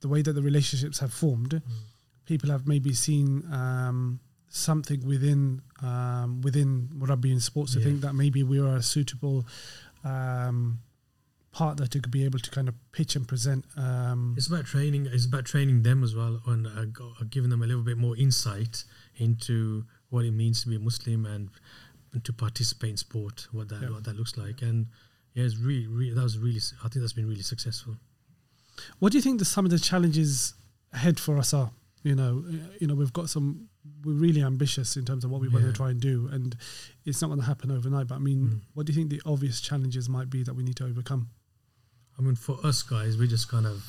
the 0.00 0.08
way 0.08 0.22
that 0.22 0.32
the 0.32 0.42
relationships 0.42 1.00
have 1.00 1.12
formed, 1.12 1.50
mm. 1.50 1.62
people 2.24 2.50
have 2.50 2.68
maybe 2.68 2.92
seen 2.92 3.42
um, 3.52 4.20
something 4.48 5.04
within 5.04 5.60
um, 5.82 6.40
within 6.42 6.88
Murabiyoon 6.94 7.42
sports 7.42 7.72
to 7.72 7.80
yeah. 7.80 7.86
think 7.86 8.00
that 8.02 8.14
maybe 8.14 8.44
we 8.44 8.60
are 8.60 8.76
a 8.76 8.82
suitable 8.82 9.44
um, 10.04 10.78
partner 11.54 11.86
to 11.86 12.00
be 12.00 12.24
able 12.24 12.40
to 12.40 12.50
kind 12.50 12.68
of 12.68 12.74
pitch 12.90 13.14
and 13.14 13.26
present. 13.26 13.64
Um, 13.76 14.34
it's 14.36 14.48
about 14.48 14.66
training. 14.66 15.06
It's 15.10 15.24
about 15.24 15.44
training 15.44 15.84
them 15.84 16.02
as 16.02 16.14
well, 16.14 16.40
and 16.46 16.66
uh, 16.66 16.84
giving 17.30 17.48
them 17.48 17.62
a 17.62 17.66
little 17.66 17.82
bit 17.82 17.96
more 17.96 18.16
insight 18.16 18.84
into 19.16 19.84
what 20.10 20.24
it 20.24 20.32
means 20.32 20.62
to 20.64 20.68
be 20.68 20.76
a 20.76 20.80
Muslim 20.80 21.24
and, 21.24 21.50
and 22.12 22.24
to 22.24 22.32
participate 22.32 22.90
in 22.90 22.96
sport. 22.96 23.46
What 23.52 23.68
that 23.68 23.82
yeah. 23.82 23.90
what 23.90 24.04
that 24.04 24.16
looks 24.16 24.36
like, 24.36 24.62
and 24.62 24.86
yeah, 25.34 25.44
it's 25.44 25.56
really, 25.56 25.86
really 25.86 26.14
that 26.14 26.22
was 26.22 26.38
really. 26.38 26.60
I 26.80 26.88
think 26.88 27.02
that's 27.02 27.12
been 27.12 27.28
really 27.28 27.42
successful. 27.42 27.94
What 28.98 29.12
do 29.12 29.18
you 29.18 29.22
think 29.22 29.38
the, 29.38 29.44
some 29.44 29.64
of 29.64 29.70
the 29.70 29.78
challenges 29.78 30.54
ahead 30.92 31.20
for 31.20 31.38
us 31.38 31.54
are? 31.54 31.70
You 32.02 32.16
know, 32.16 32.44
you 32.80 32.88
know, 32.88 32.96
we've 32.96 33.12
got 33.12 33.30
some. 33.30 33.68
We're 34.04 34.14
really 34.14 34.42
ambitious 34.42 34.96
in 34.96 35.04
terms 35.04 35.24
of 35.24 35.30
what 35.30 35.40
we 35.40 35.48
yeah. 35.48 35.54
want 35.54 35.66
to 35.66 35.72
try 35.72 35.90
and 35.90 36.00
do, 36.00 36.28
and 36.32 36.56
it's 37.04 37.22
not 37.22 37.28
going 37.28 37.40
to 37.40 37.46
happen 37.46 37.70
overnight. 37.70 38.08
But 38.08 38.16
I 38.16 38.18
mean, 38.18 38.40
mm. 38.40 38.60
what 38.74 38.86
do 38.86 38.92
you 38.92 38.96
think 38.96 39.10
the 39.10 39.22
obvious 39.24 39.60
challenges 39.60 40.08
might 40.08 40.30
be 40.30 40.42
that 40.42 40.54
we 40.54 40.64
need 40.64 40.76
to 40.76 40.84
overcome? 40.84 41.28
I 42.18 42.22
mean, 42.22 42.36
for 42.36 42.58
us 42.64 42.82
guys, 42.82 43.16
we 43.16 43.26
just 43.26 43.48
kind 43.48 43.66
of 43.66 43.82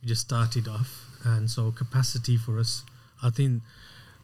we 0.00 0.08
just 0.08 0.22
started 0.22 0.68
off, 0.68 1.06
and 1.24 1.50
so 1.50 1.70
capacity 1.70 2.36
for 2.36 2.58
us, 2.58 2.84
I 3.22 3.30
think 3.30 3.62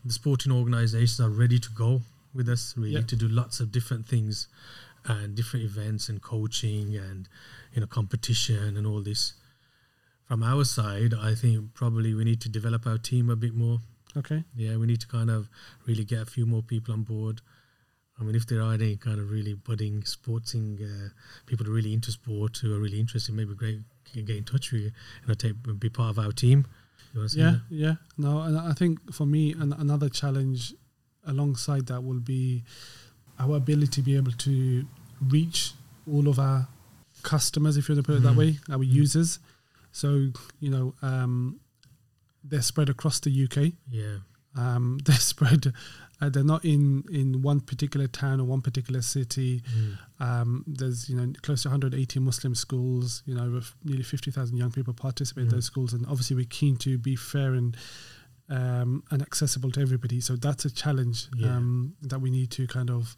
the 0.05 0.13
sporting 0.13 0.53
organisations 0.53 1.21
are 1.21 1.31
ready 1.31 1.59
to 1.59 1.71
go 1.71 2.03
with 2.35 2.49
us, 2.49 2.75
really, 2.77 3.03
to 3.03 3.17
do 3.17 3.29
lots 3.29 3.61
of 3.61 3.73
different 3.73 4.07
things 4.07 4.49
and 5.05 5.35
different 5.35 5.65
events 5.65 6.09
and 6.09 6.21
coaching 6.21 6.97
and 6.97 7.29
you 7.75 7.81
know 7.81 7.87
competition 7.87 8.77
and 8.77 8.87
all 8.87 9.01
this 9.01 9.35
from 10.29 10.43
our 10.43 10.63
side, 10.65 11.15
I 11.19 11.35
think 11.35 11.73
probably 11.73 12.13
we 12.13 12.23
need 12.23 12.43
to 12.43 12.51
develop 12.51 12.87
our 12.87 12.99
team 12.99 13.31
a 13.31 13.37
bit 13.37 13.55
more. 13.55 13.79
Okay. 14.15 14.45
Yeah, 14.55 14.77
we 14.77 14.87
need 14.87 15.01
to 15.01 15.07
kind 15.09 15.31
of 15.31 15.49
really 15.87 16.05
get 16.05 16.21
a 16.21 16.27
few 16.27 16.45
more 16.45 16.63
people 16.63 16.93
on 16.93 17.03
board. 17.03 17.41
I 18.21 18.25
mean, 18.25 18.35
if 18.35 18.47
there 18.47 18.61
are 18.61 18.75
any 18.75 18.97
kind 18.97 19.21
of 19.21 19.31
really 19.31 19.55
budding 19.55 20.05
sporting 20.05 20.79
uh, 20.83 21.09
people 21.47 21.65
who 21.65 21.73
are 21.73 21.75
really 21.77 21.93
into 21.93 22.11
sport 22.11 22.59
who 22.59 22.75
are 22.75 22.81
really 22.81 22.99
interested, 22.99 23.35
maybe 23.35 23.55
great 23.55 23.79
can 24.13 24.25
get 24.25 24.37
in 24.37 24.45
touch 24.45 24.73
with 24.73 24.83
you 24.83 24.91
and 25.27 25.39
take 25.39 25.55
be 25.79 25.89
part 25.89 26.11
of 26.11 26.19
our 26.19 26.33
team. 26.33 26.67
yeah, 27.15 27.51
that? 27.51 27.61
yeah. 27.71 27.95
No, 28.17 28.41
and 28.41 28.59
I 28.59 28.73
think 28.73 29.13
for 29.13 29.27
me, 29.27 29.53
an, 29.53 29.73
another 29.73 30.09
challenge 30.09 30.75
alongside 31.27 31.87
that 31.87 32.03
will 32.03 32.21
be 32.21 32.65
our 33.39 33.57
ability 33.57 33.87
to 33.87 34.03
be 34.03 34.17
able 34.17 34.33
to 34.33 34.85
reach 35.29 35.73
all 36.11 36.29
of 36.29 36.39
our 36.39 36.69
customers, 37.23 37.77
if 37.77 37.89
you 37.89 37.95
want 37.95 38.05
to 38.05 38.13
put 38.13 38.19
it 38.19 38.23
that 38.23 38.31
mm-hmm. 38.31 38.39
way, 38.39 38.59
our 38.71 38.79
mm-hmm. 38.79 38.95
users. 38.95 39.39
So 39.93 40.29
you 40.61 40.71
know 40.71 40.95
um, 41.03 41.61
they're 42.45 42.63
spread 42.63 42.89
across 42.89 43.21
the 43.21 43.31
UK. 43.31 43.73
Yeah, 43.91 44.19
um, 44.57 44.99
they're 45.05 45.17
spread. 45.17 45.73
Uh, 46.21 46.29
they're 46.29 46.43
not 46.43 46.65
in 46.65 47.05
in 47.13 47.43
one 47.43 47.61
particular 47.61 48.09
town 48.09 48.41
or 48.41 48.45
one 48.45 48.61
particular 48.61 49.03
city. 49.03 49.63
Mm. 49.77 49.99
Um, 50.21 50.65
there's 50.67 51.09
you 51.09 51.17
know 51.17 51.33
close 51.43 51.63
to 51.63 51.69
180 51.69 52.21
Muslim 52.21 52.55
schools. 52.55 53.23
You 53.25 53.35
know, 53.35 53.51
with 53.51 53.73
nearly 53.85 54.03
50,000 54.03 54.57
young 54.57 54.73
people 54.73 54.95
participate 54.95 55.45
mm. 55.45 55.49
in 55.49 55.55
those 55.55 55.67
schools, 55.67 55.93
and 55.93 56.05
obviously 56.07 56.37
we're 56.37 56.47
keen 56.49 56.77
to 56.79 56.99
be 56.99 57.15
fair 57.15 57.55
and 57.55 57.77
um, 58.51 59.05
and 59.11 59.23
accessible 59.23 59.71
to 59.73 59.81
everybody. 59.81 60.21
So 60.21 60.37
that's 60.37 60.65
a 60.65 60.71
challenge 60.71 61.29
yeah. 61.37 61.57
um, 61.57 61.95
that 62.03 62.21
we 62.21 62.31
need 62.31 62.51
to 62.53 62.67
kind 62.67 62.91
of 62.91 63.15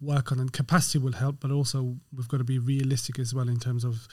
work 0.00 0.32
on. 0.32 0.38
And 0.38 0.52
capacity 0.52 0.98
will 0.98 1.12
help, 1.12 1.40
but 1.40 1.50
also 1.50 1.96
we've 2.14 2.28
got 2.28 2.38
to 2.38 2.44
be 2.44 2.58
realistic 2.58 3.18
as 3.18 3.34
well 3.34 3.48
in 3.48 3.58
terms 3.58 3.84
of 3.84 4.06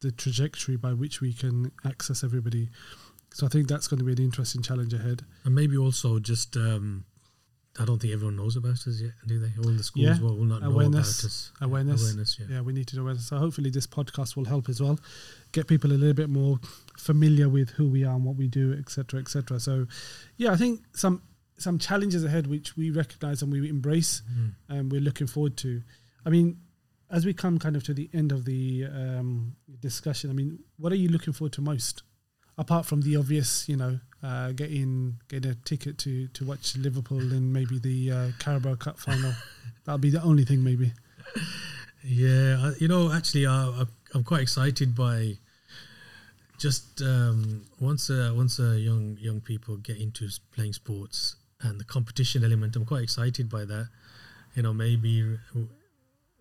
the 0.00 0.12
trajectory 0.12 0.76
by 0.76 0.92
which 0.92 1.20
we 1.20 1.32
can 1.32 1.72
access 1.84 2.24
everybody. 2.24 2.70
So 3.34 3.46
I 3.46 3.48
think 3.48 3.68
that's 3.68 3.88
going 3.88 3.98
to 3.98 4.04
be 4.04 4.12
an 4.12 4.18
interesting 4.18 4.62
challenge 4.62 4.94
ahead. 4.94 5.24
And 5.44 5.54
maybe 5.54 5.76
also 5.76 6.18
just, 6.18 6.56
um, 6.56 7.04
I 7.80 7.84
don't 7.84 8.00
think 8.00 8.12
everyone 8.12 8.36
knows 8.36 8.56
about 8.56 8.72
us 8.72 9.00
yet, 9.00 9.12
do 9.26 9.38
they? 9.38 9.52
All 9.58 9.70
the 9.70 9.82
schools 9.84 10.06
yeah. 10.06 10.20
will, 10.20 10.36
will 10.36 10.44
not 10.44 10.62
awareness, 10.64 11.22
know 11.22 11.26
about 11.26 11.26
us. 11.26 11.52
Awareness. 11.60 12.02
Awareness, 12.02 12.38
yeah. 12.40 12.46
yeah. 12.50 12.60
we 12.60 12.72
need 12.72 12.88
to 12.88 12.96
know 12.96 13.02
awareness. 13.02 13.26
So 13.28 13.36
hopefully 13.38 13.70
this 13.70 13.86
podcast 13.86 14.36
will 14.36 14.46
help 14.46 14.68
as 14.68 14.80
well. 14.80 14.98
Get 15.52 15.66
people 15.68 15.92
a 15.92 15.94
little 15.94 16.14
bit 16.14 16.28
more 16.28 16.58
familiar 16.98 17.48
with 17.48 17.70
who 17.70 17.88
we 17.88 18.04
are 18.04 18.14
and 18.14 18.24
what 18.24 18.36
we 18.36 18.48
do, 18.48 18.72
etc., 18.72 19.20
etc. 19.20 19.60
So, 19.60 19.86
yeah, 20.36 20.52
I 20.52 20.56
think 20.56 20.80
some 20.94 21.22
some 21.56 21.78
challenges 21.78 22.24
ahead 22.24 22.46
which 22.46 22.76
we 22.76 22.90
recognize 22.90 23.42
and 23.42 23.50
we 23.52 23.68
embrace 23.68 24.22
Mm. 24.32 24.54
and 24.68 24.92
we're 24.92 25.00
looking 25.00 25.26
forward 25.26 25.56
to. 25.58 25.82
I 26.24 26.30
mean, 26.30 26.58
as 27.10 27.24
we 27.26 27.32
come 27.32 27.58
kind 27.58 27.74
of 27.74 27.82
to 27.84 27.94
the 27.94 28.08
end 28.12 28.32
of 28.32 28.44
the 28.44 28.84
um, 28.86 29.56
discussion, 29.80 30.30
I 30.30 30.34
mean, 30.34 30.60
what 30.76 30.92
are 30.92 30.96
you 30.96 31.08
looking 31.08 31.32
forward 31.32 31.52
to 31.54 31.60
most, 31.62 32.02
apart 32.56 32.86
from 32.86 33.00
the 33.00 33.16
obvious, 33.16 33.68
you 33.68 33.76
know, 33.76 33.98
uh, 34.22 34.52
in, 34.58 35.16
get 35.28 35.44
a 35.44 35.54
ticket 35.54 35.98
to 35.98 36.28
to 36.28 36.44
watch 36.44 36.76
Liverpool 36.76 37.20
in 37.32 37.52
maybe 37.52 37.78
the 37.78 38.10
uh, 38.10 38.28
Carabao 38.38 38.76
Cup 38.76 38.98
final? 38.98 39.32
That'll 39.84 39.98
be 39.98 40.10
the 40.10 40.22
only 40.22 40.44
thing, 40.44 40.62
maybe. 40.62 40.92
Yeah, 42.04 42.72
you 42.78 42.88
know, 42.88 43.12
actually, 43.12 43.46
I, 43.46 43.84
I'm 44.14 44.24
quite 44.24 44.42
excited 44.42 44.94
by 44.94 45.36
just 46.58 47.00
um, 47.02 47.64
once 47.80 48.10
uh, 48.10 48.32
once 48.34 48.58
uh, 48.58 48.72
young 48.72 49.16
young 49.20 49.40
people 49.40 49.76
get 49.76 49.98
into 49.98 50.28
playing 50.54 50.72
sports 50.72 51.36
and 51.60 51.80
the 51.80 51.84
competition 51.84 52.44
element. 52.44 52.76
I'm 52.76 52.84
quite 52.84 53.02
excited 53.02 53.48
by 53.48 53.64
that. 53.64 53.88
You 54.54 54.62
know, 54.62 54.72
maybe 54.72 55.38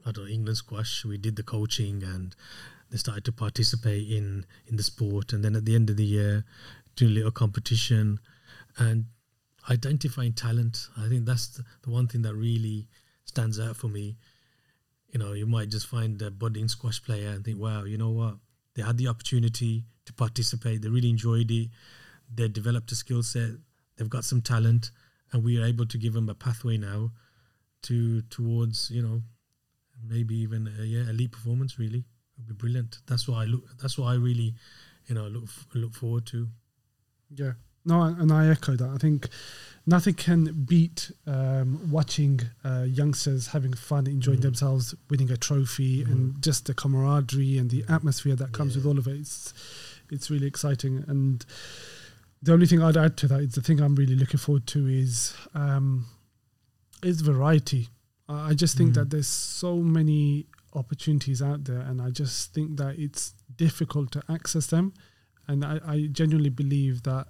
I 0.06 0.12
don't 0.12 0.26
know 0.26 0.32
England 0.32 0.58
squash. 0.58 1.06
We 1.06 1.18
did 1.18 1.36
the 1.36 1.44
coaching 1.44 2.04
and 2.04 2.36
they 2.90 2.98
started 2.98 3.26
to 3.26 3.32
participate 3.32 4.10
in 4.10 4.46
in 4.68 4.78
the 4.78 4.84
sport, 4.84 5.34
and 5.34 5.44
then 5.44 5.56
at 5.56 5.66
the 5.66 5.76
end 5.76 5.90
of 5.90 5.98
the 5.98 6.06
year, 6.06 6.46
doing 6.98 7.12
a 7.12 7.16
little 7.16 7.32
competition 7.32 8.20
and 8.78 9.06
identifying 9.70 10.34
talent. 10.34 10.89
I 10.98 11.08
think 11.08 11.26
that's 11.26 11.48
the, 11.48 11.64
the 11.84 11.89
one 11.89 12.08
thing 12.08 12.24
that 12.24 12.36
really 12.36 12.89
stands 13.26 13.60
out 13.60 13.78
for 13.78 13.88
me 13.88 14.18
you 15.10 15.20
know, 15.20 15.34
you 15.34 15.45
might 15.45 15.70
just 15.70 15.88
find 15.88 16.22
a 16.22 16.30
budding 16.30 16.68
squash 16.68 17.02
player 17.02 17.30
and 17.30 17.43
think, 17.43 17.60
wow, 17.60 17.86
you 17.86 17.98
know 17.98 18.10
what? 18.10 18.36
They 18.76 18.84
had 18.84 18.98
the 18.98 19.08
opportunity 19.08 19.84
to 20.06 20.14
participate. 20.14 20.82
They 20.82 20.89
really 20.89 21.10
enjoyed 21.10 21.50
it. 21.50 21.70
They 22.34 22.48
developed 22.48 22.91
a 22.91 22.95
skill 22.95 23.24
set. 23.24 23.52
They've 23.95 24.10
got 24.10 24.26
some 24.26 24.41
talent, 24.41 24.91
and 25.32 25.43
we 25.43 25.62
are 25.62 25.66
able 25.66 25.86
to 25.88 25.98
give 25.98 26.14
them 26.14 26.30
a 26.30 26.36
pathway 26.36 26.78
now 26.78 27.12
to 27.84 28.22
towards 28.24 28.89
you 28.91 29.02
know 29.02 29.22
maybe 30.04 30.36
even 30.36 30.68
a, 30.80 30.84
yeah 30.84 31.10
elite 31.10 31.32
performance. 31.32 31.80
Really, 31.80 32.04
it'd 32.38 32.48
be 32.48 32.54
brilliant. 32.54 33.00
That's 33.08 33.28
what 33.28 33.38
I 33.38 33.45
look. 33.45 33.64
That's 33.82 33.98
what 33.98 34.08
I 34.08 34.16
really 34.16 34.54
you 35.08 35.16
know 35.16 35.28
look 35.28 35.45
look 35.74 35.93
forward 35.95 36.26
to. 36.28 36.48
Yeah. 37.30 37.54
No, 37.86 38.02
and 38.02 38.32
I 38.32 38.48
echo 38.50 38.76
that. 38.76 38.90
I 38.90 38.98
think 38.98 39.30
nothing 39.86 40.14
can 40.16 40.66
beat 40.68 41.10
um, 41.26 41.90
watching 41.90 42.42
uh, 42.66 42.84
youngsters 42.88 43.48
having 43.48 43.74
fun, 43.74 44.08
enjoying 44.08 44.40
Mm. 44.40 44.44
themselves, 44.44 44.94
winning 45.10 45.32
a 45.32 45.38
trophy, 45.38 46.04
and 46.04 46.42
just 46.42 46.66
the 46.66 46.74
camaraderie 46.74 47.58
and 47.58 47.70
the 47.70 47.86
atmosphere 47.88 48.36
that 48.36 48.52
comes 48.52 48.76
with 48.76 48.86
all 48.86 48.98
of 48.98 49.08
it. 49.08 49.18
It's, 49.20 49.54
it's 50.12 50.30
really 50.30 50.48
exciting. 50.48 51.06
And 51.08 51.46
the 52.42 52.52
only 52.54 52.66
thing 52.66 52.82
I'd 52.84 52.98
add 52.98 53.16
to 53.18 53.28
that 53.30 53.40
is 53.40 53.54
the 53.54 53.62
thing 53.62 53.80
I'm 53.80 53.96
really 53.96 54.16
looking 54.16 54.40
forward 54.40 54.68
to 54.68 54.86
is 54.88 55.34
um, 55.54 56.06
is 57.04 57.22
variety. 57.22 57.88
I 58.28 58.50
I 58.50 58.54
just 58.54 58.76
think 58.78 58.92
Mm. 58.92 58.96
that 58.96 59.10
there's 59.12 59.28
so 59.28 59.78
many 59.78 60.48
opportunities 60.74 61.42
out 61.42 61.64
there, 61.64 61.80
and 61.80 62.02
I 62.02 62.10
just 62.10 62.54
think 62.54 62.76
that 62.78 63.00
it's 63.00 63.34
difficult 63.56 64.12
to 64.12 64.22
access 64.30 64.68
them. 64.68 64.94
And 65.48 65.64
I, 65.64 65.80
I 65.86 66.08
genuinely 66.12 66.50
believe 66.50 67.04
that 67.04 67.28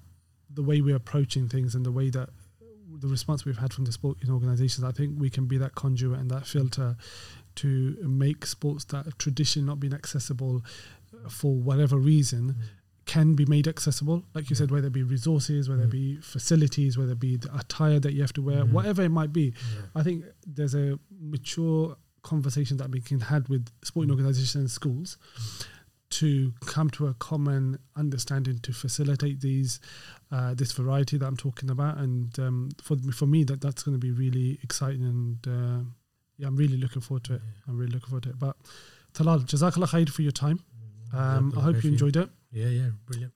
the 0.50 0.64
way 0.64 0.82
we're 0.82 0.96
approaching 0.96 1.48
things 1.48 1.76
and 1.76 1.86
the 1.86 1.92
way 1.92 2.10
that 2.10 2.30
the 3.00 3.08
response 3.08 3.46
we've 3.46 3.58
had 3.58 3.74
from 3.74 3.86
the 3.86 3.92
sporting 3.92 4.32
organisations, 4.32 4.84
I 4.84 4.92
think 4.92 5.20
we 5.20 5.30
can 5.30 5.46
be 5.46 5.58
that 5.58 5.76
conduit 5.76 6.20
and 6.20 6.32
that 6.32 6.48
filter 6.48 6.96
to 7.56 7.98
make 8.02 8.46
sports 8.46 8.86
that 8.86 9.06
have 9.06 9.18
traditionally 9.18 9.68
not 9.68 9.80
been 9.80 9.94
accessible 9.94 10.64
for 11.30 11.54
whatever 11.56 11.98
reason 11.98 12.56
mm. 12.58 12.64
can 13.06 13.34
be 13.36 13.46
made 13.46 13.68
accessible. 13.68 14.24
Like 14.34 14.50
you 14.50 14.56
said, 14.56 14.72
whether 14.72 14.88
it 14.88 14.94
be 14.94 15.04
resources, 15.04 15.70
whether 15.70 15.84
it 15.84 15.90
mm. 15.90 15.92
be 15.92 16.18
facilities, 16.18 16.98
whether 16.98 17.14
it 17.14 17.20
be 17.20 17.38
the 17.38 17.56
attire 17.58 18.00
that 18.00 18.14
you 18.14 18.22
have 18.22 18.34
to 18.34 18.42
wear, 18.42 18.64
Mhm. 18.64 18.72
whatever 18.72 19.02
it 19.04 19.10
might 19.10 19.34
be. 19.34 19.54
Yeah. 19.76 19.82
I 19.96 20.04
think 20.04 20.26
there's 20.46 20.76
a 20.76 21.00
mature 21.20 21.98
conversation 22.24 22.78
that 22.78 22.92
we 22.92 23.00
can 23.02 23.22
have 23.22 23.50
with 23.50 23.68
sporting 23.84 24.10
mm. 24.10 24.14
organisations 24.14 24.56
and 24.56 24.70
schools 24.72 25.18
to 26.20 26.54
come 26.66 26.90
to 26.92 27.08
a 27.08 27.14
common 27.14 27.78
understanding 27.96 28.60
to 28.60 28.74
facilitate 28.74 29.42
these 29.42 29.80
uh, 30.32 30.54
this 30.54 30.72
variety 30.72 31.18
that 31.18 31.26
I'm 31.26 31.38
talking 31.38 31.70
about. 31.70 31.98
And 31.98 32.38
um, 32.40 32.70
for 32.82 32.96
for 33.14 33.26
me, 33.26 33.44
that 33.46 33.62
that's 33.62 33.84
going 33.84 33.96
to 33.96 34.00
be 34.00 34.12
really 34.12 34.60
exciting. 34.64 35.04
And 35.04 35.48
uh, 35.48 35.84
yeah, 36.38 36.48
I'm 36.48 36.56
really 36.56 36.78
looking 36.78 37.02
forward 37.02 37.24
to 37.26 37.36
it. 37.36 37.42
I'm 37.68 37.78
really 37.78 37.92
looking 37.92 38.10
forward 38.10 38.24
to 38.24 38.30
it. 38.30 38.40
But 38.40 38.56
Talal, 39.14 39.46
Jazakallah 39.46 39.90
khair 39.90 40.10
for 40.10 40.22
your 40.22 40.32
time. 40.32 40.60
Um, 41.14 41.54
I 41.58 41.62
hope 41.62 41.84
you 41.84 41.92
enjoyed 41.92 42.18
it. 42.18 42.30
Yeah, 42.52 42.68
yeah, 42.68 42.90
brilliant. 43.06 43.34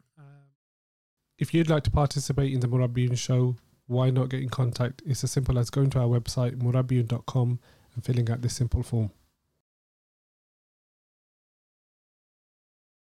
If 1.38 1.53
you'd 1.55 1.69
like 1.69 1.84
to 1.86 1.91
participate 1.91 2.53
in 2.53 2.59
the 2.59 2.67
Murabiyoon 2.67 3.17
show, 3.17 3.55
why 3.88 4.11
not 4.11 4.29
get 4.29 4.41
in 4.41 4.49
contact? 4.49 5.01
It's 5.05 5.23
as 5.23 5.32
simple 5.32 5.57
as 5.57 5.71
going 5.71 5.89
to 5.91 5.99
our 5.99 6.07
website, 6.07 6.55
murabiyoon.com, 6.57 7.59
and 7.95 8.05
filling 8.05 8.29
out 8.29 8.41
this 8.41 8.55
simple 8.55 8.84
form. 8.84 9.09